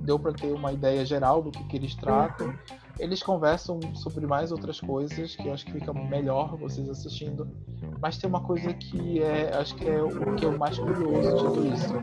[0.04, 2.54] deu para ter uma ideia geral do que, que eles tratam.
[3.00, 7.50] Eles conversam sobre mais outras coisas que eu acho que fica melhor vocês assistindo.
[8.00, 11.36] Mas tem uma coisa que é, acho que é o que é o mais curioso
[11.36, 11.94] de tudo isso.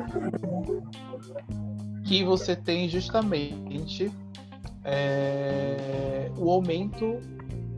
[2.05, 4.11] Que você tem justamente
[4.85, 7.21] é, o aumento,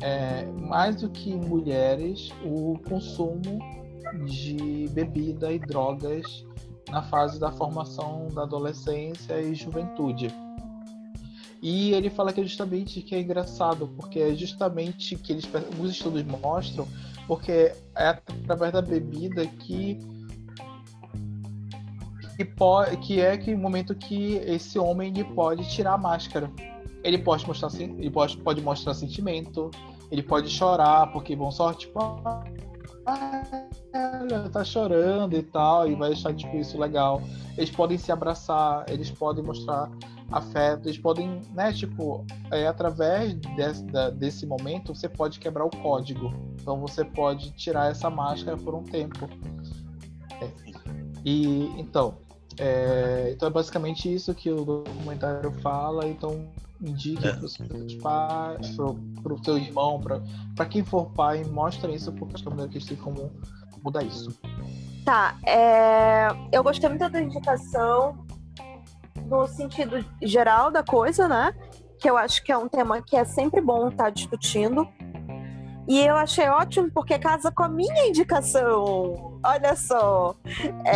[0.01, 3.84] é, mais do que mulheres, o consumo
[4.27, 6.45] de bebida e drogas
[6.91, 10.29] na fase da formação da adolescência e juventude.
[11.63, 15.49] E ele fala que é justamente que é engraçado, porque é justamente que eles,
[15.81, 16.87] os estudos mostram,
[17.27, 19.99] porque é através da bebida que
[22.37, 26.51] que, pode, que é que o momento que esse homem ele pode tirar a máscara.
[27.03, 29.71] Ele pode mostrar, ele pode, pode mostrar sentimento,
[30.11, 31.99] ele pode chorar, porque vão só tipo,
[34.31, 37.23] ela tá chorando e tal, e vai achar tipo isso legal.
[37.57, 39.91] Eles podem se abraçar, eles podem mostrar
[40.33, 45.71] afeto, eles podem, né, tipo, é, através desse, da, desse momento você pode quebrar o
[45.71, 46.33] código.
[46.61, 49.29] Então você pode tirar essa máscara por um tempo.
[50.41, 50.51] É.
[51.25, 52.19] E então,
[52.59, 56.07] é, então é basicamente isso que o documentário fala.
[56.07, 56.49] Então
[56.81, 57.33] indique é.
[57.33, 58.77] para os seus pais,
[59.23, 62.69] para o seu irmão, para quem for pai, mostra isso porque acho que é uma
[62.69, 63.33] que tem como
[63.83, 64.37] mudar isso.
[65.05, 66.29] Tá, é...
[66.51, 68.25] eu gostei muito da indicação
[69.27, 71.55] no sentido geral da coisa, né?
[71.99, 74.89] Que eu acho que é um tema que é sempre bom estar tá discutindo.
[75.87, 79.34] E eu achei ótimo porque casa com a minha indicação.
[79.45, 80.35] Olha só.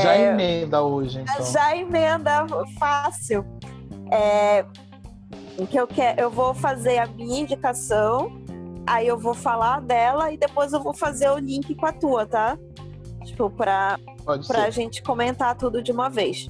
[0.03, 0.32] Já é...
[0.32, 1.44] emenda hoje, então.
[1.44, 2.46] Já emenda
[2.78, 3.44] fácil.
[4.11, 4.64] É...
[5.68, 8.40] Que eu, quero, eu vou fazer a minha indicação,
[8.86, 12.24] aí eu vou falar dela e depois eu vou fazer o link com a tua,
[12.26, 12.57] tá?
[13.24, 13.99] Tipo, pra,
[14.46, 16.49] pra gente comentar tudo de uma vez.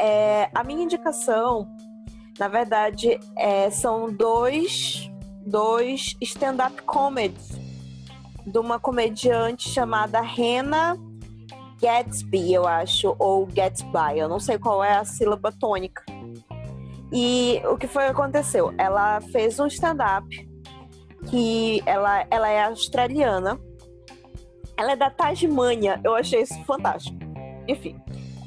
[0.00, 1.68] É, a minha indicação,
[2.38, 5.10] na verdade, é, são dois,
[5.46, 7.60] dois stand-up comedies
[8.46, 10.96] de uma comediante chamada Rena
[11.82, 16.04] Gatsby, eu acho, ou Gatsby, eu não sei qual é a sílaba tônica.
[17.12, 18.72] E o que foi que aconteceu?
[18.78, 20.48] Ela fez um stand-up
[21.28, 23.58] que ela, ela é australiana.
[24.76, 26.00] Ela é da Tasmânia.
[26.04, 27.18] Eu achei isso fantástico.
[27.66, 28.00] Enfim,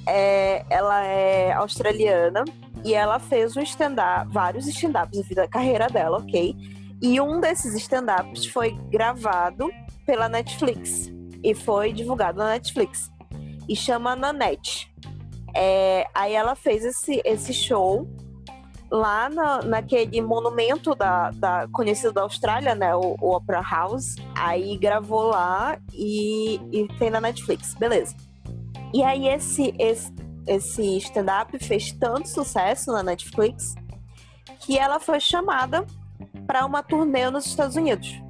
[0.08, 2.46] é, ela é australiana
[2.84, 6.56] e ela fez um stand-up, vários stand-ups da carreira dela, ok?
[7.02, 9.70] E um desses stand-ups foi gravado
[10.06, 11.12] pela Netflix
[11.44, 13.14] e foi divulgado na Netflix.
[13.68, 14.94] E chama Nanette.
[15.54, 18.08] É, aí ela fez esse, esse show
[18.92, 22.96] lá na, naquele monumento da, da conhecido da Austrália, né?
[22.96, 24.16] O, o Opera House.
[24.36, 27.74] Aí gravou lá e, e tem na Netflix.
[27.74, 28.16] Beleza.
[28.94, 30.14] E aí esse, esse,
[30.48, 33.76] esse stand-up fez tanto sucesso na Netflix
[34.60, 35.86] que ela foi chamada
[36.48, 38.22] para uma turnê nos Estados Unidos.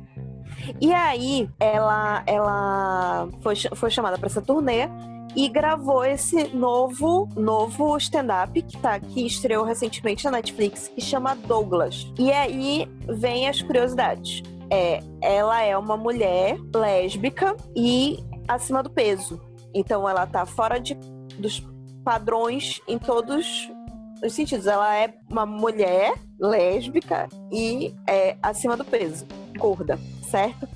[0.81, 4.89] E aí ela, ela foi, foi chamada para essa turnê
[5.35, 11.35] e gravou esse novo novo stand-up que tá que estreou recentemente na Netflix que chama
[11.35, 12.07] Douglas.
[12.17, 14.43] E aí vem as curiosidades.
[14.69, 19.39] É, ela é uma mulher lésbica e acima do peso.
[19.73, 20.95] Então ela tá fora de,
[21.37, 21.61] dos
[22.03, 23.69] padrões em todos
[24.23, 24.67] os sentidos.
[24.67, 29.25] Ela é uma mulher lésbica e é acima do peso,
[29.57, 29.99] gorda,
[30.29, 30.67] certo?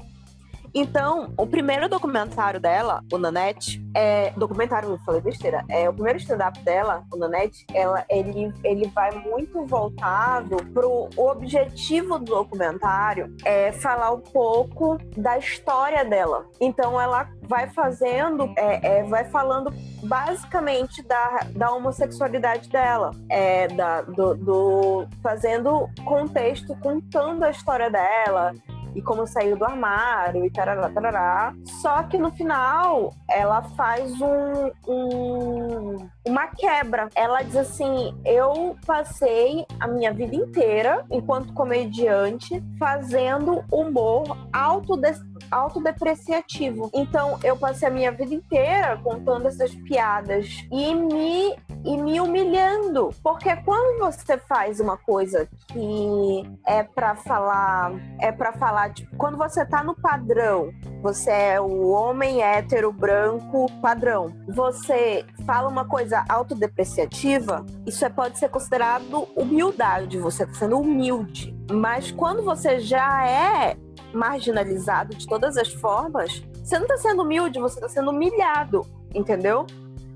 [0.74, 4.32] Então, o primeiro documentário dela, o Nanette, é.
[4.32, 5.64] Documentário, não falei besteira.
[5.70, 11.10] É, o primeiro stand-up dela, o Nanette, ela, ele, ele vai muito voltado pro.
[11.18, 16.46] Objetivo do documentário é falar um pouco da história dela.
[16.60, 19.74] Então, ela vai fazendo, é, é, vai falando
[20.04, 28.54] basicamente da, da homossexualidade dela, é, da, do, do fazendo contexto, contando a história dela,
[28.96, 31.54] e como saiu do armário e tarará, tarará.
[31.82, 37.10] Só que no final ela faz um, um, uma quebra.
[37.16, 45.22] Ela diz assim: eu passei a minha vida inteira, enquanto comediante, fazendo humor autodes
[45.52, 46.90] autodepreciativo.
[46.94, 53.10] Então, eu passei a minha vida inteira contando essas piadas e me e me humilhando,
[53.24, 59.38] porque quando você faz uma coisa que é para falar, é para falar, tipo, quando
[59.38, 60.72] você tá no padrão,
[61.02, 64.34] você é o homem hétero branco padrão.
[64.50, 71.56] Você fala uma coisa autodepreciativa, isso é, pode ser considerado humildade, você tá sendo humilde.
[71.72, 73.78] Mas quando você já é
[74.14, 79.66] marginalizado de todas as formas, você não está sendo humilde, você está sendo humilhado, entendeu?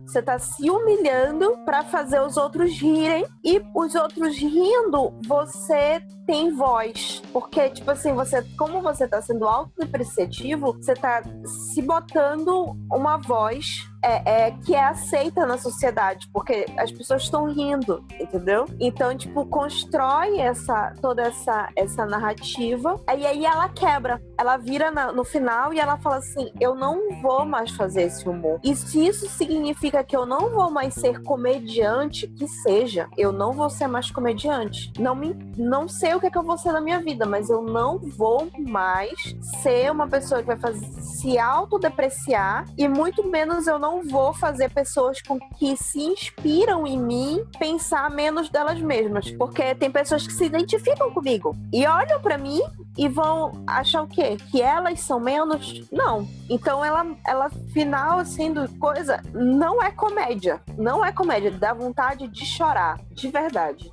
[0.05, 6.53] Você está se humilhando para fazer os outros rirem e os outros rindo, você tem
[6.53, 7.21] voz.
[7.31, 13.87] Porque, tipo assim, você, como você tá sendo autodepreciativo, você tá se botando uma voz
[14.03, 18.65] é, é, que é aceita na sociedade, porque as pessoas estão rindo, entendeu?
[18.79, 24.21] Então, tipo, constrói essa toda essa, essa narrativa, e aí ela quebra.
[24.37, 28.27] Ela vira na, no final e ela fala assim: eu não vou mais fazer esse
[28.27, 28.59] humor.
[28.63, 33.53] E se isso significa que eu não vou mais ser comediante, que seja, eu não
[33.53, 34.91] vou ser mais comediante.
[34.99, 37.49] Não me não sei o que, é que eu vou ser na minha vida, mas
[37.49, 39.13] eu não vou mais
[39.61, 44.71] ser uma pessoa que vai fazer, se autodepreciar e muito menos eu não vou fazer
[44.71, 50.33] pessoas com que se inspiram em mim pensar menos delas mesmas, porque tem pessoas que
[50.33, 52.61] se identificam comigo e olham para mim
[52.97, 54.37] e vão achar o quê?
[54.49, 55.87] Que elas são menos?
[55.91, 56.27] Não.
[56.49, 62.27] Então ela, ela final assim do coisa não é comédia, não é comédia, dá vontade
[62.27, 63.91] de chorar, de verdade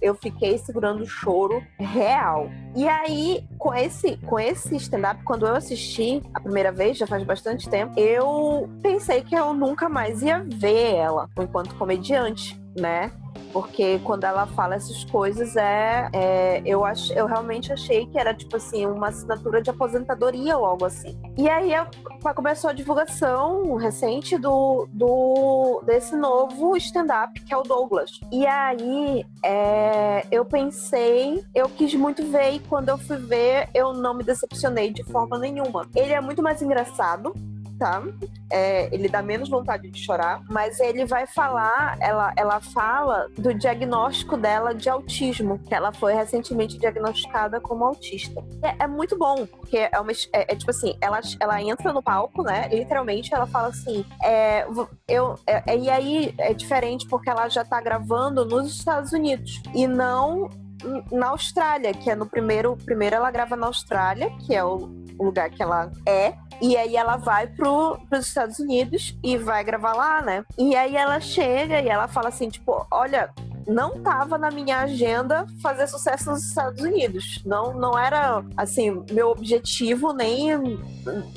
[0.00, 2.50] eu fiquei segurando o choro real.
[2.74, 7.22] E aí, com esse, com esse stand-up, quando eu assisti a primeira vez, já faz
[7.24, 13.12] bastante tempo, eu pensei que eu nunca mais ia ver ela enquanto comediante, né?
[13.52, 18.34] Porque quando ela fala essas coisas, é, é eu, ach, eu realmente achei que era
[18.34, 21.18] tipo assim, uma assinatura de aposentadoria ou algo assim.
[21.36, 21.86] E aí eu,
[22.34, 28.20] começou a divulgação recente do, do desse novo stand-up, que é o Douglas.
[28.30, 33.92] E aí é, eu pensei, eu quis muito ver, e quando eu fui ver, eu
[33.92, 35.86] não me decepcionei de forma nenhuma.
[35.94, 37.32] Ele é muito mais engraçado
[37.78, 38.02] tá?
[38.50, 43.54] É, ele dá menos vontade de chorar, mas ele vai falar, ela, ela fala do
[43.54, 48.42] diagnóstico dela de autismo, que ela foi recentemente diagnosticada como autista.
[48.62, 52.02] É, é muito bom, porque é, uma, é, é, tipo assim, ela, ela entra no
[52.02, 52.68] palco, né?
[52.68, 54.66] Literalmente, ela fala assim, é,
[55.06, 59.62] eu, é, é, e aí é diferente porque ela já tá gravando nos Estados Unidos
[59.74, 60.48] e não
[61.10, 65.50] na Austrália, que é no primeiro, primeiro ela grava na Austrália, que é o lugar
[65.50, 70.22] que ela é, e aí ela vai pro, pros Estados Unidos e vai gravar lá,
[70.22, 70.44] né?
[70.56, 73.30] E aí ela chega e ela fala assim, tipo, olha,
[73.68, 77.42] não tava na minha agenda fazer sucesso nos Estados Unidos.
[77.44, 80.80] Não, não era, assim, meu objetivo, nem,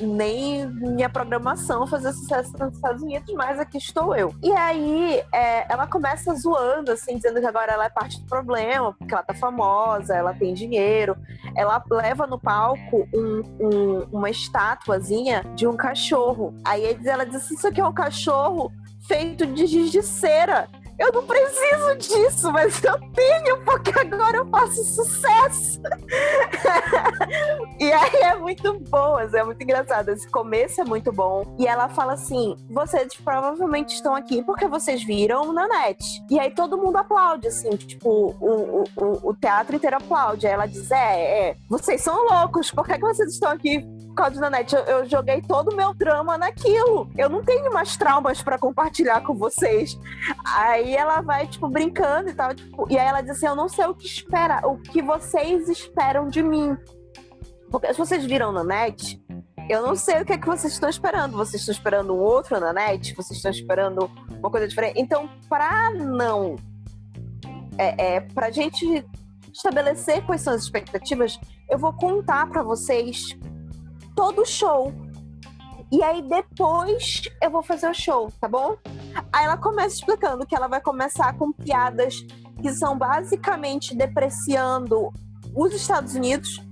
[0.00, 4.34] nem minha programação fazer sucesso nos Estados Unidos, mas aqui estou eu.
[4.42, 8.94] E aí, é, ela começa zoando, assim, dizendo que agora ela é parte do problema,
[8.94, 11.14] porque ela tá famosa, ela tem dinheiro.
[11.54, 16.54] Ela leva no palco um, um, uma estátuazinha de um cachorro.
[16.64, 18.72] Aí ela diz isso aqui é um cachorro
[19.06, 20.68] feito de giz de cera
[21.02, 25.80] eu não preciso disso, mas eu tenho, porque agora eu faço sucesso.
[27.80, 30.10] e aí é muito bom, é muito engraçado.
[30.10, 31.56] Esse começo é muito bom.
[31.58, 36.22] E ela fala assim: vocês provavelmente estão aqui porque vocês viram na net.
[36.30, 40.46] E aí todo mundo aplaude, assim, tipo, o, o, o teatro inteiro aplaude.
[40.46, 43.84] Aí ela diz: é, é, vocês são loucos, por que, que vocês estão aqui
[44.14, 47.10] causa da net, eu, eu, joguei todo o meu drama naquilo.
[47.16, 49.98] Eu não tenho mais traumas para compartilhar com vocês.
[50.44, 52.54] Aí ela vai, tipo, brincando e tal.
[52.54, 55.68] Tipo, e aí ela diz assim: Eu não sei o que espera, o que vocês
[55.68, 56.76] esperam de mim.
[57.70, 59.20] Porque se vocês viram na net,
[59.68, 61.36] eu não sei o que é que vocês estão esperando.
[61.36, 63.14] Vocês estão esperando um outro na net?
[63.14, 65.00] Vocês estão esperando uma coisa diferente?
[65.00, 66.56] Então, para não.
[67.78, 69.04] É, é, pra gente
[69.52, 71.38] estabelecer quais são as expectativas,
[71.70, 73.36] eu vou contar para vocês
[74.14, 74.92] todo o show.
[75.90, 78.76] E aí depois eu vou fazer o show, tá bom?
[79.30, 82.24] Aí ela começa explicando que ela vai começar com piadas
[82.62, 85.12] que são basicamente depreciando
[85.54, 86.62] os Estados Unidos.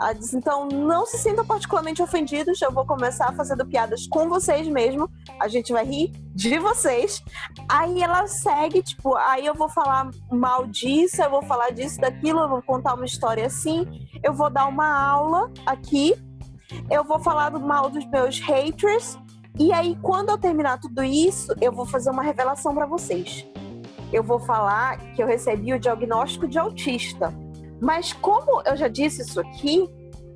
[0.00, 4.66] Ela diz, então não se sintam particularmente ofendidos, eu vou começar fazendo piadas com vocês
[4.68, 5.08] mesmo.
[5.40, 7.22] A gente vai rir de vocês.
[7.68, 12.40] Aí ela segue, tipo, aí eu vou falar mal disso, eu vou falar disso, daquilo,
[12.40, 13.86] eu vou contar uma história assim,
[14.22, 16.14] eu vou dar uma aula aqui
[16.90, 19.18] eu vou falar do mal dos meus haters.
[19.58, 23.46] E aí, quando eu terminar tudo isso, eu vou fazer uma revelação para vocês.
[24.12, 27.32] Eu vou falar que eu recebi o diagnóstico de autista.
[27.80, 29.88] Mas como eu já disse isso aqui,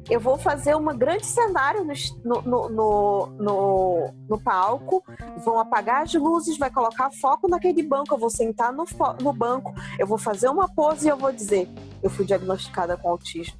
[0.09, 1.85] eu vou fazer um grande cenário
[2.25, 5.03] no, no, no, no, no palco,
[5.45, 8.85] vão apagar as luzes, vai colocar foco naquele banco, eu vou sentar no,
[9.21, 11.69] no banco, eu vou fazer uma pose e eu vou dizer,
[12.03, 13.59] eu fui diagnosticada com autismo.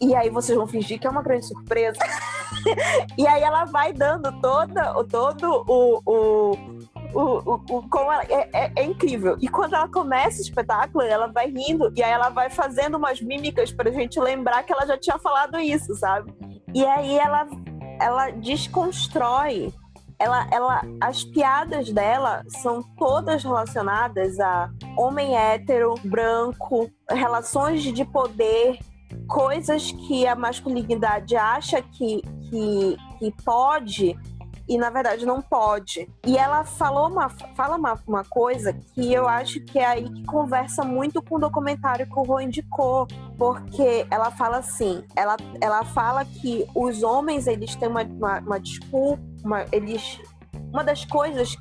[0.00, 1.98] E aí vocês vão fingir que é uma grande surpresa.
[3.16, 6.75] e aí ela vai dando toda, todo o, o,
[7.16, 9.36] o, o, o como ela, é, é, é, incrível.
[9.40, 13.20] E quando ela começa o espetáculo, ela vai rindo e aí ela vai fazendo umas
[13.22, 16.32] mímicas pra gente lembrar que ela já tinha falado isso, sabe?
[16.74, 17.46] E aí ela,
[18.00, 19.72] ela desconstrói.
[20.18, 28.78] Ela, ela, as piadas dela são todas relacionadas a homem hétero, branco, relações de poder,
[29.28, 34.16] coisas que a masculinidade acha que, que, que pode
[34.68, 36.08] e na verdade não pode.
[36.26, 40.24] E ela falou uma, fala uma, uma coisa que eu acho que é aí que
[40.24, 43.06] conversa muito com o documentário que o Rô indicou,
[43.38, 48.60] porque ela fala assim, ela, ela fala que os homens eles têm uma, uma, uma
[48.60, 50.20] desculpa, uma, eles,
[50.72, 51.56] uma das coisas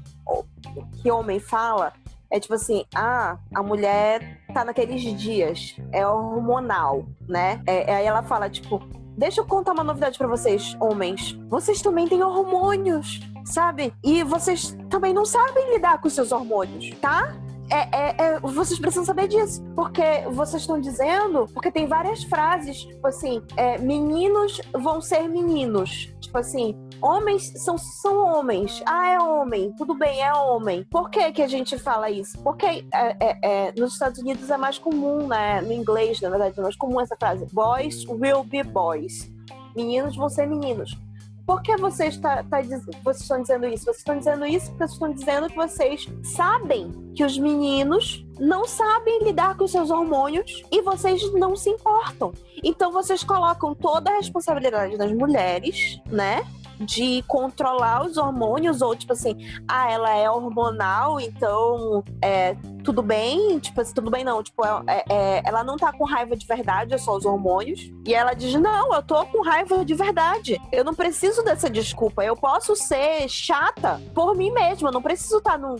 [1.02, 1.94] que homem fala
[2.32, 7.62] é tipo assim, ah, a mulher tá naqueles dias, é hormonal, né?
[7.66, 8.82] É, aí ela fala, tipo,
[9.18, 11.40] Deixa eu contar uma novidade para vocês, homens.
[11.50, 13.94] Vocês também têm hormônios, sabe?
[14.04, 17.34] E vocês também não sabem lidar com seus hormônios, tá?
[17.70, 19.64] É, é, é, vocês precisam saber disso.
[19.76, 21.48] Porque vocês estão dizendo.
[21.54, 26.14] Porque tem várias frases, tipo assim: é, meninos vão ser meninos.
[26.20, 28.84] Tipo assim, homens são, são homens.
[28.86, 29.74] Ah, é homem.
[29.78, 30.84] Tudo bem, é homem.
[30.90, 32.38] Por que, que a gente fala isso?
[32.40, 35.62] Porque é, é, é, nos Estados Unidos é mais comum, né?
[35.62, 37.46] No inglês, na verdade, é mais comum essa frase.
[37.52, 39.32] Boys will be boys.
[39.76, 40.98] Meninos vão ser meninos.
[41.46, 42.60] Por que você está, tá,
[43.04, 43.86] vocês estão dizendo isso?
[43.86, 48.66] Vocês estão dizendo isso porque vocês estão dizendo que vocês sabem que os meninos não
[48.66, 52.34] sabem lidar com seus hormônios e vocês não se importam.
[52.64, 56.42] Então vocês colocam toda a responsabilidade das mulheres, né?
[56.80, 59.36] De controlar os hormônios, ou tipo assim,
[59.68, 64.84] ah, ela é hormonal, então é, tudo bem, tipo assim, tudo bem não, tipo, é,
[64.88, 67.92] é, é, ela não tá com raiva de verdade, é só os hormônios.
[68.06, 70.62] E ela diz, não, eu tô com raiva de verdade.
[70.72, 75.38] Eu não preciso dessa desculpa, eu posso ser chata por mim mesma, eu não preciso
[75.38, 75.76] estar tá num,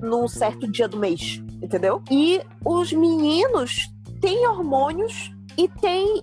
[0.00, 2.02] num certo dia do mês, entendeu?
[2.10, 3.90] E os meninos
[4.20, 6.22] têm hormônios e tem,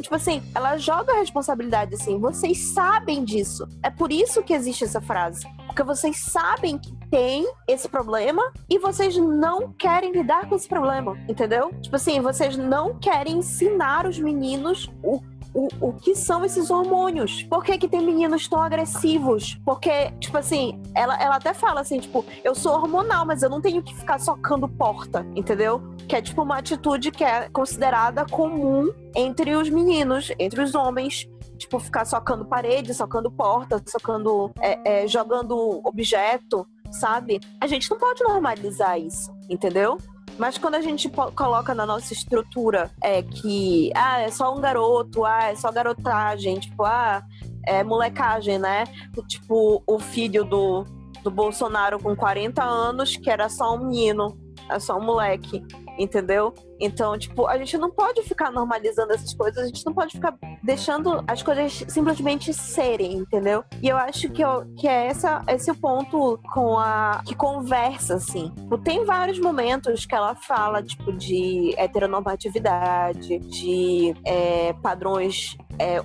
[0.00, 3.68] tipo assim, ela joga a responsabilidade assim, vocês sabem disso.
[3.82, 5.46] É por isso que existe essa frase.
[5.66, 11.18] Porque vocês sabem que tem esse problema e vocês não querem lidar com esse problema,
[11.28, 11.72] entendeu?
[11.80, 15.20] Tipo assim, vocês não querem ensinar os meninos o
[15.54, 17.44] o, o que são esses hormônios.
[17.44, 19.58] Por que, que tem meninos tão agressivos?
[19.64, 23.60] Porque, tipo assim, ela, ela até fala assim, tipo, eu sou hormonal, mas eu não
[23.60, 25.80] tenho que ficar socando porta, entendeu?
[26.08, 31.28] Que é tipo uma atitude que é considerada comum entre os meninos, entre os homens,
[31.56, 37.40] tipo, ficar socando parede, socando porta, socando, é, é, jogando objeto, sabe?
[37.60, 39.98] A gente não pode normalizar isso, entendeu?
[40.38, 45.24] Mas quando a gente coloca na nossa estrutura é que ah, é só um garoto,
[45.24, 47.22] ah, é só garotagem, tipo, ah,
[47.66, 48.84] é molecagem, né?
[49.28, 50.84] Tipo, o filho do,
[51.22, 54.36] do Bolsonaro com 40 anos, que era só um menino,
[54.68, 55.62] é só um moleque
[55.98, 56.52] entendeu?
[56.80, 60.34] Então, tipo, a gente não pode ficar normalizando essas coisas, a gente não pode ficar
[60.62, 63.64] deixando as coisas simplesmente serem, entendeu?
[63.82, 67.22] E eu acho que, eu, que é essa, esse o ponto com a.
[67.24, 68.50] que conversa, assim.
[68.56, 76.00] Tipo, tem vários momentos que ela fala, tipo, de heteronormatividade, de é, padrões é,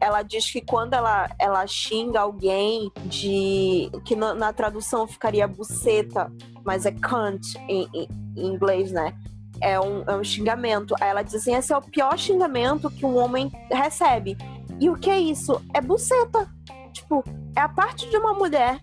[0.00, 6.30] ela diz que quando ela, ela xinga alguém de que na, na tradução ficaria buceta,
[6.64, 9.14] mas é cunt em, em, em inglês, né?
[9.60, 10.94] É um, é um xingamento.
[11.00, 14.36] Aí ela diz assim: esse é o pior xingamento que um homem recebe.
[14.80, 15.60] E o que é isso?
[15.74, 16.48] É buceta.
[16.92, 17.22] Tipo,
[17.56, 18.80] é a parte de uma mulher.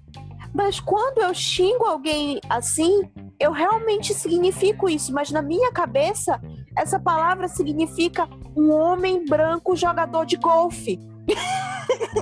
[0.54, 3.10] Mas quando eu xingo alguém assim,
[3.40, 5.14] eu realmente significo isso.
[5.14, 6.42] Mas na minha cabeça,
[6.76, 11.00] essa palavra significa um homem branco jogador de golfe.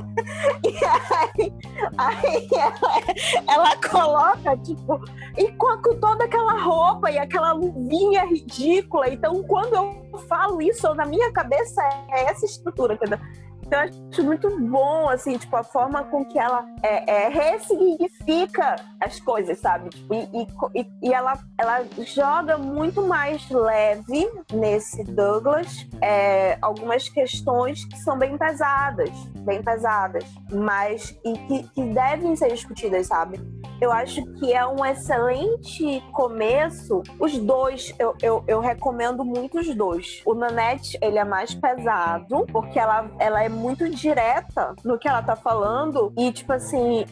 [0.63, 1.53] e aí,
[1.97, 4.99] aí ela, ela, coloca, tipo,
[5.37, 9.09] e com, com, toda aquela roupa e aquela luvinha ridícula.
[9.09, 11.81] Então, quando eu falo isso, na minha cabeça
[12.11, 13.19] é essa estrutura, entendeu?
[13.65, 19.19] Então, acho muito bom, assim, tipo, a forma com que ela é, é ressignifica as
[19.19, 19.89] coisas, sabe?
[19.89, 27.85] Tipo, e, e, e, ela, ela joga muito mais leve nesse Douglas é, algumas questões
[27.85, 29.09] que são bem pesadas,
[29.39, 33.39] bem pesadas, mas e que, que devem ser discutidas, sabe?
[33.81, 37.03] Eu acho que é um excelente começo.
[37.19, 40.21] Os dois, eu, eu, eu recomendo muito os dois.
[40.25, 45.21] O Nanette, ele é mais pesado, porque ela, ela é muito direta no que ela
[45.21, 46.13] tá falando.
[46.17, 47.05] E, tipo assim,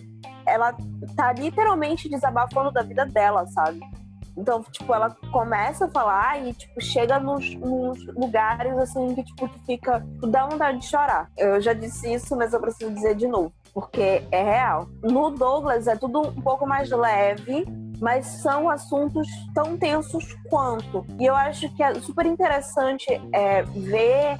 [0.45, 0.75] ela
[1.15, 3.81] tá literalmente desabafando da vida dela, sabe?
[4.35, 9.47] Então, tipo, ela começa a falar e, tipo, chega nos, nos, lugares, assim, que, tipo,
[9.65, 10.03] fica...
[10.27, 11.29] Dá vontade de chorar.
[11.37, 13.53] Eu já disse isso, mas eu preciso dizer de novo.
[13.73, 14.87] Porque é real.
[15.01, 17.65] No Douglas é tudo um pouco mais leve,
[17.99, 21.05] mas são assuntos tão tensos quanto.
[21.19, 24.37] E eu acho que é super interessante é, ver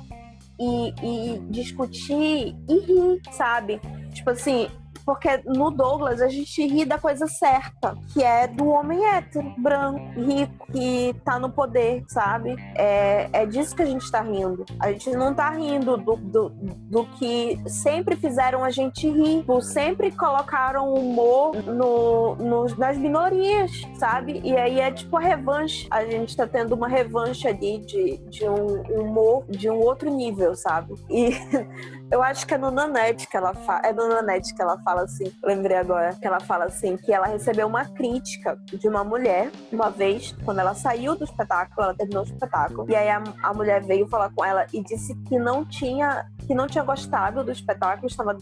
[0.59, 3.79] e, e discutir e rir, sabe?
[4.13, 4.69] Tipo assim,
[5.05, 9.99] porque no Douglas a gente ri da coisa certa, que é do homem hétero, branco,
[10.19, 12.55] rico, que tá no poder, sabe?
[12.75, 14.65] É, é disso que a gente tá rindo.
[14.79, 20.11] A gente não tá rindo do, do, do que sempre fizeram a gente rir, sempre
[20.11, 24.41] colocaram humor no, no, nas minorias, sabe?
[24.43, 25.87] E aí é tipo a revanche.
[25.89, 30.55] A gente tá tendo uma revanche ali de, de um humor de um outro nível,
[30.55, 30.93] sabe?
[31.09, 31.31] E
[32.13, 33.81] Eu acho que é no Nanette que ela fala.
[33.83, 35.33] É no Nanette que ela fala assim.
[35.43, 39.89] Lembrei agora que ela fala assim: que ela recebeu uma crítica de uma mulher uma
[39.89, 42.85] vez, quando ela saiu do espetáculo, ela terminou o espetáculo.
[42.87, 46.53] E aí a, a mulher veio falar com ela e disse que não tinha que
[46.53, 48.37] não tinha gostado do espetáculo, estava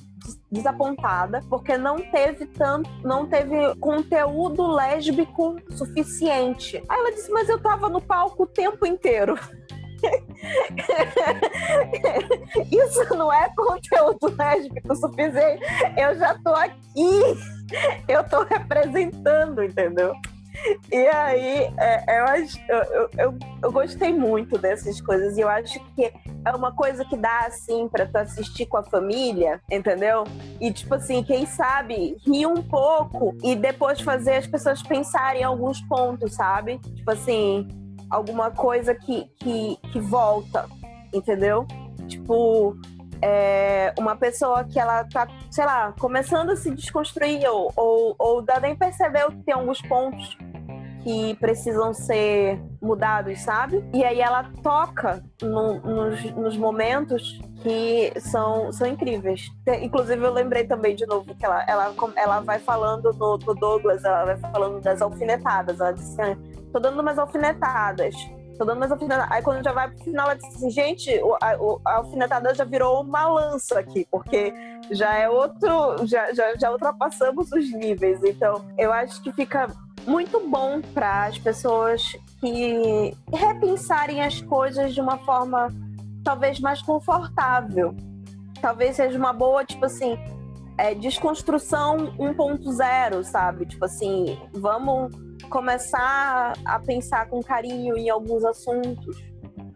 [0.51, 6.83] desapontada porque não teve tanto, não teve conteúdo lésbico suficiente.
[6.89, 9.39] Aí ela disse: "Mas eu tava no palco o tempo inteiro".
[12.71, 15.63] Isso não é conteúdo lésbico suficiente.
[15.97, 17.21] Eu já tô aqui,
[18.07, 20.13] eu tô representando, entendeu?
[20.91, 25.37] E aí, é, eu, acho, eu, eu, eu, gostei muito dessas coisas.
[25.37, 26.11] E eu acho que
[26.45, 30.25] é uma coisa que dá, assim, pra tu assistir com a família, entendeu?
[30.59, 35.45] E, tipo assim, quem sabe, rir um pouco e depois fazer as pessoas pensarem em
[35.45, 36.79] alguns pontos, sabe?
[36.79, 37.67] Tipo assim,
[38.11, 40.67] alguma coisa que, que, que volta,
[41.13, 41.65] entendeu?
[42.07, 42.75] Tipo,
[43.21, 48.41] é, uma pessoa que ela tá, sei lá, começando a se desconstruir ou, ou, ou
[48.41, 50.37] dá nem percebeu que tem alguns pontos
[51.03, 53.83] que precisam ser mudados, sabe?
[53.93, 59.49] E aí ela toca no, nos, nos momentos que são, são incríveis.
[59.81, 64.03] Inclusive, eu lembrei também de novo que ela, ela, ela vai falando no, no Douglas,
[64.03, 65.79] ela vai falando das alfinetadas.
[65.79, 66.15] Ela disse
[66.71, 68.15] tô dando umas alfinetadas.
[68.57, 69.31] Tô dando umas alfinetadas.
[69.31, 71.09] Aí quando já vai pro final, ela diz assim, gente,
[71.41, 74.53] a, a alfinetada já virou uma lança aqui, porque
[74.91, 78.23] já é outro, já, já, já ultrapassamos os níveis.
[78.23, 79.67] Então, eu acho que fica
[80.05, 85.69] muito bom para as pessoas que repensarem as coisas de uma forma
[86.23, 87.95] talvez mais confortável.
[88.61, 90.17] Talvez seja uma boa, tipo assim,
[90.77, 93.65] é, desconstrução 1.0, sabe?
[93.65, 95.11] Tipo assim, vamos
[95.51, 99.21] começar a pensar com carinho em alguns assuntos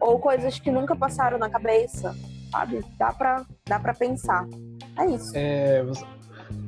[0.00, 2.16] ou coisas que nunca passaram na cabeça,
[2.50, 2.82] sabe?
[2.98, 4.46] Dá pra, dá pra pensar.
[4.98, 5.32] É isso.
[5.34, 6.04] É, você,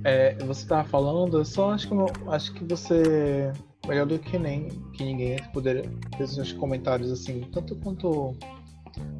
[0.04, 1.94] é, você tava falando, eu só acho que,
[2.28, 3.50] acho que você,
[3.86, 8.36] melhor do que nem que ninguém, poderia fazer uns comentários assim, tanto quanto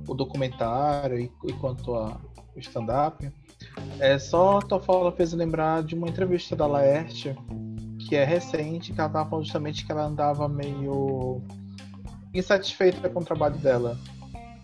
[0.07, 2.21] o documentário e, e quanto a,
[2.55, 3.31] o stand-up.
[3.99, 7.35] É só a tua fala fez lembrar de uma entrevista da Laerte
[8.09, 11.43] que é recente, que ela tava falando justamente que ela andava meio
[12.33, 13.99] insatisfeita com o trabalho dela.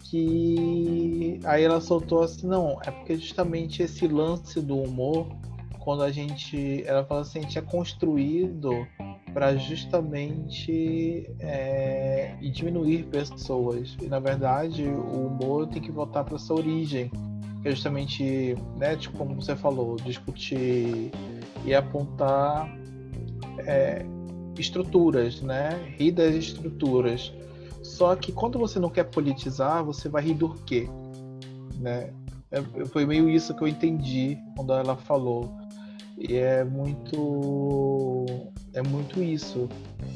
[0.04, 5.26] Que aí ela soltou assim, não, é porque justamente esse lance do humor,
[5.80, 6.82] quando a gente.
[6.86, 8.86] Ela fala assim, a gente é construído
[9.34, 13.94] para justamente é, diminuir pessoas.
[14.00, 17.10] E na verdade o humor tem que voltar para sua origem.
[17.60, 21.10] Que é justamente, né, tipo, como você falou, discutir
[21.64, 22.83] e apontar
[23.58, 24.04] é,
[24.58, 25.94] estruturas, né?
[25.98, 27.32] Rir das estruturas.
[27.82, 30.88] Só que quando você não quer politizar, você vai rir do quê?
[31.78, 32.12] Né?
[32.50, 35.52] É, foi meio isso que eu entendi quando ela falou.
[36.16, 38.24] E é muito
[38.72, 39.68] é muito isso.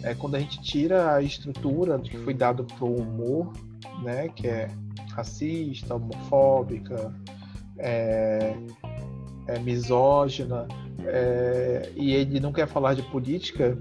[0.03, 3.53] É quando a gente tira a estrutura que foi dado para o humor,
[4.03, 4.69] né, que é
[5.13, 7.15] racista, homofóbica,
[7.79, 8.55] é,
[9.47, 10.67] é misógina,
[11.09, 13.77] é, e ele não quer falar de política,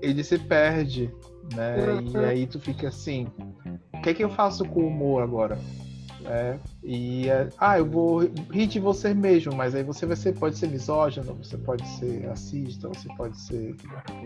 [0.00, 1.10] ele se perde,
[1.54, 1.76] né?
[1.92, 2.22] Uhum.
[2.22, 3.26] E aí tu fica assim,
[3.94, 5.58] o que é que eu faço com o humor agora?
[6.24, 8.20] É, e é, ah, eu vou
[8.50, 12.26] rir de você mesmo, mas aí você vai ser, pode ser misógino, você pode ser
[12.26, 13.74] racista, você pode ser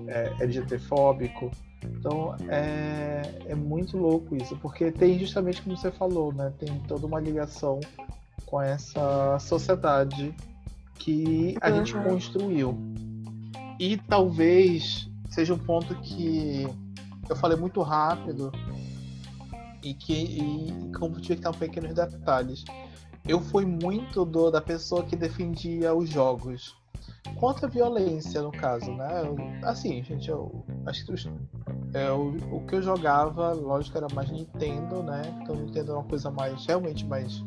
[0.08, 1.50] é, LGBTfóbico.
[1.84, 6.52] Então é, é muito louco isso, porque tem justamente como você falou, né?
[6.58, 7.78] Tem toda uma ligação
[8.46, 10.34] com essa sociedade
[11.02, 11.76] que a uhum.
[11.76, 12.78] gente construiu.
[13.78, 16.68] E talvez seja um ponto que
[17.28, 18.52] eu falei muito rápido
[19.82, 22.64] e que, e, como tive que dar pequenos detalhes.
[23.26, 26.76] Eu fui muito do, da pessoa que defendia os jogos
[27.36, 29.22] contra a violência, no caso, né?
[29.24, 31.12] Eu, assim, gente, eu acho que
[31.94, 35.22] é, o, o que eu jogava, lógico, era mais Nintendo, né?
[35.42, 37.44] Então Nintendo é uma coisa mais, realmente mais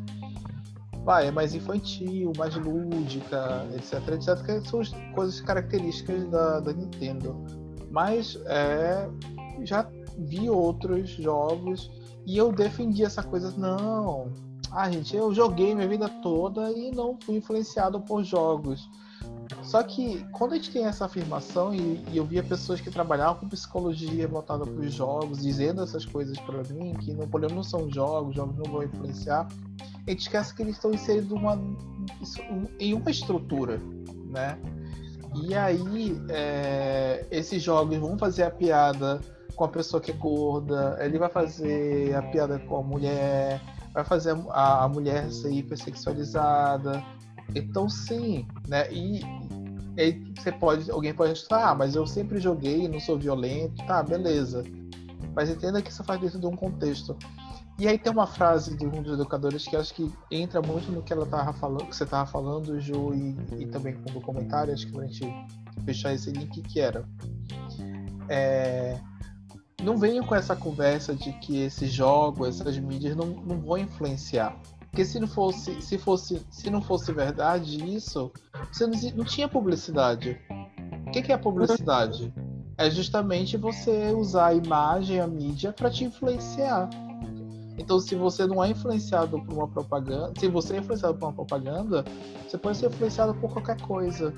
[1.06, 6.72] vai, é mais infantil, mais lúdica, etc, etc, que são as coisas características da, da
[6.72, 7.36] Nintendo.
[7.92, 9.08] Mas é,
[9.62, 9.88] já
[10.18, 11.92] vi outros jogos
[12.26, 14.32] e eu defendi essa coisa, não.
[14.72, 18.90] Ah, gente, eu joguei minha vida toda e não fui influenciado por jogos.
[19.62, 23.42] Só que quando a gente tem essa afirmação e, e eu via pessoas que trabalhavam
[23.42, 27.62] com psicologia voltada para os jogos, dizendo essas coisas para mim, que o problema não
[27.62, 29.46] são jogos, jogos não vão influenciar,
[30.06, 31.60] a gente esquece que eles estão inseridos uma,
[32.78, 33.80] em uma estrutura,
[34.30, 34.58] né?
[35.34, 39.20] E aí, é, esses jogos vão fazer a piada
[39.54, 43.60] com a pessoa que é gorda, ele vai fazer a piada com a mulher,
[43.92, 47.02] vai fazer a, a mulher ser hipersexualizada.
[47.54, 48.90] Então, sim, né?
[48.92, 49.20] E,
[49.96, 54.02] e você pode, alguém pode estar, ah, mas eu sempre joguei, não sou violento, tá,
[54.02, 54.62] beleza.
[55.34, 57.16] Mas entenda que isso faz dentro de um contexto.
[57.78, 61.02] E aí tem uma frase de um dos educadores que acho que entra muito no
[61.02, 64.72] que ela tava falando, que você estava falando, Ju, e, e também com o comentário,
[64.72, 65.30] acho que pra gente
[65.84, 67.04] fechar esse link, que era.
[68.28, 68.98] É,
[69.82, 74.56] não venham com essa conversa de que esses jogos, essas mídias não, não vão influenciar.
[74.90, 78.32] Porque se não fosse, se fosse, se não fosse verdade isso,
[78.72, 80.40] você não, não tinha publicidade.
[81.06, 82.32] O que, que é publicidade?
[82.78, 86.88] É justamente você usar a imagem, a mídia, para te influenciar.
[87.78, 91.32] Então, se você não é influenciado por uma propaganda, se você é influenciado por uma
[91.32, 92.04] propaganda,
[92.46, 94.32] você pode ser influenciado por qualquer coisa,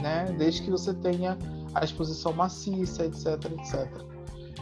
[0.00, 0.34] né?
[0.36, 1.38] Desde que você tenha
[1.74, 3.26] a exposição maciça, etc,
[3.58, 4.12] etc.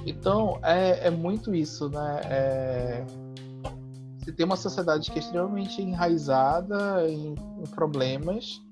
[0.07, 2.21] Então, é, é muito isso, né?
[2.25, 3.05] É...
[4.19, 8.63] Você tem uma sociedade que é extremamente enraizada em, em problemas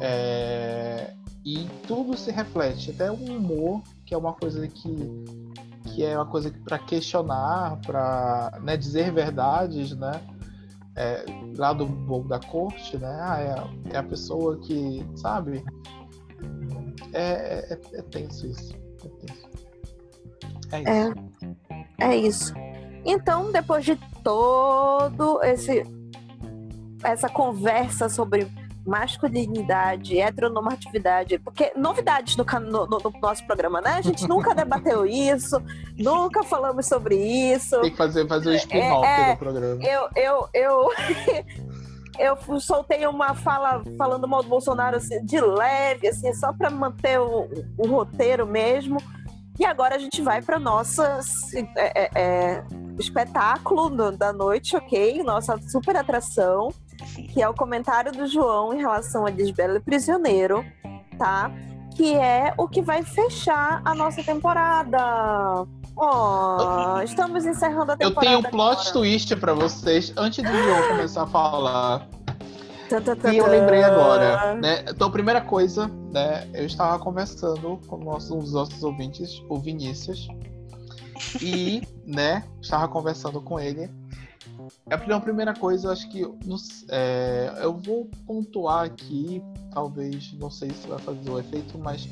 [0.00, 1.12] é...
[1.44, 5.24] e tudo se reflete, até o humor, que é uma coisa que
[5.96, 10.20] que é uma coisa para questionar, para né, dizer verdades, né?
[10.94, 11.24] É,
[11.56, 13.18] lá do bom da corte, né?
[13.18, 15.64] Ah, é, é, a pessoa que, sabe?
[17.14, 18.74] É, é, é tenso isso.
[20.72, 20.76] É.
[20.76, 21.14] É isso.
[21.98, 22.54] É, é isso.
[23.02, 25.82] Então, depois de todo esse
[27.02, 28.46] essa conversa sobre
[28.86, 33.94] masculinidade, heteronormatividade, porque novidades no, no, no, nosso programa, né?
[33.94, 35.60] A gente nunca debateu isso,
[35.98, 37.80] nunca falamos sobre isso.
[37.80, 39.82] Tem que fazer, fazer o spin-off é, do programa.
[39.82, 40.90] Eu, eu, eu,
[42.18, 47.20] eu soltei uma fala falando mal do Bolsonaro assim, de leve, assim, só para manter
[47.20, 48.98] o, o, roteiro mesmo.
[49.58, 51.20] E agora a gente vai para nossa
[51.76, 52.64] é, é, é,
[52.98, 55.22] espetáculo da noite, ok?
[55.22, 56.72] Nossa super atração
[57.32, 60.64] que é o comentário do João em relação a Lisbela Prisioneiro,
[61.18, 61.50] tá?
[61.94, 65.66] Que é o que vai fechar a nossa temporada.
[65.96, 68.06] Oh, estamos encerrando a temporada.
[68.06, 68.92] Eu tenho um plot agora.
[68.92, 72.08] twist para vocês antes do João começar a falar.
[73.32, 74.84] E eu lembrei agora, né?
[74.88, 76.48] Então, primeira coisa, né?
[76.54, 80.28] Eu estava conversando com nossos, um dos nossos ouvintes, o Vinícius,
[81.40, 82.44] e, né?
[82.60, 83.90] Estava conversando com ele
[84.88, 86.22] é a primeira coisa, acho que
[86.90, 89.42] é, eu vou pontuar aqui,
[89.72, 92.08] talvez, não sei se vai fazer o efeito, mas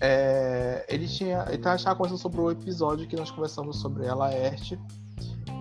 [0.00, 1.44] é, ele tinha.
[1.48, 4.78] Ele estava conversando sobre o episódio que nós conversamos sobre a Laerte.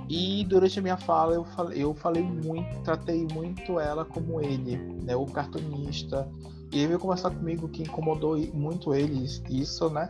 [0.10, 4.76] E durante a minha fala eu falei, eu falei muito, tratei muito ela como ele,
[5.04, 6.28] né, o cartunista.
[6.72, 10.10] E ele veio conversar comigo que incomodou muito ele isso, né?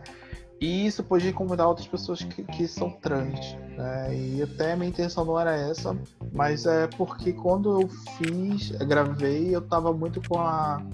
[0.60, 3.54] E isso pode incomodar outras pessoas que, que são trans.
[3.76, 4.14] Né?
[4.14, 5.96] E até minha intenção não era essa,
[6.32, 10.84] mas é porque quando eu fiz, gravei, eu tava muito com a,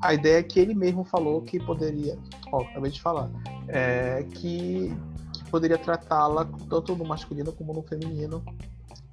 [0.00, 2.18] a ideia que ele mesmo falou que poderia.
[2.50, 3.30] Ó, acabei de falar.
[3.68, 4.92] É, que
[5.54, 8.42] poderia tratá-la tanto no masculino como no feminino.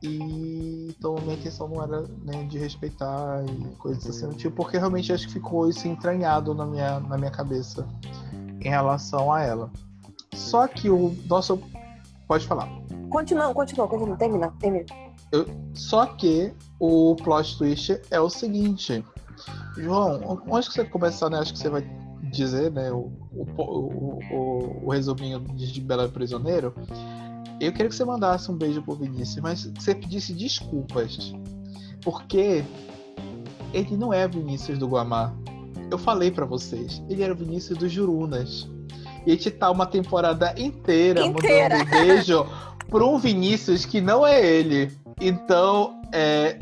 [0.01, 5.13] E então minha intenção não era né, de respeitar e coisas assim, tipo, porque realmente
[5.13, 7.88] acho que ficou isso entranhado na minha, na minha cabeça
[8.59, 9.72] em relação a ela.
[10.34, 11.61] Só que o nosso.
[12.27, 12.68] Pode falar.
[13.11, 14.18] Continua, continua, continua.
[14.18, 14.85] Termina, termina.
[15.31, 15.45] Eu...
[15.76, 19.05] Só que o plot twist é o seguinte.
[19.77, 21.38] João, antes que você começar, né?
[21.38, 21.88] Acho que você vai
[22.31, 22.91] dizer, né?
[22.91, 26.73] O, o, o, o, resuminho de Bela Prisioneiro.
[27.59, 31.33] Eu queria que você mandasse um beijo pro Vinícius, mas que você pedisse desculpas.
[32.03, 32.63] Porque
[33.73, 35.33] ele não é Vinícius do Guamá.
[35.91, 38.67] Eu falei para vocês, ele era o Vinícius dos Jurunas.
[39.25, 41.77] E a gente tá uma temporada inteira, inteira.
[41.77, 42.45] mandando um beijo
[42.89, 44.91] para um Vinícius que não é ele.
[45.19, 46.57] Então, é,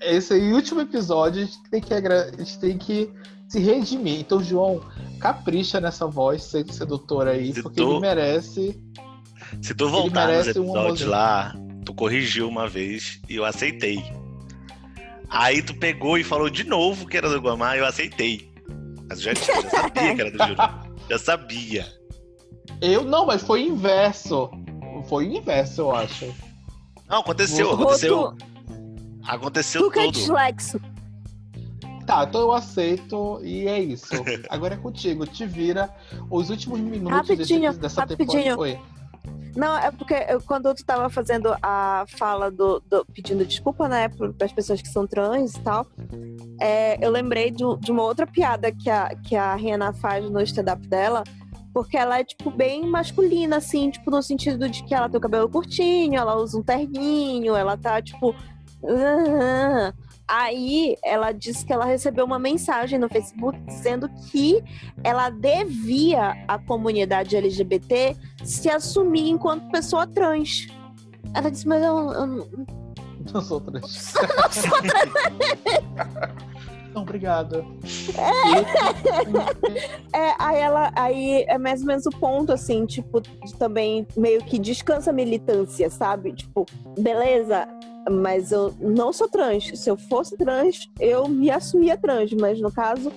[0.00, 3.10] esse é o último episódio, a gente tem que, a gente tem que
[3.48, 4.20] se redimir.
[4.20, 4.80] Então, João,
[5.24, 7.92] capricha nessa voz sedutora aí, se porque tu...
[7.92, 8.78] ele merece.
[9.62, 14.04] Se tu voltar nos episódios um lá, tu corrigiu uma vez e eu aceitei.
[15.30, 18.52] Aí tu pegou e falou de novo que era do Guamá, eu aceitei.
[19.08, 20.84] Mas eu já, já sabia que era do Juruna.
[21.06, 21.86] Já sabia.
[22.80, 24.50] Eu não, mas foi inverso.
[25.06, 26.34] Foi inverso, eu acho.
[27.06, 28.32] Não, aconteceu, aconteceu.
[28.32, 28.36] tu,
[29.22, 30.14] Aconteceu tu que é tudo.
[30.14, 30.80] dislexo.
[32.06, 34.08] Tá, então eu aceito e é isso.
[34.50, 35.26] Agora é contigo.
[35.26, 35.88] Te vira
[36.30, 38.26] os últimos minutos Rapidinho, desse, dessa rapidinho.
[38.56, 38.60] temporada.
[38.60, 38.78] Oi.
[39.56, 44.08] Não, é porque eu- quando tu tava fazendo a fala do, do- pedindo desculpa, né,
[44.08, 45.86] para as pessoas que são trans e tal,
[46.60, 50.40] é, eu lembrei de, de uma outra piada que a, que a Rihanna faz no
[50.42, 51.22] stand-up dela,
[51.72, 55.20] porque ela é, tipo, bem masculina, assim, tipo, no sentido de que ela tem o
[55.20, 58.34] cabelo curtinho, ela usa um terninho, ela tá, tipo.
[58.84, 59.92] "Ah".
[60.26, 64.62] Aí ela disse que ela recebeu uma mensagem no Facebook dizendo que
[65.02, 70.66] ela devia à comunidade LGBT se assumir enquanto pessoa trans.
[71.34, 72.48] Ela disse, mas eu, eu não
[73.32, 74.14] Não sou trans.
[74.16, 75.12] eu sou trans.
[76.94, 77.64] Não, obrigada.
[80.12, 84.44] É, aí ela, aí é mais ou menos o ponto, assim, tipo, de também meio
[84.44, 86.32] que descansa a militância, sabe?
[86.32, 86.64] Tipo,
[86.98, 87.66] beleza,
[88.10, 89.70] mas eu não sou trans.
[89.78, 93.12] Se eu fosse trans, eu me assumia trans, mas no caso,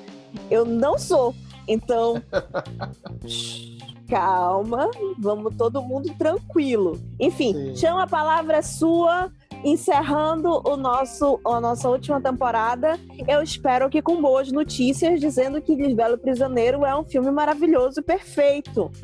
[0.49, 1.35] eu não sou.
[1.67, 2.21] Então,
[4.07, 6.99] calma, vamos todo mundo tranquilo.
[7.19, 7.75] Enfim, Sim.
[7.75, 9.31] chama a palavra sua,
[9.63, 12.99] encerrando o nosso, a nossa última temporada.
[13.27, 18.03] Eu espero que com boas notícias, dizendo que Lisbelo Prisioneiro é um filme maravilhoso e
[18.03, 18.91] perfeito.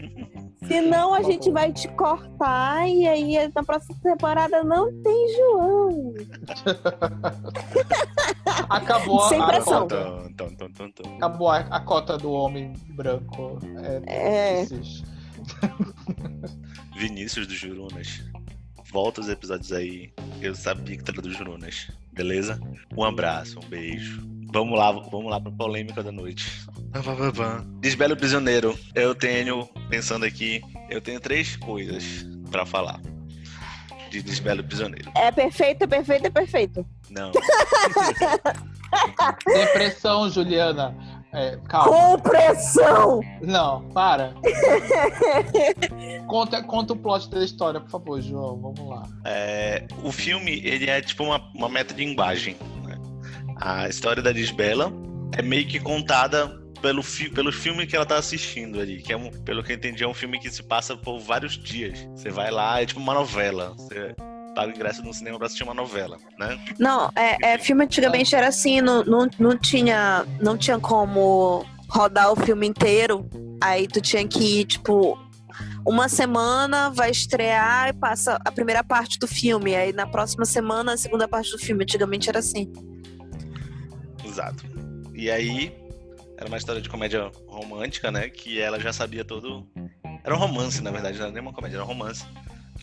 [0.67, 6.13] Senão a gente vai te cortar e aí na próxima temporada não tem João.
[8.69, 9.81] Acabou a, Sem a pressão.
[9.81, 10.31] cota.
[11.17, 13.59] Acabou a, a cota do homem branco.
[14.05, 14.65] É, É.
[16.95, 18.23] Vinícius do Jurunas.
[18.93, 20.13] Volta os episódios aí.
[20.39, 21.87] Eu sabia que era do Jurunas.
[22.11, 22.61] Beleza?
[22.95, 24.21] Um abraço, um beijo.
[24.53, 26.45] Vamos lá, vamos lá pra polêmica da noite.
[27.81, 28.77] Desbelo Prisioneiro.
[28.93, 30.61] Eu tenho, pensando aqui,
[30.91, 32.03] eu tenho três coisas
[32.51, 33.01] pra falar.
[34.11, 35.11] De Desbelo Prisioneiro.
[35.15, 36.85] É perfeito, é perfeito, é perfeito.
[37.09, 37.31] Não.
[39.47, 40.95] Depressão, Juliana.
[41.33, 41.89] É, calma.
[41.89, 43.21] Com pressão!
[43.41, 44.33] Não, para.
[46.27, 48.59] conta, conta o plot da história, por favor, João.
[48.61, 49.03] Vamos lá.
[49.25, 52.55] É, o filme, ele é tipo uma, uma metalinguagem.
[52.83, 52.99] Né?
[53.59, 54.93] A história da Lisbela
[55.35, 59.17] é meio que contada pelo, fi, pelo filme que ela tá assistindo ali, que é
[59.17, 62.07] um, pelo que eu entendi, é um filme que se passa por vários dias.
[62.15, 63.73] Você vai lá, é tipo uma novela.
[63.75, 64.13] Você
[64.53, 66.59] paga o ingresso no cinema pra assistir uma novela, né?
[66.79, 72.31] Não, é, é, filme antigamente era assim, não, não, não, tinha, não tinha como rodar
[72.31, 73.27] o filme inteiro.
[73.61, 75.17] Aí tu tinha que ir, tipo,
[75.85, 79.75] uma semana vai estrear e passa a primeira parte do filme.
[79.75, 81.83] Aí na próxima semana, a segunda parte do filme.
[81.83, 82.71] Antigamente era assim.
[84.23, 84.65] Exato.
[85.13, 85.75] E aí,
[86.37, 88.29] era uma história de comédia romântica, né?
[88.29, 89.67] Que ela já sabia todo.
[90.23, 92.25] Era um romance, na verdade, não era nem uma comédia, era um romance.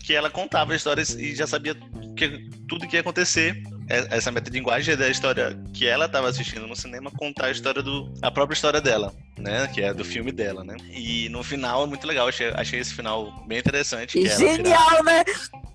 [0.03, 1.75] Que ela contava histórias e já sabia
[2.15, 3.61] que, tudo que ia acontecer.
[3.89, 7.81] É- Essa metalinguagem é da história que ela estava assistindo no cinema, contar a história
[7.83, 8.11] do.
[8.21, 9.67] a própria história dela, né?
[9.67, 10.75] Que é do filme dela, né?
[10.91, 14.13] E no final é muito legal, achei, achei esse final bem interessante.
[14.17, 15.23] Que Genial, né?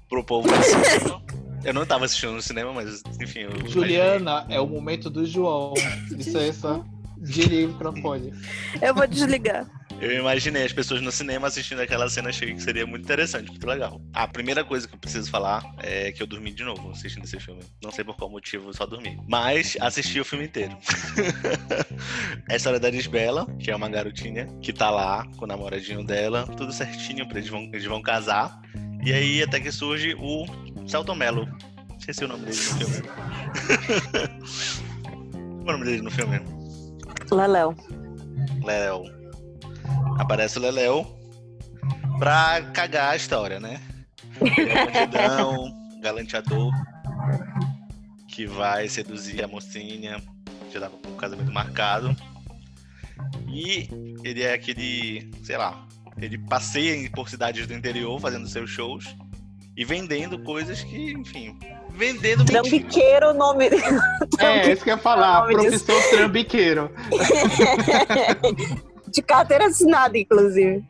[0.09, 1.23] pro povo do cinema.
[1.65, 3.40] Eu não estava assistindo no cinema, mas enfim.
[3.40, 3.70] Eu imaginei.
[3.73, 5.74] Juliana, é o momento do João.
[6.11, 6.81] Licença.
[7.19, 8.32] Desliga o microfone.
[8.81, 9.66] Eu vou desligar.
[10.01, 13.66] Eu imaginei as pessoas no cinema assistindo aquela cena, achei que seria muito interessante, muito
[13.66, 14.01] legal.
[14.12, 17.40] A primeira coisa que eu preciso falar é que eu dormi de novo assistindo esse
[17.40, 17.62] filme.
[17.82, 19.18] Não sei por qual motivo, eu só dormi.
[19.27, 20.77] Mas assisti o filme inteiro.
[22.48, 26.05] é a história da Lisbela, que é uma garotinha que tá lá com o namoradinho
[26.05, 28.60] dela, tudo certinho, pra eles vão, eles vão casar.
[29.02, 30.44] E aí até que surge o
[30.86, 31.48] Celton Mello.
[31.98, 33.02] Esqueci o nome dele no filme.
[35.64, 36.39] Qual é o nome dele no filme?
[37.32, 37.74] Leléo.
[38.62, 39.16] Leléu.
[40.19, 41.19] Aparece o Leléu
[42.19, 43.81] pra cagar a história, né?
[44.41, 46.73] Ele é um bandidão, galanteador,
[48.29, 50.23] que vai seduzir a mocinha,
[50.73, 52.15] já dava com o casamento marcado.
[53.49, 53.89] E
[54.23, 55.87] ele é aquele, sei lá,
[56.21, 59.17] ele passeia por cidades do interior fazendo seus shows
[59.77, 61.59] e vendendo coisas que, enfim,
[61.91, 62.63] vendendo mentira.
[62.63, 63.69] Trambiqueiro, o nome
[64.39, 65.49] É, isso que eu ia falar.
[65.51, 65.87] nome disso.
[66.11, 66.91] Trambiqueiro.
[69.17, 70.85] de carteira assinada, inclusive.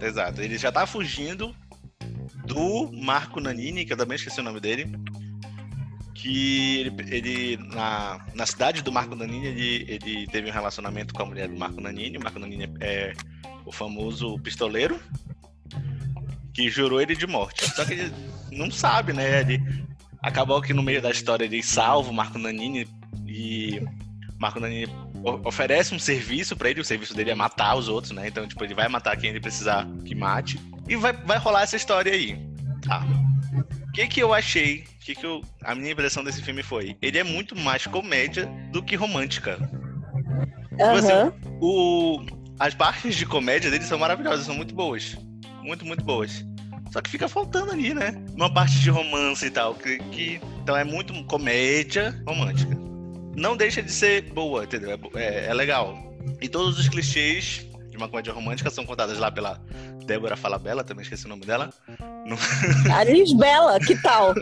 [0.00, 0.40] Exato.
[0.40, 1.54] Ele já tá fugindo
[2.44, 4.86] do Marco Nanini, que eu também esqueci o nome dele.
[6.14, 11.22] Que ele, ele- na, na cidade do Marco Nanini, ele, ele teve um relacionamento com
[11.22, 12.16] a mulher do Marco Nanini.
[12.16, 13.12] O Marco Nanini é
[13.64, 14.98] o famoso pistoleiro
[16.54, 17.68] que jurou ele de morte.
[17.74, 18.12] Só que ele
[18.52, 19.40] não sabe, né?
[19.40, 19.60] Ele,
[20.22, 22.88] acabou que no meio da história ele salva o Marco Nanini
[23.26, 23.80] e
[24.38, 24.86] Marco Nanini
[25.44, 28.28] oferece um serviço para ele, o serviço dele é matar os outros, né?
[28.28, 30.60] Então, tipo, ele vai matar quem ele precisar que mate.
[30.88, 32.38] E vai, vai rolar essa história aí.
[32.82, 33.04] Tá.
[33.88, 34.84] O que que eu achei?
[35.00, 36.96] Que que eu, a minha impressão desse filme foi?
[37.02, 39.58] Ele é muito mais comédia do que romântica.
[40.80, 41.32] Aham.
[41.60, 42.20] O,
[42.58, 45.16] as partes de comédia dele são maravilhosas, são muito boas.
[45.62, 46.44] Muito, muito boas.
[46.92, 48.14] Só que fica faltando ali, né?
[48.34, 49.74] Uma parte de romance e tal.
[49.74, 52.76] Que, que- então é muito comédia romântica.
[53.36, 54.98] Não deixa de ser boa, entendeu?
[55.14, 55.96] É É, é legal.
[56.40, 59.60] E todos os clichês de uma comédia romântica são contados lá pela
[60.04, 61.70] Débora Falabella, também esqueci o nome dela.
[62.94, 64.34] A Lisbela, que tal?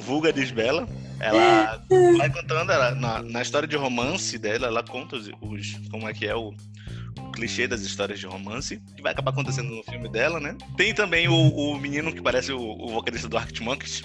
[0.00, 0.86] Vulga Lisbela.
[1.20, 1.82] Ela
[2.16, 6.14] vai contando ela, na, na história de romance dela, ela conta os, os- como é
[6.14, 6.54] que é o,
[7.20, 10.56] o clichê das histórias de romance, que vai acabar acontecendo no filme dela, né?
[10.76, 14.02] Tem também o, o menino que parece o, o vocalista do Arctic Monkeys,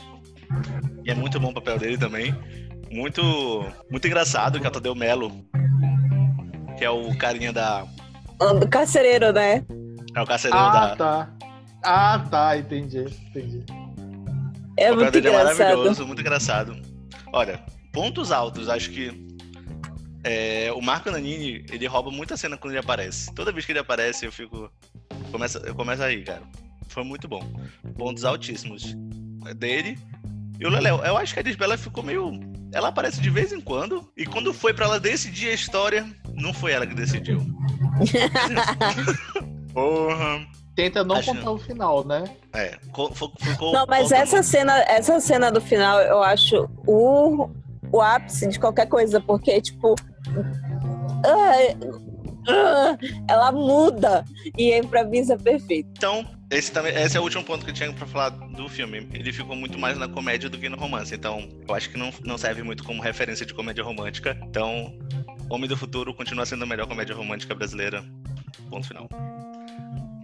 [1.06, 2.34] e é muito bom o papel dele também.
[2.92, 3.22] Muito,
[3.90, 5.32] muito engraçado, que é o Tadeu Melo,
[6.78, 7.86] que é o carinha da.
[8.60, 9.64] Do carcereiro, né?
[10.16, 10.96] É o carcereiro Ah, da.
[10.96, 11.30] tá.
[11.84, 13.00] Ah, tá, entendi,
[13.30, 13.64] entendi.
[14.78, 15.58] É o papel muito dele é engraçado.
[15.60, 16.82] maravilhoso, muito engraçado.
[17.34, 17.60] Olha,
[17.92, 19.12] pontos altos, acho que
[20.24, 23.34] é, o Marco Nanini, ele rouba muita cena quando ele aparece.
[23.34, 24.72] Toda vez que ele aparece, eu fico.
[25.32, 26.44] Começa, eu começo aí, cara.
[26.88, 27.42] Foi muito bom.
[27.98, 28.96] Pontos altíssimos
[29.58, 29.98] dele.
[30.60, 32.32] E o Leléo, eu acho que a Lisbela ficou meio.
[32.72, 34.10] Ela aparece de vez em quando.
[34.18, 37.40] E quando foi pra ela decidir a história, não foi ela que decidiu.
[39.74, 40.46] Porra.
[40.76, 42.24] Tenta não Acho- contar o final, né?
[42.54, 42.78] É,
[43.38, 43.72] ficou.
[43.72, 47.48] Não, mas essa cena, essa cena do final eu acho o,
[47.92, 49.94] o ápice de qualquer coisa, porque, tipo.
[51.24, 51.78] ai,
[52.48, 52.98] ah,
[53.28, 54.26] ela muda
[54.58, 54.82] e é
[55.38, 55.90] perfeito.
[55.96, 59.08] Então, esse, também, esse é o último ponto que eu tinha pra falar do filme.
[59.12, 61.14] Ele ficou muito mais na comédia do que no romance.
[61.14, 64.38] Então, eu acho que não, não serve muito como referência de comédia romântica.
[64.44, 64.94] Então,
[65.50, 68.04] Homem do Futuro continua sendo a melhor comédia romântica brasileira.
[68.70, 69.10] Ponto final.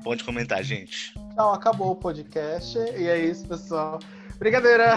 [0.04, 1.14] Pode comentar, gente.
[1.36, 2.78] Não, acabou o podcast.
[2.78, 4.00] E é isso, pessoal.
[4.38, 4.96] Brincadeira!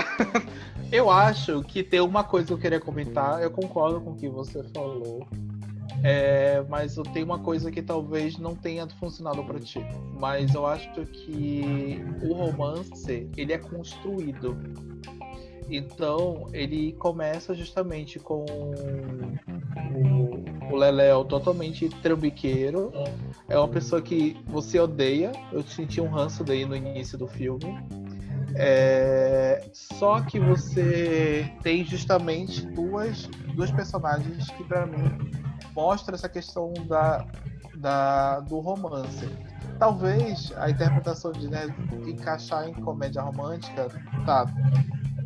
[0.92, 3.42] Eu acho que tem uma coisa que eu queria comentar.
[3.42, 5.26] Eu concordo com o que você falou.
[6.05, 9.81] É, mas eu tenho uma coisa que talvez não tenha funcionado para ti.
[10.19, 14.57] Mas eu acho que o romance ele é construído.
[15.70, 18.45] Então ele começa justamente com
[20.70, 22.91] o, Leléo totalmente trambiqueiro.
[23.49, 25.31] É uma pessoa que você odeia.
[25.53, 27.79] Eu senti um ranço daí no início do filme.
[28.55, 35.43] É, Só que você tem justamente duas, duas personagens que para mim
[35.74, 37.27] mostra essa questão da,
[37.74, 39.28] da, do romance.
[39.78, 41.74] Talvez a interpretação de né,
[42.07, 43.89] encaixar em comédia romântica,
[44.24, 44.47] tá?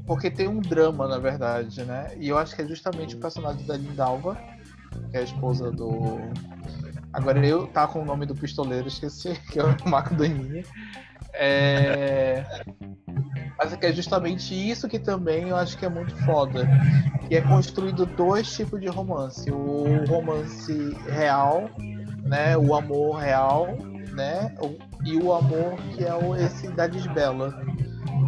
[0.07, 2.15] Porque tem um drama, na verdade, né?
[2.17, 4.37] E eu acho que é justamente o personagem da Lindalva,
[5.11, 6.19] que é a esposa do.
[7.17, 10.63] Agora eu tá com o nome do pistoleiro, esqueci, que é o Marco Dominha.
[11.33, 12.45] É...
[13.59, 16.69] Mas é que é justamente isso que também eu acho que é muito foda.
[17.27, 19.51] Que é construído dois tipos de romance.
[19.51, 21.71] O romance real,
[22.23, 22.55] né?
[22.55, 23.79] O amor real,
[24.13, 24.55] né?
[25.03, 27.59] E o amor que é esse da Lisbela.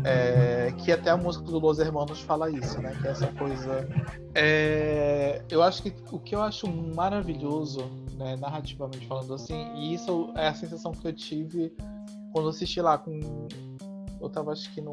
[0.04, 2.96] É, que até a música do Los Hermanos fala isso, né?
[3.00, 3.88] Que é essa coisa.
[4.34, 10.32] É, eu acho que o que eu acho maravilhoso, né, narrativamente falando assim, e isso
[10.36, 11.74] é a sensação que eu tive
[12.32, 13.48] quando assisti lá com.
[14.20, 14.92] Eu tava acho que no,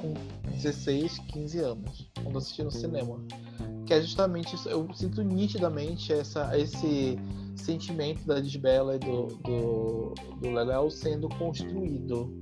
[0.00, 0.14] com
[0.50, 3.18] 16, 15 anos, quando assisti no cinema.
[3.84, 7.16] Que é justamente isso, eu sinto nitidamente essa, esse
[7.54, 12.32] sentimento da Lisbela e do, do, do Leléo sendo construído.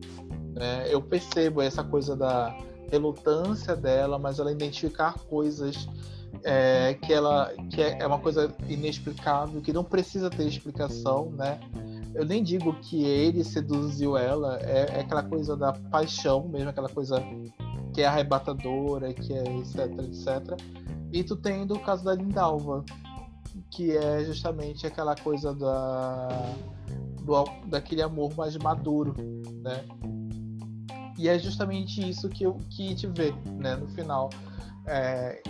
[0.54, 0.86] Né?
[0.88, 2.56] Eu percebo essa coisa da
[2.90, 5.88] relutância dela, mas ela identificar coisas
[6.42, 11.60] é, que ela que é é uma coisa inexplicável, que não precisa ter explicação, né?
[12.14, 16.88] Eu nem digo que ele seduziu ela, é, é aquela coisa da paixão mesmo, aquela
[16.88, 17.20] coisa
[17.92, 20.60] que é arrebatadora, que é etc, etc.
[21.12, 22.84] E tu tem do caso da Lindalva,
[23.70, 26.28] que é justamente aquela coisa da
[27.22, 29.14] do, daquele amor mais maduro,
[29.62, 29.84] né?
[31.16, 34.30] E é justamente isso que eu que te vê, né, no final.
[34.86, 35.42] É,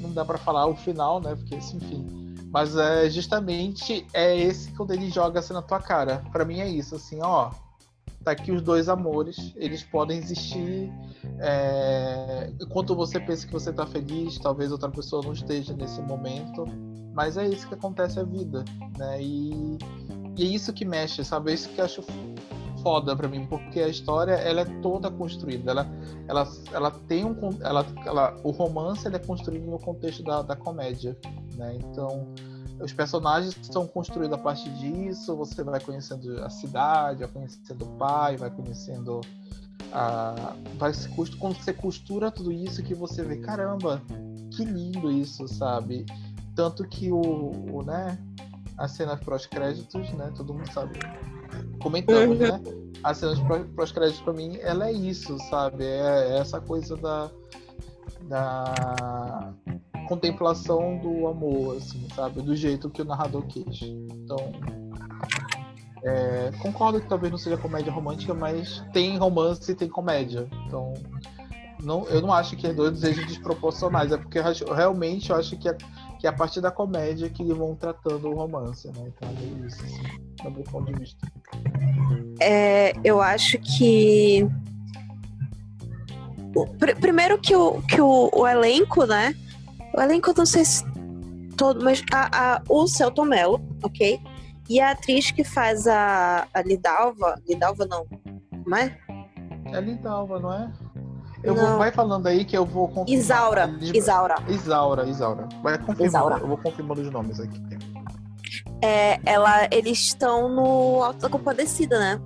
[0.00, 1.34] não dá pra falar o final, né?
[1.34, 2.22] Porque assim, enfim.
[2.52, 6.22] Mas é justamente é esse quando ele joga assim na tua cara.
[6.30, 7.50] Pra mim é isso, assim, ó.
[8.22, 10.92] Tá aqui os dois amores, eles podem existir.
[11.40, 16.64] É, enquanto você pensa que você tá feliz, talvez outra pessoa não esteja nesse momento.
[17.14, 18.64] Mas é isso que acontece a vida,
[18.96, 19.20] né?
[19.20, 19.78] E,
[20.36, 21.50] e é isso que mexe, sabe?
[21.50, 22.02] É isso que eu acho
[22.82, 25.70] foda para mim, porque a história ela é toda construída.
[25.70, 25.86] Ela,
[26.28, 27.36] ela, ela tem um.
[27.60, 31.16] Ela, ela, o romance ele é construído no contexto da, da comédia.
[31.56, 31.78] Né?
[31.78, 32.28] Então,
[32.80, 35.36] os personagens são construídos a partir disso.
[35.36, 39.20] Você vai conhecendo a cidade, vai conhecendo o pai, vai conhecendo.
[39.92, 44.02] A, vai se, quando você costura tudo isso que você vê, caramba,
[44.50, 46.06] que lindo isso, sabe?
[46.54, 48.18] Tanto que o, o né,
[48.76, 50.32] a cena pós-créditos, né?
[50.36, 50.98] Todo mundo sabe
[51.82, 52.46] comentamos, uhum.
[52.46, 52.60] né?
[53.02, 53.34] A cena
[53.74, 55.84] pós-créditos pra mim, ela é isso, sabe?
[55.84, 57.30] É, é essa coisa da,
[58.28, 59.52] da
[60.08, 62.42] contemplação do amor, assim, sabe?
[62.42, 63.82] Do jeito que o narrador quis.
[63.82, 64.52] Então,
[66.04, 70.48] é, concordo que talvez não seja comédia romântica, mas tem romance e tem comédia.
[70.66, 70.94] Então,
[71.82, 74.12] não, eu não acho que os dois sejam desproporcionais.
[74.12, 75.76] É porque eu, realmente eu acho que é,
[76.22, 79.08] que é a partir da comédia que vão tratando o romance, né?
[79.08, 80.02] Então é isso, assim,
[80.44, 81.26] do meu ponto de vista.
[82.40, 84.46] É, eu acho que.
[87.00, 89.34] Primeiro que o, que o, o elenco, né?
[89.92, 90.84] O elenco, não sei se
[91.56, 94.20] todo, mas a, a, o Celton Mello, ok?
[94.68, 97.34] E a atriz que faz a, a Lidalva.
[97.48, 98.06] Lidalva não.
[98.62, 98.96] Como é?
[99.72, 100.72] É Lidalva, não é?
[101.42, 103.08] Eu vou, vai falando aí que eu vou confirmar.
[103.08, 103.78] Isaura.
[103.80, 104.34] Isaura.
[104.48, 105.48] Isaura, Isaura.
[105.62, 106.04] Vai confirmando.
[106.04, 106.38] Isaura.
[106.38, 107.60] Eu vou confirmando os nomes aqui.
[108.80, 112.20] É, ela, eles estão no Alto da Compadecida, né?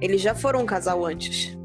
[0.00, 1.56] Eles já foram um casal antes.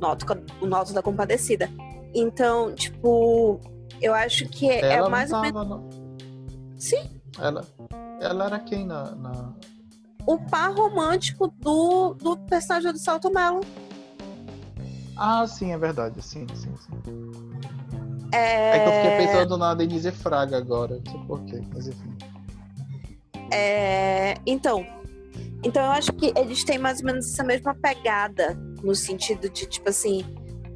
[0.00, 0.26] No Alto,
[0.62, 1.68] no Alto da Compadecida.
[2.14, 3.60] Então, tipo,
[4.00, 5.68] eu acho que é, ela mais ou menos.
[5.68, 5.88] No...
[6.76, 7.20] Sim.
[7.38, 7.64] Ela,
[8.20, 9.52] ela era quem na, na,
[10.26, 13.60] O par romântico do, do personagem do Salto Melo.
[15.22, 16.22] Ah, sim, é verdade.
[16.22, 18.30] Sim, sim, sim.
[18.32, 18.76] É...
[18.76, 20.98] é que eu fiquei pensando na Denise Fraga agora.
[21.04, 22.16] Não sei porquê, mas enfim.
[23.52, 24.34] É...
[24.46, 24.82] Então,
[25.62, 29.66] então eu acho que eles têm mais ou menos essa mesma pegada, no sentido de,
[29.66, 30.24] tipo assim,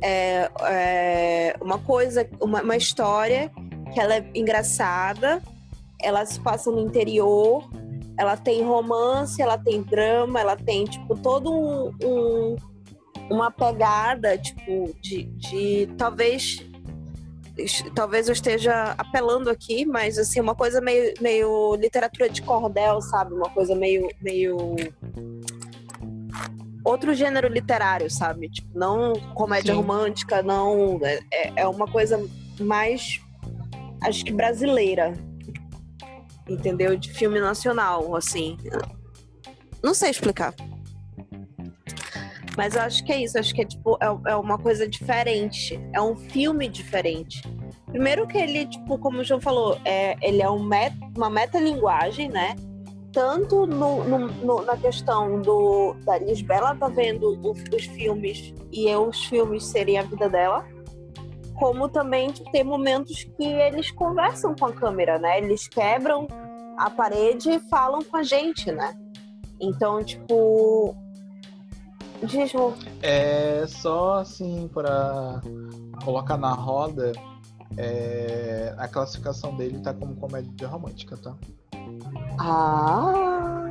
[0.02, 3.50] é, é uma coisa, uma, uma, história
[3.94, 5.40] que ela é engraçada,
[6.02, 7.66] ela se passa no interior,
[8.18, 12.56] ela tem romance, ela tem drama, ela tem, tipo, todo um, um
[13.30, 16.64] uma pegada, tipo, de, de talvez
[17.94, 23.32] talvez eu esteja apelando aqui, mas assim, uma coisa meio, meio literatura de cordel, sabe?
[23.32, 24.74] Uma coisa meio, meio
[26.84, 28.50] outro gênero literário, sabe?
[28.50, 29.80] Tipo, não comédia Sim.
[29.80, 30.98] romântica, não.
[31.02, 32.22] É, é, é uma coisa
[32.60, 33.20] mais,
[34.02, 35.14] acho que brasileira.
[36.48, 36.96] Entendeu?
[36.96, 38.58] De filme nacional, assim.
[39.82, 40.52] Não sei explicar.
[42.56, 45.80] Mas eu acho que é isso, acho que é tipo, é, é uma coisa diferente.
[45.92, 47.42] É um filme diferente.
[47.86, 52.28] Primeiro que ele, tipo, como o João falou, é, ele é um met, uma metalinguagem,
[52.28, 52.56] né?
[53.12, 58.88] Tanto no, no, no, na questão do da Lisbela tá vendo os, os filmes e
[58.88, 60.66] eu, os filmes serem a vida dela,
[61.54, 65.38] como também tipo, tem momentos que eles conversam com a câmera, né?
[65.38, 66.26] Eles quebram
[66.76, 68.92] a parede e falam com a gente, né?
[69.60, 70.96] Então, tipo,
[73.02, 75.40] é só assim para
[76.04, 77.12] colocar na roda,
[77.76, 81.34] é, a classificação dele tá como comédia romântica, tá?
[82.38, 83.70] Ah.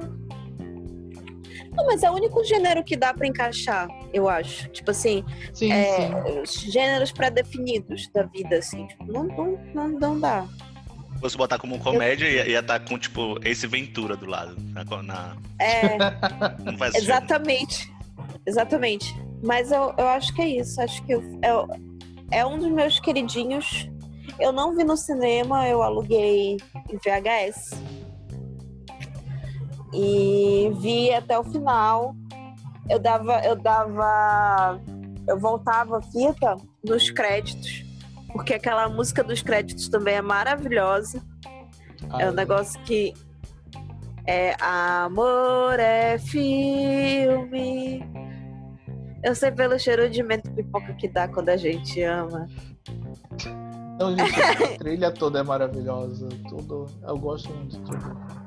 [1.76, 4.70] Não, mas é o único gênero que dá para encaixar, eu acho.
[4.70, 6.72] Tipo assim, sim, é, sim.
[6.72, 8.86] gêneros pré-definidos da vida, assim.
[8.88, 10.46] Tipo, não, não, não, não dá.
[11.16, 12.48] Se fosse botar como comédia, eu...
[12.48, 14.56] ia estar tá com, tipo, esse Ventura do lado.
[15.04, 15.36] Na...
[15.58, 15.98] É.
[16.64, 17.92] não faz exatamente.
[18.46, 19.16] Exatamente.
[19.44, 20.82] Mas eu, eu acho que é isso.
[20.82, 23.90] Acho que eu, é, é um dos meus queridinhos.
[24.40, 26.58] Eu não vi no cinema, eu aluguei
[26.90, 27.72] em VHS.
[29.94, 32.16] E vi até o final.
[32.90, 33.40] Eu dava.
[33.46, 34.82] Eu dava.
[35.28, 37.86] Eu voltava a fita nos créditos.
[38.32, 41.24] Porque aquela música dos créditos também é maravilhosa.
[42.10, 42.24] Ai.
[42.24, 43.14] É um negócio que.
[44.26, 48.02] É amor é filme
[49.24, 52.48] eu sei pelo cheiro de mento pipoca que dá quando a gente ama.
[54.00, 56.28] Não, gente, a trilha toda é maravilhosa.
[56.50, 58.44] Tudo, eu gosto muito de tudo.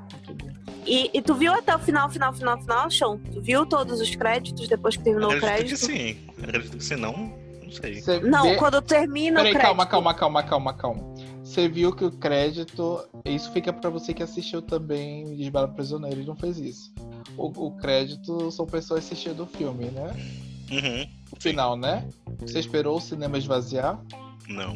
[0.85, 3.19] E, e, tu viu até o final, final, final, final, Sean?
[3.33, 5.71] Tu viu todos os créditos depois que terminou o crédito?
[5.71, 6.19] Que sim.
[6.41, 7.33] Acredito que sim, não.
[7.61, 8.01] Não sei.
[8.01, 8.57] Cê não, vê...
[8.57, 9.67] quando termina Peraí, o crédito.
[9.67, 11.15] Calma, calma, calma, calma, calma.
[11.43, 13.05] Você viu que o crédito.
[13.25, 16.95] Isso fica para você que assistiu também Desbala Prisioneiro e não fez isso.
[17.37, 20.15] O, o crédito são pessoas assistindo o filme, né?
[20.71, 21.07] Uhum.
[21.33, 22.09] O final, né?
[22.41, 23.99] Você esperou o cinema esvaziar?
[24.49, 24.75] Não.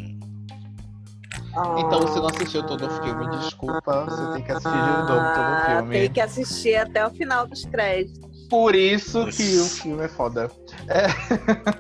[1.79, 4.05] Então você não assistiu todo o filme, desculpa.
[4.05, 5.99] Você tem que assistir de novo todo o ah, filme.
[5.99, 8.31] Tem que assistir até o final dos créditos.
[8.49, 10.51] Por isso que o filme é foda.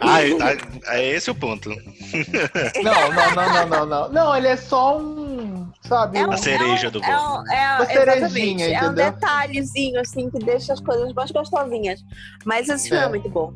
[0.00, 1.68] Ah, é, é esse o ponto.
[2.82, 4.08] Não, não, não, não, não, não.
[4.12, 5.68] Não, ele é só um.
[5.82, 6.18] Sabe?
[6.18, 7.42] É um- A cereja do É, bolo.
[7.42, 12.00] um, é, Uma cerejinha, exatamente, é um detalhezinho assim que deixa as coisas mais gostosinhas.
[12.44, 13.08] Mas esse filme é, É.
[13.08, 13.52] muito bom.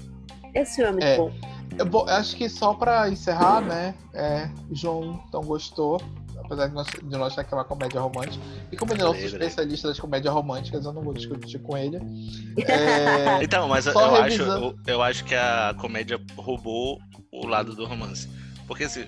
[0.55, 1.17] Esse filme é muito É.
[1.17, 1.33] bom.
[1.79, 3.95] Eu vou- acho que só pra encerrar, né?
[4.13, 6.01] É, João não gostou.
[6.45, 8.45] Apesar de nós, de nós achar que é uma comédia romântica.
[8.71, 11.99] E como ele é nosso especialista das comédias românticas, eu não vou discutir com ele.
[12.69, 14.79] É, Então, mas eu, eu acho, revisando.
[14.87, 16.99] eu, eu acho que a comédia roubou
[17.33, 18.29] o lado do romance.
[18.67, 19.07] Porque assim,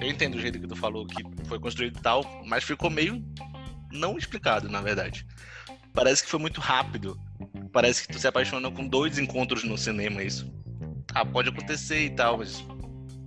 [0.00, 3.22] eu entendo o jeito que tu falou que foi construído e tal, mas ficou meio
[3.90, 5.26] não explicado, na verdade.
[5.94, 7.18] Parece que foi muito rápido.
[7.72, 10.50] Parece que tu se apaixona com dois encontros no cinema, isso.
[11.14, 12.64] Ah, pode acontecer e tal, mas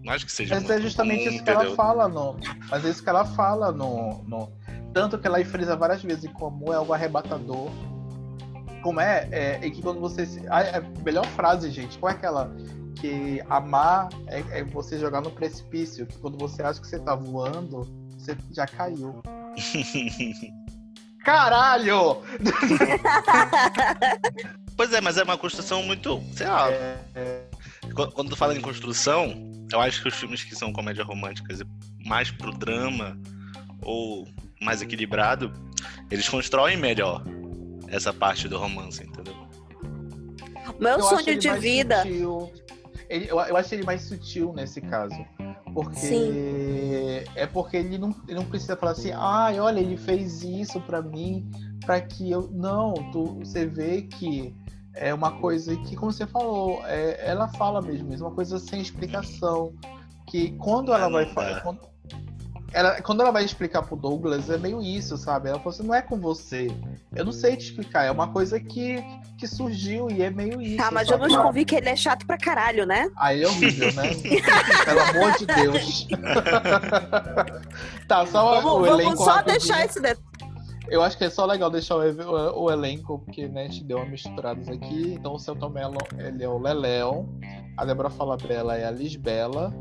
[0.03, 1.75] não acho que seja Mas muito é justamente isso que ela entendeu?
[1.75, 2.37] fala no.
[2.69, 4.23] Mas é isso que ela fala no.
[4.27, 4.51] no...
[4.93, 7.69] Tanto que ela frisa várias vezes como é algo arrebatador.
[8.83, 10.25] Como é, é, é que quando você.
[10.25, 10.45] Se...
[10.47, 12.51] A, a melhor frase, gente, qual é aquela?
[12.99, 16.05] Que amar é, é você jogar no precipício.
[16.05, 17.87] Que quando você acha que você tá voando,
[18.17, 19.21] você já caiu.
[21.23, 22.17] Caralho!
[24.75, 27.60] Pois é, mas é uma construção muito, sei lá, É, Qu-
[27.93, 32.07] Quando tu fala em construção, eu acho que os filmes que são comédias românticas e
[32.07, 33.17] mais pro drama
[33.81, 34.27] ou
[34.61, 35.51] mais equilibrado,
[36.09, 37.23] eles constroem melhor
[37.87, 39.35] essa parte do romance, entendeu?
[40.79, 42.03] Meu eu sonho de vida.
[42.03, 42.51] sutil.
[43.09, 45.17] Ele- eu, eu acho ele mais sutil nesse caso.
[45.73, 46.31] Porque Sim.
[47.35, 51.01] é porque ele não, ele não precisa falar assim, ai, olha, ele fez isso pra
[51.01, 51.49] mim,
[51.85, 52.49] pra que eu.
[52.51, 54.53] Não, tu, você vê que
[54.93, 58.81] é uma coisa que, como você falou, é, ela fala mesmo, é uma coisa sem
[58.81, 59.73] explicação.
[60.27, 61.61] Que quando ela vai não falar.
[61.61, 61.79] Quando,
[62.73, 65.49] ela, quando ela vai explicar pro Douglas, é meio isso, sabe?
[65.49, 66.67] Ela falou assim, não é com você.
[67.13, 69.03] Eu não sei te explicar, é uma coisa que,
[69.37, 70.77] que surgiu e é meio isso.
[70.77, 71.19] Tá, mas sabe?
[71.19, 73.09] vamos convir que ele é chato pra caralho, né?
[73.17, 74.11] Aí é horrível, né?
[74.85, 76.07] Pelo amor de Deus.
[78.07, 79.59] tá, só Vamos, o vamos elenco só rapidinho.
[79.59, 80.30] deixar esse detalhe.
[80.91, 83.97] Eu acho que é só legal deixar o, o- elenco, porque né, a gente deu
[83.97, 85.13] uma misturadas aqui.
[85.17, 87.29] Então o Celton Mello, ele é o Leléo.
[87.77, 89.73] A Débora Falabella é a Lisbela.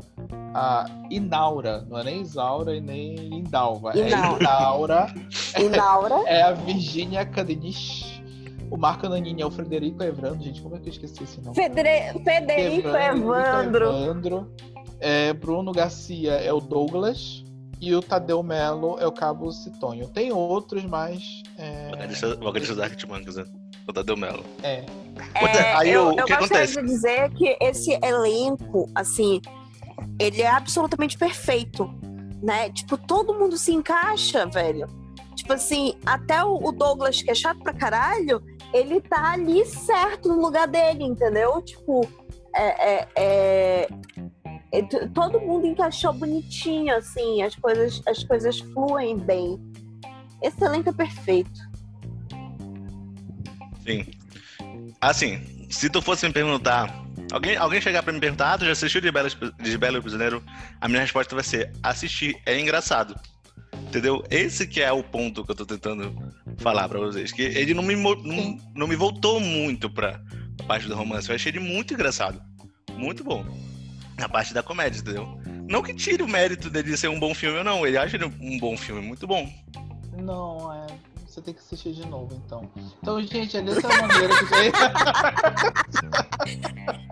[0.53, 3.91] A Inaura, não é nem Isaura e nem Indalva.
[3.93, 4.41] É Inaura.
[4.43, 5.13] Inaura.
[5.77, 6.15] Naura.
[6.29, 8.23] É a Virgínia Cadenich.
[8.71, 10.41] O Marco Nanini é o Frederico Evrando.
[10.41, 11.53] Gente, como é que eu esqueci esse nome?
[11.53, 12.13] Fedre...
[12.23, 13.83] Federico Evandro.
[13.85, 14.51] Evandro.
[15.01, 17.43] É, Bruno Garcia é o Douglas.
[17.81, 20.07] E o Tadeu Melo é o Cabo Citonho.
[20.07, 21.41] Tem outros, mas.
[21.57, 21.89] É,
[22.39, 23.45] Vocalista da Arctimonkeys, né?
[23.87, 24.43] O Tadeu Melo.
[24.61, 24.85] é.
[25.35, 26.81] É, Aí eu, o- eu que gostaria acontece?
[26.81, 29.41] de dizer que esse elenco, assim,
[30.19, 31.91] ele é absolutamente perfeito,
[32.41, 32.69] né?
[32.69, 34.87] Tipo, todo mundo se encaixa, velho.
[35.35, 38.41] Tipo assim, até o, o Douglas, que é chato pra caralho,
[38.73, 41.61] ele tá ali certo no lugar dele, entendeu?
[41.63, 42.07] Tipo,
[42.55, 43.87] é, é- é- é
[45.13, 49.59] todo mundo encaixou bonitinho, assim, as coisas, as coisas fluem bem.
[50.41, 51.59] Esse elenco é perfeito.
[53.85, 54.05] Sim.
[54.99, 57.01] Assim, se tu fosse me perguntar.
[57.31, 59.99] Alguém, alguém chegar pra me perguntar, ah, tu já assistiu de Belo, de Belo e
[59.99, 60.43] o Prisioneiro?
[60.79, 63.15] A minha resposta vai ser: assistir, é engraçado.
[63.87, 64.23] Entendeu?
[64.29, 66.13] Esse que é o ponto que eu tô tentando
[66.57, 67.31] falar pra vocês.
[67.31, 70.19] Que ele não me, não, não me voltou muito pra
[70.67, 71.29] parte do romance.
[71.29, 72.41] Eu achei ele muito engraçado.
[72.95, 73.45] Muito bom.
[74.21, 75.27] Na parte da comédia, entendeu?
[75.67, 77.87] Não que tire o mérito dele ser um bom filme ou não.
[77.87, 79.51] Ele acha ele um bom filme, muito bom.
[80.15, 80.85] Não, é.
[81.25, 82.69] Você tem que assistir de novo, então.
[83.01, 84.45] Então, gente, é dessa maneira que.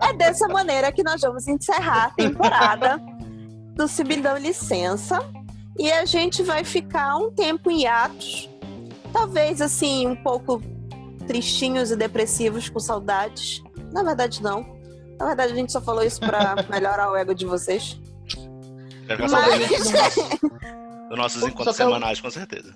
[0.02, 3.00] É dessa maneira que nós vamos encerrar a temporada
[3.74, 5.18] do Se Me Dão Licença.
[5.78, 8.48] E a gente vai ficar um tempo em hiatos.
[9.12, 10.62] Talvez, assim, um pouco
[11.26, 13.62] tristinhos e depressivos com saudades.
[13.92, 14.79] Na verdade, não.
[15.20, 18.00] Na verdade, a gente só falou isso pra melhorar o ego de vocês.
[19.06, 20.14] Vai ficar Mas-
[21.08, 22.74] dos nossos encontros que eu- semanais, com certeza.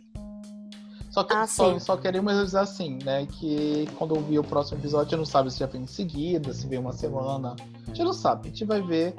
[1.10, 3.24] Só, que, Ah, só, só queremos avisar assim, né?
[3.30, 6.66] Que quando eu vi o próximo episódio, não sabe se já vem em seguida, se
[6.66, 7.54] vem uma semana.
[7.84, 9.14] A gente não sabe, a gente vai ver.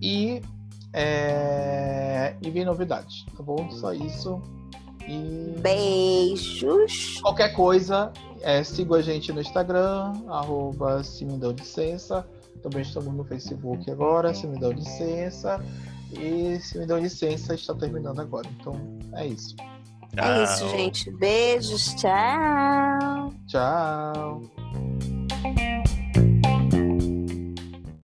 [0.00, 0.40] E,
[0.92, 3.68] é, e vem novidades, tá bom?
[3.72, 4.40] Só isso.
[5.08, 7.18] E Beijos.
[7.20, 12.24] qualquer coisa, é, siga a gente no Instagram, arroba se me dão licença.
[12.62, 15.60] Também estamos no Facebook agora, se me dão licença.
[16.12, 18.46] E se me dão licença, está terminando agora.
[18.60, 18.74] Então
[19.14, 19.56] é isso.
[20.16, 20.68] É isso, Tchau.
[20.68, 21.10] gente.
[21.12, 21.94] Beijos.
[21.94, 23.32] Tchau.
[23.46, 24.42] Tchau.